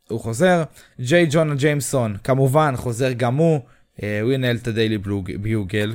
הוא 0.09 0.21
חוזר, 0.21 0.63
ג'יי 1.01 1.27
ג'ונה 1.31 1.55
ג'יימסון 1.55 2.17
כמובן 2.25 2.77
חוזר 2.77 3.13
גם 3.13 3.37
הוא, 3.37 3.61
הוא 4.23 4.33
ינהל 4.33 4.57
את 4.57 4.67
הדיילי 4.67 4.99
ביוגל 5.41 5.95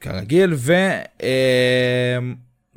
כרגיל, 0.00 0.54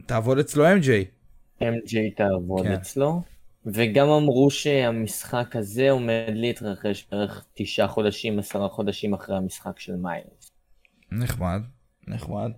ותעבוד 0.01 0.39
אצלו 0.39 0.65
MJ. 0.65 1.14
MJ 1.61 1.95
תעבוד 2.15 2.63
כן. 2.63 2.71
אצלו. 2.71 3.21
וגם 3.65 4.09
אמרו 4.09 4.51
שהמשחק 4.51 5.55
הזה 5.55 5.91
עומד 5.91 6.31
להתרחש 6.33 7.07
בערך 7.11 7.45
תשעה 7.53 7.87
חודשים, 7.87 8.39
עשרה 8.39 8.69
חודשים 8.69 9.13
אחרי 9.13 9.37
המשחק 9.37 9.79
של 9.79 9.95
מיילס. 9.95 10.51
נחמד, 11.11 11.61
נחמד. 12.07 12.51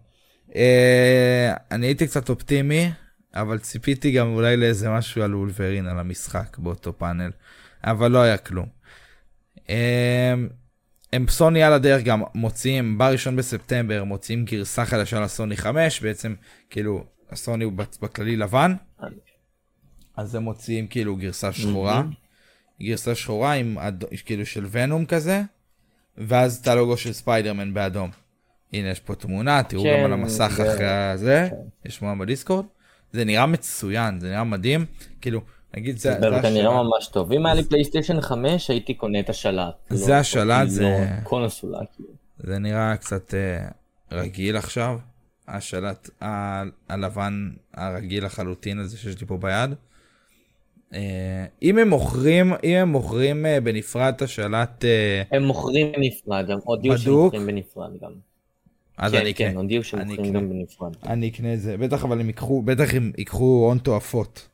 אה, 0.56 1.54
אני 1.72 1.86
הייתי 1.86 2.08
קצת 2.08 2.30
אופטימי, 2.30 2.90
אבל 3.34 3.60
ציפיתי 3.60 4.12
גם 4.12 4.34
אולי 4.34 4.58
לאיזה 4.58 4.90
משהו 4.90 5.24
על 5.24 5.34
אולברין, 5.34 5.88
על 5.88 6.00
המשחק 6.00 6.58
באותו 6.58 6.98
פאנל, 6.98 7.32
אבל 7.84 8.12
לא 8.12 8.22
היה 8.22 8.38
כלום. 8.38 8.68
אה, 9.70 10.34
הם 11.14 11.28
סוני 11.28 11.64
על 11.64 11.74
הדרך 11.74 12.04
גם 12.04 12.24
מוציאים, 12.36 12.98
בראשון 12.98 13.36
בספטמבר 13.36 14.04
מוציאים 14.04 14.46
גרסה 14.46 14.86
חדשה 14.86 15.20
לסוני 15.20 15.58
5, 15.58 16.02
בעצם 16.02 16.36
כאילו 16.70 17.04
הסוני 17.32 17.64
הוא 17.64 17.74
בכללי 18.02 18.36
לבן, 18.36 18.76
אז 20.18 20.36
הם 20.36 20.44
מוציאים 20.44 20.88
כאילו 20.88 21.16
גרסה 21.16 21.54
שחורה, 21.54 22.04
גרסה 22.82 23.16
שחורה 23.16 23.54
עם. 23.54 23.78
כאילו 24.26 24.46
של 24.46 24.66
ונום 24.72 25.06
כזה, 25.06 25.42
ואז 26.18 26.58
את 26.58 26.68
הלוגו 26.68 26.98
של 26.98 27.14
ספיידרמן 27.14 27.74
באדום. 27.74 28.10
הנה 28.74 28.90
יש 28.90 29.00
פה 29.00 29.16
תמונה, 29.16 29.64
תראו 29.64 29.84
כן, 29.84 29.98
גם 30.00 30.06
על 30.06 30.14
המסך 30.14 30.52
זה- 30.58 30.74
אחרי 30.74 30.88
הזה, 30.88 31.50
יש 31.86 31.98
תמונה 31.98 32.16
בדיסקורד. 32.24 32.66
זה 33.14 33.26
נראה 33.26 33.46
מצוין, 33.46 34.20
זה 34.20 34.30
נראה 34.30 34.44
מדהים, 34.44 34.86
כאילו, 35.22 35.42
נגיד 35.78 35.98
זה, 35.98 36.12
זה 36.20 36.30
השלט. 36.30 36.84
ממש 36.84 37.08
טוב. 37.08 37.32
אם 37.32 37.46
היה 37.46 37.56
לי 37.56 37.64
פלייסטיישן 37.64 38.22
5 38.22 38.70
הייתי 38.70 38.94
קונה 38.94 39.20
את 39.20 39.30
השלט. 39.30 39.76
זה 39.90 40.12
לא- 40.12 40.16
השלט, 40.18 40.58
כאילו, 40.58 40.70
זה- 40.70 41.10
קונסולה. 41.24 41.80
כאילו. 41.96 42.10
זה 42.38 42.60
נראה 42.60 42.98
קצת 42.98 43.34
אה, 43.34 43.68
רגיל 44.12 44.58
עכשיו, 44.58 45.00
השלט 45.48 46.10
הלבן 46.90 47.52
הרגיל 47.74 48.26
לחלוטין 48.26 48.80
הזה 48.80 48.98
שיש 48.98 49.22
לי 49.22 49.28
פה 49.28 49.38
ביד. 49.38 49.74
אה, 50.94 51.46
אם 51.62 51.78
הם 51.78 51.90
מוכרים, 51.90 52.54
אם 52.64 52.76
הם 52.76 52.90
מוכרים 52.90 53.46
אה, 53.46 53.62
בנפרד 53.62 54.14
את 54.16 54.22
השלט, 54.22 54.86
אה, 54.86 55.24
הם 55.32 55.44
מוכרים 55.44 55.92
בנפרד, 55.92 56.52
הם 56.52 56.60
הודיעו 56.64 56.96
בדוק? 56.96 57.34
שמוכרים 57.34 57.48
בנפרד 57.48 57.92
גם. 58.02 58.12
אז 58.98 59.12
כן, 59.12 59.18
אני 59.18 59.32
אקנה. 59.32 59.50
כן, 59.50 59.58
הודיעו 59.58 59.84
שמוכרים 59.84 60.20
אקנה. 60.20 60.40
גם 60.40 60.50
בנפרד. 60.50 60.96
אני 61.06 61.30
אקנה 61.30 61.54
את 61.54 61.60
זה, 61.60 61.78
בטח 61.78 62.04
אבל 62.04 62.20
הם 62.20 62.28
ייקחו, 62.28 62.62
בטח 62.62 62.94
הם 62.94 63.12
ייקחו 63.18 63.66
הון 63.68 63.78
תועפות. 63.78 64.48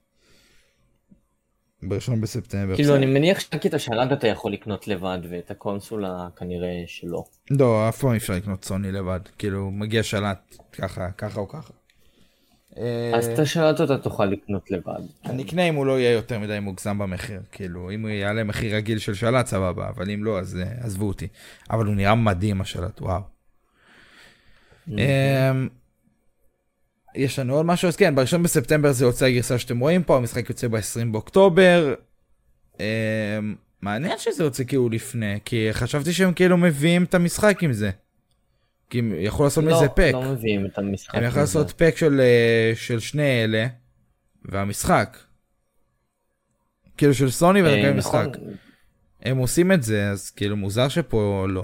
בראשון 1.87 2.21
בספטמבר. 2.21 2.75
כאילו. 2.75 2.95
אני 2.95 3.05
מניח 3.05 3.39
שרק 3.39 3.65
את 3.65 3.73
השלט 3.73 4.11
אתה 4.11 4.27
יכול 4.27 4.53
לקנות 4.53 4.87
לבד 4.87 5.19
ואת 5.29 5.51
הקונסולה 5.51 6.27
כנראה 6.35 6.83
שלא. 6.87 7.23
לא, 7.51 7.89
אף 7.89 7.99
פעם 7.99 8.11
אי 8.11 8.17
אפשר 8.17 8.33
לקנות 8.33 8.65
סוני 8.65 8.91
לבד, 8.91 9.19
כאילו 9.37 9.71
מגיע 9.71 10.03
שלט 10.03 10.55
ככה, 10.71 11.11
ככה 11.11 11.39
או 11.39 11.47
ככה. 11.47 11.73
אה, 12.77 13.11
אז 13.15 13.27
את 13.27 13.39
השלט 13.39 13.81
אתה 13.81 13.97
תוכל 13.97 14.25
לקנות 14.25 14.71
לבד. 14.71 15.01
אני 15.25 15.43
אקנה 15.43 15.69
אם 15.69 15.75
הוא 15.75 15.85
לא 15.85 15.99
יהיה 15.99 16.11
יותר 16.11 16.39
מדי 16.39 16.59
מוגזם 16.59 16.97
במחיר, 16.97 17.41
כאילו 17.51 17.91
אם 17.91 18.01
הוא 18.01 18.09
יעלה 18.09 18.43
מחיר 18.43 18.75
רגיל 18.75 18.99
של 18.99 19.13
שלט 19.13 19.45
סבבה, 19.45 19.89
אבל 19.89 20.11
אם 20.11 20.23
לא 20.23 20.39
אז 20.39 20.57
אה, 20.57 20.85
עזבו 20.85 21.07
אותי. 21.07 21.27
אבל 21.71 21.85
הוא 21.85 21.95
נראה 21.95 22.15
מדהים 22.15 22.61
השלט, 22.61 23.01
וואו. 23.01 23.21
יש 27.15 27.39
לנו 27.39 27.55
עוד 27.55 27.65
משהו, 27.65 27.87
אז 27.87 27.95
כן, 27.95 28.15
בראשון 28.15 28.43
בספטמבר 28.43 28.91
זה 28.91 29.05
יוצא 29.05 29.25
הגרסה 29.25 29.59
שאתם 29.59 29.79
רואים 29.79 30.03
פה, 30.03 30.17
המשחק 30.17 30.49
יוצא 30.49 30.67
ב-20 30.67 31.05
באוקטובר. 31.11 31.93
אמ, 32.79 32.85
מעניין 33.81 34.17
שזה 34.17 34.43
יוצא 34.43 34.63
כאילו 34.63 34.89
לפני, 34.89 35.39
כי 35.45 35.67
חשבתי 35.71 36.13
שהם 36.13 36.33
כאילו 36.33 36.57
מביאים 36.57 37.03
את 37.03 37.13
המשחק 37.13 37.63
עם 37.63 37.73
זה. 37.73 37.91
כי 38.89 38.99
הם 38.99 39.13
יכלו 39.17 39.45
לעשות 39.45 39.63
מזה 39.63 39.85
לא, 39.85 39.87
פק. 39.95 40.11
לא 40.13 40.21
מביאים 40.21 40.65
את 40.65 40.77
המשחק. 40.77 41.15
הם 41.15 41.23
יכלו 41.23 41.31
מזה. 41.31 41.39
לעשות 41.39 41.71
פק 41.71 41.93
של, 41.97 42.21
אה, 42.21 42.71
של 42.75 42.99
שני 42.99 43.43
אלה, 43.43 43.67
והמשחק. 44.45 45.17
כאילו 46.97 47.13
של 47.13 47.29
סוני 47.29 47.61
אה, 47.61 47.65
וגם 47.65 47.97
נכון, 47.97 48.25
משחק. 48.25 48.37
הם 49.21 49.37
עושים 49.37 49.71
את 49.71 49.83
זה, 49.83 50.09
אז 50.09 50.29
כאילו 50.29 50.57
מוזר 50.57 50.87
שפה 50.87 51.45
לא. 51.49 51.63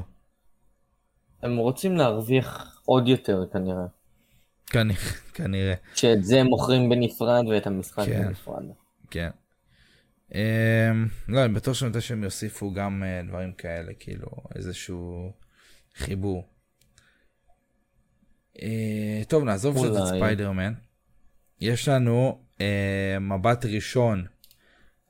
הם 1.43 1.57
רוצים 1.57 1.97
להרוויח 1.97 2.81
עוד 2.85 3.07
יותר 3.07 3.43
כנראה. 3.53 3.85
כנראה, 5.33 5.73
שאת 5.95 6.23
זה 6.23 6.43
מוכרים 6.43 6.89
בנפרד 6.89 7.45
ואת 7.47 7.67
המשחק 7.67 8.05
כן. 8.05 8.25
בנפרד. 8.27 8.63
כן. 9.09 9.29
אמ, 10.35 11.07
לא, 11.27 11.45
אני 11.45 11.53
בטוח 11.53 11.73
שמתי 11.73 12.01
שהם 12.01 12.23
יוסיפו 12.23 12.73
גם 12.73 13.03
אה, 13.03 13.21
דברים 13.27 13.53
כאלה, 13.53 13.91
כאילו 13.99 14.27
איזשהו 14.55 15.31
חיבור. 15.95 16.43
אה, 18.61 19.21
טוב, 19.27 19.43
נעזוב 19.43 19.77
קצת 19.77 20.01
את. 20.01 20.07
ספיידרמן. 20.07 20.73
יש 21.61 21.87
לנו 21.87 22.41
אה, 22.61 23.17
מבט 23.21 23.65
ראשון 23.65 24.25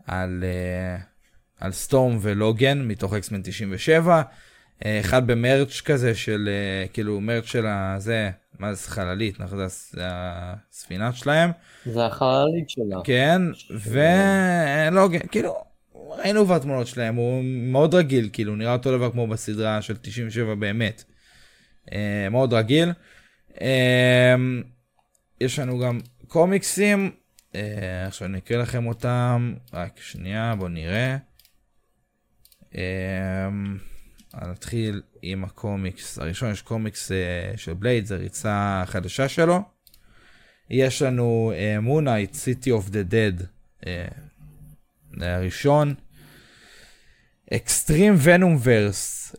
על, 0.05 0.43
אה, 0.43 0.97
על 1.60 1.72
סטורם 1.72 2.18
ולוגן 2.22 2.88
מתוך 2.88 3.14
אקסמן 3.14 3.41
97. 3.43 4.22
אה, 4.86 4.99
אחד 4.99 5.27
במרץ' 5.27 5.82
כזה 5.82 6.15
של, 6.15 6.49
אה, 6.51 6.88
כאילו 6.88 7.21
מרץ' 7.21 7.45
של 7.45 7.65
הזה, 7.67 8.32
מה 8.59 8.73
זה 8.73 8.89
חללית, 8.89 9.39
נכון? 9.39 9.57
זה 9.57 9.65
הס- 9.65 9.91
זה 9.95 10.01
הספינה 10.07 11.13
שלהם. 11.13 11.51
זה 11.86 12.05
החללית 12.05 12.69
שלה. 12.69 12.97
כן, 13.03 13.41
ולא, 13.71 15.09
כאילו, 15.32 15.55
ראינו 15.95 16.45
כבר 16.45 16.59
תמונות 16.59 16.88
שלהם, 16.88 17.15
הוא 17.15 17.43
מאוד 17.43 17.93
רגיל, 17.95 18.30
כאילו, 18.34 18.55
נראה 18.55 18.73
אותו 18.73 18.97
דבר 18.97 19.11
כמו 19.11 19.27
בסדרה 19.27 19.82
של 19.82 19.97
97 19.97 20.55
באמת. 20.55 21.03
אה, 21.91 22.27
מאוד 22.32 22.53
רגיל. 22.53 22.89
אה, 23.61 24.36
יש 25.41 25.59
לנו 25.59 25.80
גם 25.80 25.99
קומיקסים, 26.27 27.11
אה, 27.55 28.07
עכשיו 28.07 28.27
אני 28.27 28.38
אקריא 28.38 28.59
לכם 28.59 28.88
אותם, 28.88 29.53
רק 29.73 29.99
שנייה, 30.01 30.55
בואו 30.57 30.69
נראה. 30.69 31.17
אה, 34.36 34.47
נתחיל 34.47 35.01
עם 35.21 35.43
הקומיקס 35.43 36.17
הראשון, 36.19 36.51
יש 36.51 36.61
קומיקס 36.61 37.11
אה, 37.11 37.17
של 37.57 37.73
בלייד, 37.73 38.05
זו 38.05 38.15
ריצה 38.19 38.84
חדשה 38.86 39.30
שלו. 39.30 39.59
יש 40.69 41.01
לנו 41.01 41.51
מונייט, 41.82 42.36
City 42.36 42.67
of 42.67 42.89
the 42.89 43.11
Dead, 43.11 43.43
אה, 43.88 44.07
זה 45.19 45.36
הראשון. 45.36 45.95
Extreme 47.53 48.15
Venomverse, 48.24 49.36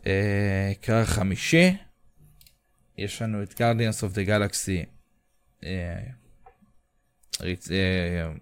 כרך 0.81 1.05
חמישי. 1.05 1.77
יש 2.97 3.21
לנו 3.21 3.43
את 3.43 3.61
Guardians 3.61 4.03
of 4.03 4.15
the 4.15 4.27
Galaxy, 4.27 4.85
אה, 5.63 5.99
ריצ- 7.41 7.71
אה, 7.71 8.31
חלק, 8.31 8.41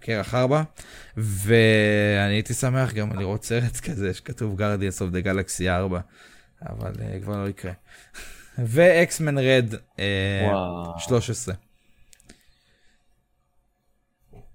כרך 0.00 0.34
4, 0.34 0.62
ואני 1.16 2.34
הייתי 2.34 2.54
שמח 2.54 2.92
גם 2.92 3.18
לראות 3.18 3.44
סרט 3.44 3.76
כזה 3.76 4.14
שכתוב 4.14 4.56
Guardians 4.56 5.02
of 5.02 5.10
the 5.10 5.20
Galaxy 5.20 5.70
4, 5.70 6.00
אבל 6.62 6.92
uh, 6.92 7.22
כבר 7.22 7.42
לא 7.42 7.48
יקרה. 7.48 7.72
ו 8.58 8.71
X-Men 8.71 9.38
Red 9.38 9.74
וואו. 10.50 10.98
13. 10.98 11.54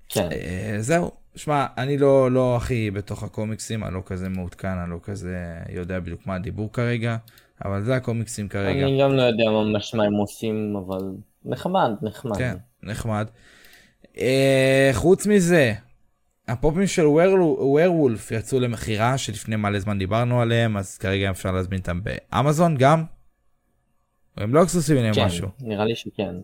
כן. 0.09 0.29
אה, 0.31 0.75
זהו, 0.79 1.11
שמע, 1.35 1.65
אני 1.77 1.97
לא, 1.97 2.31
לא 2.31 2.55
הכי 2.57 2.91
בתוך 2.91 3.23
הקומיקסים, 3.23 3.83
אני 3.83 3.93
לא 3.93 4.01
כזה 4.05 4.29
מעודכן, 4.29 4.77
אני 4.77 4.91
לא 4.91 4.99
כזה 5.03 5.57
יודע 5.69 5.99
בדיוק 5.99 6.27
מה 6.27 6.35
הדיבור 6.35 6.73
כרגע, 6.73 7.17
אבל 7.65 7.83
זה 7.83 7.95
הקומיקסים 7.95 8.47
כרגע. 8.47 8.85
אני 8.85 9.01
גם 9.01 9.13
לא 9.13 9.21
יודע 9.21 9.49
ממש 9.49 9.93
מה 9.93 10.03
הם 10.03 10.13
עושים, 10.13 10.75
אבל 10.75 11.01
נחמד, 11.45 11.91
נחמד. 12.01 12.37
כן, 12.37 12.57
נחמד. 12.83 13.27
אה, 14.17 14.89
חוץ 14.93 15.27
מזה, 15.27 15.73
הפופים 16.47 16.87
של 16.87 17.05
ווירוולף 17.05 18.31
יצאו 18.31 18.59
למכירה, 18.59 19.17
שלפני 19.17 19.55
מלא 19.55 19.79
זמן 19.79 19.99
דיברנו 19.99 20.41
עליהם, 20.41 20.77
אז 20.77 20.97
כרגע 20.97 21.29
אפשר 21.29 21.51
להזמין 21.51 21.79
אותם 21.79 22.01
באמזון 22.03 22.77
גם. 22.77 23.03
הם 24.37 24.53
לא 24.53 24.63
אקסקלוסיביים 24.63 25.13
כן, 25.13 25.21
למשהו, 25.21 25.47
נראה 25.59 25.85
לי 25.85 25.95
שכן. 25.95 26.35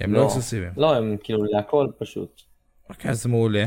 הם 0.00 0.14
לא 0.14 0.26
אקסקלוסיביים. 0.26 0.72
לא, 0.76 0.96
הם 0.96 1.16
כאילו 1.22 1.44
להכל 1.44 1.86
פשוט. 1.98 2.42
אוקיי, 2.90 3.10
אז 3.10 3.26
מעולה. 3.26 3.66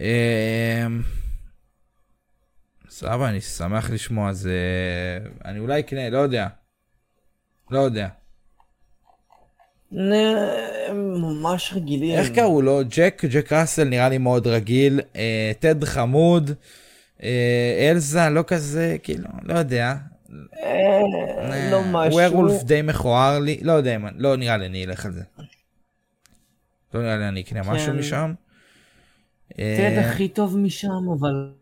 אמ, 0.00 1.02
סבבה, 2.88 3.28
אני 3.28 3.40
שמח 3.40 3.90
לשמוע, 3.90 4.32
זה... 4.32 4.58
אני 5.44 5.58
אולי 5.58 5.80
אקנה, 5.80 6.10
לא 6.10 6.18
יודע. 6.18 6.48
לא 7.70 7.78
יודע. 7.78 8.08
הם 9.92 11.20
ממש 11.20 11.72
רגילים. 11.76 12.18
איך 12.18 12.30
קראו 12.30 12.62
לו? 12.62 12.80
ג'ק, 12.96 13.24
ג'ק 13.24 13.52
ראסל 13.52 13.84
נראה 13.84 14.08
לי 14.08 14.18
מאוד 14.18 14.46
רגיל. 14.46 15.00
אה, 15.16 15.52
טד 15.58 15.84
חמוד. 15.84 16.50
אה, 17.22 17.90
אלזה 17.90 18.28
לא 18.30 18.44
כזה, 18.46 18.96
כאילו, 19.02 19.28
לא 19.42 19.58
יודע. 19.58 19.94
אה, 20.62 21.70
לא 21.70 21.82
משהו. 21.90 22.12
ווירולף 22.12 22.62
די 22.62 22.82
מכוער 22.82 23.38
לי, 23.38 23.58
לא 23.62 23.72
יודע, 23.72 23.98
לא 24.16 24.36
נראה 24.36 24.56
לי 24.56 24.66
אני 24.66 24.84
אלך 24.84 25.06
על 25.06 25.12
זה. 25.12 25.22
לא 26.94 27.02
נראה 27.02 27.16
לי 27.16 27.28
אני 27.28 27.40
אקנה 27.40 27.60
משהו 27.62 27.92
כן. 27.92 27.98
משם. 27.98 28.34
טד 29.48 29.58
אה, 29.58 30.10
הכי 30.10 30.28
טוב 30.28 30.58
משם, 30.58 31.08
אבל 31.18 31.52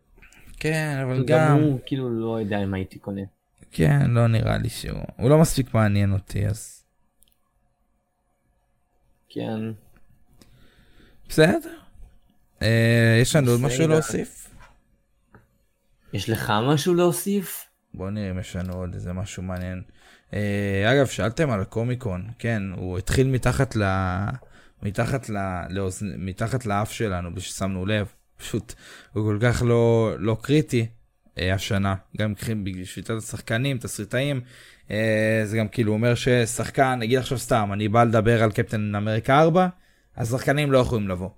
כן, 0.61 0.99
אבל 1.03 1.25
גם 1.25 1.49
גם, 1.49 1.61
הוא 1.63 1.79
כאילו 1.87 2.11
לא 2.11 2.41
יודע 2.41 2.63
אם 2.63 2.75
הייתי 2.75 2.99
קונה. 2.99 3.23
כן, 3.73 4.11
לא 4.11 4.27
נראה 4.27 4.59
לי 4.59 4.69
שהוא, 4.69 5.01
הוא 5.17 5.31
לא 5.31 5.39
מספיק 5.39 5.75
מעניין 5.75 6.13
אותי, 6.13 6.47
אז 6.47 6.84
כן. 9.35 9.73
בסדר. 11.29 11.75
אה, 12.63 13.19
יש 13.23 13.37
לנו 13.37 13.51
עוד 13.51 13.61
משהו. 13.61 13.89
להוסיף? 13.89 14.51
יש 16.13 16.31
לך 16.31 16.53
משהו 16.69 16.95
להוסיף? 16.95 17.65
בוא 17.95 18.11
נראה 18.11 18.31
אם 18.31 18.39
יש 18.39 18.57
לנו 18.57 18.73
עוד 18.73 18.95
איזה 18.95 19.13
משהו 19.13 19.43
מעניין. 19.43 19.83
אה, 20.35 20.93
אגב, 20.93 21.07
שאלתם 21.07 21.51
על 21.51 21.61
הקומיקון, 21.61 22.29
כן, 22.39 22.63
הוא 22.77 22.99
התחיל 22.99 23.27
מתחת 23.27 23.77
ל... 23.77 23.83
מתחת, 24.83 25.29
ל... 25.29 25.37
לאוז... 25.71 26.03
מתחת 26.19 26.67
לאף 26.67 26.93
שלנו, 26.93 27.33
בלי 27.33 27.41
ששמנו 27.41 27.87
לב. 27.87 28.07
פשוט, 28.37 28.75
הוא 29.13 29.33
כל 29.33 29.39
כך 29.41 29.63
לא, 29.67 30.15
לא 30.19 30.37
קריטי 30.43 30.87
אה, 31.39 31.55
השנה. 31.55 31.95
גם 32.17 32.35
בגלל 32.65 32.85
שביתת 32.85 33.15
השחקנים, 33.19 33.79
תסריטאים. 33.79 34.41
אה, 34.91 35.43
זה 35.45 35.57
גם 35.57 35.69
כאילו 35.69 35.93
אומר 35.93 36.15
ששחקן, 36.15 36.99
נגיד 37.01 37.19
עכשיו 37.19 37.39
סתם, 37.39 37.71
אני 37.73 37.89
בא 37.89 38.05
לדבר 38.05 38.43
על 38.43 38.53
קפטן 38.53 38.95
אמריקה 38.95 39.41
4, 39.41 39.69
אז 40.17 40.31
שחקנים 40.31 40.73
לא 40.73 40.79
יכולים 40.79 41.09
לבוא. 41.09 41.29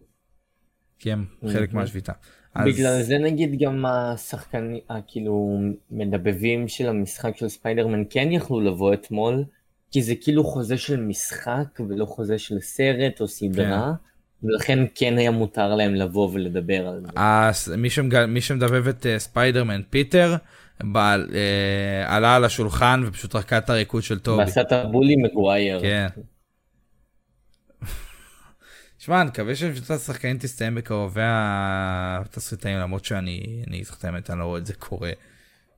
כי 0.99 1.13
הם 1.13 1.25
חלק 1.53 1.71
Mhm. 1.71 1.75
מהשביתה. 1.75 2.13
אז... 2.55 2.67
בגלל 2.67 3.03
זה 3.03 3.19
נגיד 3.19 3.59
גם 3.61 3.85
השחקנים, 3.87 4.79
הכאילו 4.91 5.61
מדבבים 5.91 6.69
של 6.69 6.89
המשחק 6.89 7.37
של 7.37 7.49
ספיידרמן 7.49 8.03
כן 8.11 8.29
יכלו 8.33 8.61
לבוא 8.61 8.95
אתמול, 8.95 9.45
כי 9.93 10.03
זה 10.03 10.15
כאילו 10.21 10.45
חוזה 10.45 10.79
של 10.79 11.01
משחק 11.01 11.81
ולא 11.89 12.05
חוזה 12.05 12.39
של 12.39 12.61
סרט 12.61 13.21
או 13.21 13.29
סדרה, 13.29 13.93
ולכן 14.43 14.79
כן 14.95 15.19
היה 15.19 15.31
מותר 15.31 15.75
להם 15.75 15.95
לבוא 15.95 16.31
ולדבר 16.33 16.87
על 16.89 17.01
זה. 17.01 17.09
אז 17.17 17.75
מי, 17.79 17.91
שמג... 17.91 18.25
מי 18.25 18.41
שמדבב 18.41 18.89
את 18.89 19.07
uh, 19.07 19.19
ספיידרמן 19.19 19.81
פיטר 19.91 20.37
פרקר, 20.83 21.29
uh, 21.31 21.33
עלה 22.11 22.37
על 22.37 22.45
השולחן 22.45 23.03
ופשוט 23.07 23.35
רקד 23.35 23.59
את 23.59 23.71
הריקוד 23.71 24.03
של 24.03 24.19
טובי. 24.19 24.43
ועשה 24.43 24.61
את 24.61 24.73
ה 24.73 24.80
Bully 24.80 25.17
מגווייר. 25.17 25.81
כן. 25.81 26.07
שמע, 28.99 29.21
אני 29.21 29.31
מקווה 29.31 29.55
ששביתת 29.55 29.91
השחקנים 29.91 30.39
תסתיים 30.39 30.75
בקרוב 30.75 31.13
והתסריטאים 31.17 32.79
למרות 32.79 33.05
שאני, 33.05 33.63
האמת, 34.03 34.31
אני 34.31 34.39
לא 34.39 34.45
רואה 34.45 34.59
את 34.59 34.67
זה 34.67 34.75
קורה 34.75 35.11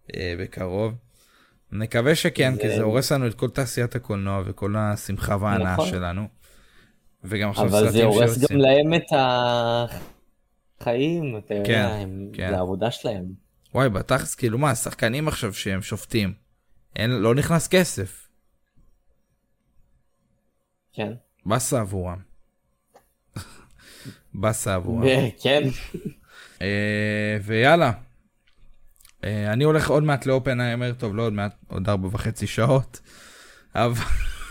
uh, 0.06 0.12
בקרוב. 0.38 0.94
נקווה 1.72 2.14
שכן, 2.14 2.54
זה- 2.54 2.60
כי 2.62 2.68
זה 2.68 2.82
הורס 2.82 3.12
לנו 3.12 3.26
את 3.26 3.34
כל 3.34 3.50
תעשיית 3.50 3.94
הקולנוע 3.94 4.42
וכל 4.46 4.74
השמחה 4.78 5.36
וההנאה 5.40 5.72
נכון. 5.72 5.88
שלנו. 5.88 6.28
וגם 7.24 7.50
עכשיו 7.50 7.64
אבל 7.66 7.80
זה 7.80 7.86
סרטים 7.92 8.06
הורס 8.06 8.38
שיוצאים. 8.38 8.58
גם 8.58 8.64
להם 8.64 8.94
את 8.94 9.12
החיים, 10.80 11.36
אתה 11.38 11.48
כן, 11.48 11.56
יודע, 11.56 12.04
כן. 12.32 12.50
זה 12.50 12.56
העבודה 12.56 12.90
שלהם. 12.90 13.47
וואי, 13.78 13.88
בתכלס, 13.88 14.34
כאילו 14.34 14.58
מה, 14.58 14.74
שחקנים 14.74 15.28
עכשיו 15.28 15.54
שהם 15.54 15.82
שופטים, 15.82 16.34
אין, 16.96 17.10
לא 17.10 17.34
נכנס 17.34 17.68
כסף, 17.68 18.28
כן. 20.92 21.12
באסה 21.46 21.80
עבורם. 21.80 22.18
באסה 24.34 24.74
עבורם. 24.74 25.04
כן. 25.42 25.62
אה, 26.62 27.38
ויאללה, 27.42 27.92
אה, 29.24 29.52
אני 29.52 29.64
הולך 29.64 29.90
עוד 29.90 30.02
מעט 30.02 30.26
לאופנהיימר, 30.26 30.92
טוב, 30.92 31.16
לא 31.16 31.22
עוד 31.22 31.32
מעט, 31.32 31.54
עוד 31.68 31.88
ארבע 31.88 32.08
וחצי 32.12 32.46
שעות. 32.46 33.00
אבל 33.74 34.04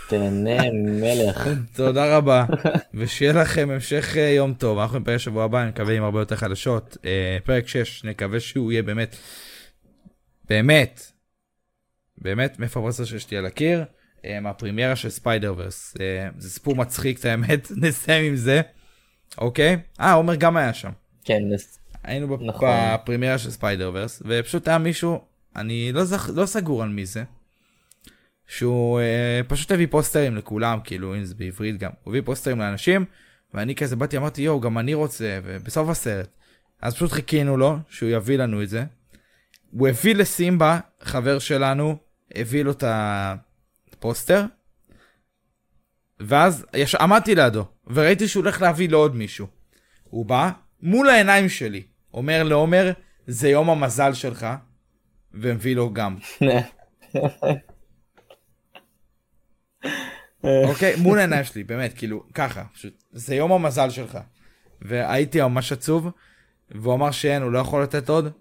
תהנה 0.08 0.60
מלך. 0.72 1.48
תודה 1.76 2.16
רבה, 2.16 2.44
ושיהיה 2.94 3.32
לכם 3.32 3.70
המשך 3.70 4.14
אה, 4.16 4.22
יום 4.30 4.54
טוב. 4.54 4.78
אנחנו 4.78 4.98
נפגש 4.98 5.24
שבוע 5.24 5.44
הבא, 5.44 5.62
אני 5.62 5.68
מקווה 5.70 5.94
עם 5.96 6.02
הרבה 6.02 6.20
יותר 6.20 6.36
חדשות. 6.36 6.96
אה, 7.04 7.38
פרק 7.44 7.68
6, 7.68 8.04
נקווה 8.04 8.40
שהוא 8.40 8.72
יהיה 8.72 8.82
באמת, 8.82 9.16
באמת, 10.48 11.12
באמת, 12.18 12.56
הפוסטר 12.76 13.04
שתלוי 13.04 13.40
לי 13.40 13.50
על 13.50 13.60
הקיר, 13.60 13.84
אה, 14.24 14.40
מהפרימיירה 14.40 14.96
של 14.96 15.08
ספיידר 15.10 15.54
ורס. 15.56 15.94
זה 16.38 16.50
סיפור 16.50 16.76
מצחיק, 16.76 17.20
את 17.20 17.24
האמת, 17.24 17.68
נסיים 17.82 18.24
עם 18.24 18.36
זה, 18.36 18.60
אוקיי? 19.38 19.76
אה, 20.00 20.12
עומר 20.12 20.34
גם 20.34 20.56
היה 20.56 20.74
שם. 20.74 20.90
כן, 21.24 21.42
אז- 21.54 21.78
היינו 22.04 22.36
בפ- 22.36 22.42
נכון. 22.42 22.68
בפרימיירה 22.94 23.38
של 23.38 23.50
ספיידר 23.50 23.90
ורס, 23.94 24.22
ופשוט 24.26 24.68
היה 24.68 24.78
מישהו, 24.78 25.20
אני 25.56 25.92
לא, 25.92 26.04
זכ... 26.04 26.30
לא 26.34 26.46
סגור 26.46 26.82
על 26.82 26.88
מי 26.88 27.06
זה, 27.06 27.22
שהוא 28.48 29.00
אה, 29.00 29.40
פשוט 29.48 29.70
הביא 29.72 29.86
פוסטרים 29.90 30.36
לכולם, 30.36 30.78
כאילו, 30.84 31.14
אם 31.14 31.24
זה 31.24 31.34
בעברית 31.34 31.78
גם, 31.78 31.90
הוא 32.02 32.12
הביא 32.12 32.22
פוסטרים 32.24 32.58
לאנשים, 32.58 33.04
ואני 33.54 33.74
כזה 33.74 33.96
באתי, 33.96 34.16
אמרתי, 34.16 34.42
יואו, 34.42 34.60
גם 34.60 34.78
אני 34.78 34.94
רוצה, 34.94 35.38
ובסוף 35.44 35.88
הסרט. 35.88 36.28
אז 36.82 36.94
פשוט 36.94 37.12
חיכינו 37.12 37.56
לו, 37.56 37.78
שהוא 37.88 38.08
יביא 38.08 38.38
לנו 38.38 38.62
את 38.62 38.68
זה. 38.68 38.84
הוא 39.70 39.88
הביא 39.88 40.14
לסימבה, 40.14 40.80
חבר 41.00 41.38
שלנו, 41.38 41.96
הביא 42.34 42.62
לו 42.62 42.70
את 42.70 42.84
הפוסטר, 42.86 44.44
ואז 46.20 46.66
יש... 46.74 46.94
עמדתי 46.94 47.34
לידו, 47.34 47.64
וראיתי 47.86 48.28
שהוא 48.28 48.42
הולך 48.42 48.62
להביא 48.62 48.88
לעוד 48.88 49.16
מישהו. 49.16 49.46
הוא 50.04 50.26
בא, 50.26 50.50
מול 50.82 51.08
העיניים 51.08 51.48
שלי, 51.48 51.82
אומר 52.14 52.42
לעומר, 52.42 52.92
זה 53.26 53.48
יום 53.48 53.70
המזל 53.70 54.14
שלך, 54.14 54.46
ומביא 55.34 55.76
לו 55.76 55.92
גם. 55.92 56.16
אוקיי? 60.44 60.96
מול 60.96 61.18
העיניים 61.18 61.44
שלי, 61.44 61.64
באמת, 61.64 61.94
כאילו, 61.94 62.24
ככה, 62.34 62.64
פשוט, 62.74 63.02
זה 63.12 63.34
יום 63.34 63.52
המזל 63.52 63.90
שלך. 63.90 64.18
והייתי 64.82 65.40
ממש 65.40 65.72
עצוב, 65.72 66.08
והוא 66.70 66.94
אמר 66.94 67.10
שאין, 67.10 67.42
הוא 67.42 67.52
לא 67.52 67.58
יכול 67.58 67.82
לתת 67.82 68.08
עוד. 68.08 68.32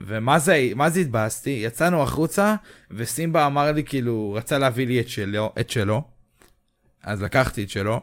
ומה 0.00 0.38
זה, 0.38 0.70
מה 0.76 0.90
זה 0.90 1.00
התבאסתי? 1.00 1.50
יצאנו 1.50 2.02
החוצה, 2.02 2.54
וסימבה 2.90 3.46
אמר 3.46 3.72
לי, 3.72 3.84
כאילו, 3.84 4.32
רצה 4.32 4.58
להביא 4.58 4.86
לי 4.86 5.00
את 5.00 5.08
שלו, 5.08 5.52
את 5.60 5.70
שלו. 5.70 6.02
אז 7.02 7.22
לקחתי 7.22 7.64
את 7.64 7.70
שלו, 7.70 8.00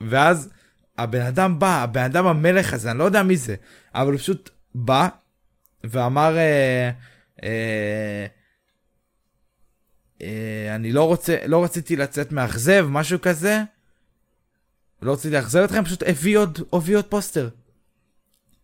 ואז 0.00 0.50
הבן 0.98 1.20
אדם 1.20 1.58
בא, 1.58 1.82
הבן 1.82 2.02
אדם 2.02 2.26
המלך 2.26 2.72
הזה, 2.72 2.90
אני 2.90 2.98
לא 2.98 3.04
יודע 3.04 3.22
מי 3.22 3.36
זה, 3.36 3.54
אבל 3.94 4.12
הוא 4.12 4.18
פשוט 4.18 4.50
בא 4.74 5.08
ואמר, 5.84 6.36
אה, 6.36 6.90
אה, 7.42 8.26
אני 10.74 10.92
לא 10.92 11.04
רוצה, 11.06 11.36
לא 11.46 11.64
רציתי 11.64 11.96
לצאת 11.96 12.32
מאכזב, 12.32 12.86
משהו 12.88 13.20
כזה. 13.20 13.62
לא 15.02 15.12
רציתי 15.12 15.34
לאכזב 15.34 15.60
אתכם, 15.60 15.84
פשוט 15.84 16.02
הביא 16.02 16.38
עוד, 16.38 16.58
הביא 16.72 16.96
עוד 16.96 17.04
פוסטר. 17.04 17.48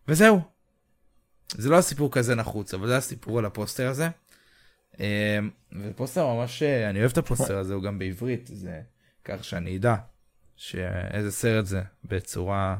וזהו. 0.08 0.40
זה 1.52 1.70
לא 1.70 1.78
הסיפור 1.78 2.12
כזה 2.12 2.34
נחוץ, 2.34 2.74
אבל 2.74 2.86
זה 2.86 2.96
הסיפור 2.96 3.38
על 3.38 3.44
הפוסטר 3.44 3.88
הזה. 3.88 4.08
אה, 5.00 5.38
ופוסטר 5.72 6.26
ממש, 6.26 6.62
אה, 6.62 6.90
אני 6.90 7.00
אוהב 7.00 7.10
את 7.10 7.18
הפוסטר 7.18 7.58
הזה, 7.58 7.74
הוא 7.74 7.82
גם 7.82 7.98
בעברית, 7.98 8.50
זה 8.52 8.80
כך 9.24 9.44
שאני 9.44 9.76
אדע 9.76 9.94
שאיזה 10.56 11.32
סרט 11.32 11.66
זה 11.66 11.82
בצורה 12.04 12.76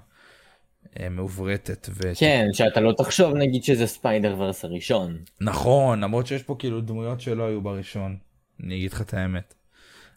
אה, 1.00 1.08
מעוברתת. 1.08 1.88
ו... 1.90 2.12
כן, 2.18 2.46
שאתה 2.52 2.80
לא 2.80 2.92
תחשוב 2.98 3.34
נגיד 3.34 3.64
שזה 3.64 3.86
ספיידר 3.86 4.34
ורס 4.38 4.64
הראשון. 4.64 5.18
נכון, 5.40 6.00
למרות 6.00 6.26
שיש 6.26 6.42
פה 6.42 6.56
כאילו 6.58 6.80
דמויות 6.80 7.20
שלא 7.20 7.46
היו 7.46 7.60
בראשון. 7.60 8.16
אני 8.64 8.76
אגיד 8.76 8.92
לך 8.92 9.00
את 9.00 9.14
האמת. 9.14 9.54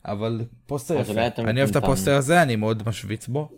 אבל 0.05 0.41
פוסטר 0.65 0.99
יפה. 0.99 1.11
אני 1.37 1.59
אוהב 1.61 1.69
את. 1.69 1.75
הפוסטר 1.75 2.15
הזה, 2.15 2.41
אני 2.41 2.55
מאוד 2.55 2.83
משוויץ 2.87 3.27
בו. 3.27 3.49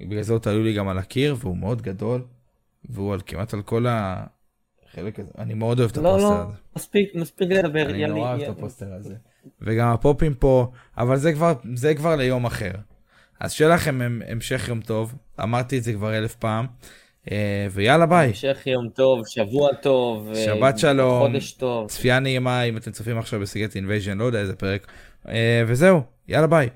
בגלל 0.00 0.22
זה 0.22 0.32
הוא 0.32 0.40
תלוי 0.40 0.62
לי 0.62 0.74
גם 0.74 0.88
על 0.88 0.98
הקיר, 0.98 1.36
והוא 1.38 1.56
מאוד 1.56 1.82
גדול. 1.82 2.24
והוא 2.88 3.12
על 3.12 3.20
כמעט 3.26 3.54
על 3.54 3.62
כל 3.62 3.86
החלק 3.88 5.20
הזה. 5.20 5.30
אני 5.38 5.54
מאוד 5.54 5.80
אוהב 5.80 5.90
את 5.90 5.96
לא, 5.96 6.10
הפוסטר 6.10 6.28
לא, 6.30 6.42
הזה. 6.42 6.56
מספיק, 6.76 7.14
מספיק 7.14 7.50
לדבר. 7.50 7.90
אני 7.90 8.06
נורא 8.06 8.28
אוהב 8.28 8.40
את. 8.40 8.48
הפוסטר 8.48 8.92
הזה. 8.92 9.14
וגם 9.60 9.88
הפופים 9.88 10.34
פה, 10.34 10.72
אבל 10.98 11.16
זה 11.16 11.32
כבר, 11.32 11.52
זה 11.74 11.94
כבר 11.94 12.16
ליום 12.16 12.44
אחר. 12.44 12.72
אז 13.40 13.52
שיהיה 13.52 13.74
לכם 13.74 14.00
המשך 14.26 14.68
יום 14.68 14.80
טוב, 14.80 15.14
אמרתי 15.42 15.78
את 15.78 15.82
זה 15.82 15.92
כבר 15.92 16.18
אלף 16.18 16.34
פעם, 16.34 16.66
ויאללה 17.70 18.06
ביי. 18.06 18.28
המשך 18.28 18.62
יום 18.66 18.88
טוב, 18.88 19.22
שבוע 19.26 19.72
טוב. 19.72 20.28
אה, 20.28 20.44
שבת 20.44 20.78
שלום. 20.78 21.26
חודש 21.26 21.52
טוב. 21.52 21.88
צפייה 21.88 22.18
נעימה 22.18 22.62
אם 22.62 22.76
אתם 22.76 22.90
צופים 22.90 23.18
עכשיו 23.18 23.40
ב 23.40 23.45
Secret 23.45 23.76
Invasion, 23.76 24.18
לא 24.18 24.24
יודע 24.24 24.38
איזה 24.40 24.56
פרק. 24.56 24.86
אה, 25.28 25.62
וזהו, 25.66 26.00
יאללה 26.28 26.46
ביי. 26.46 26.68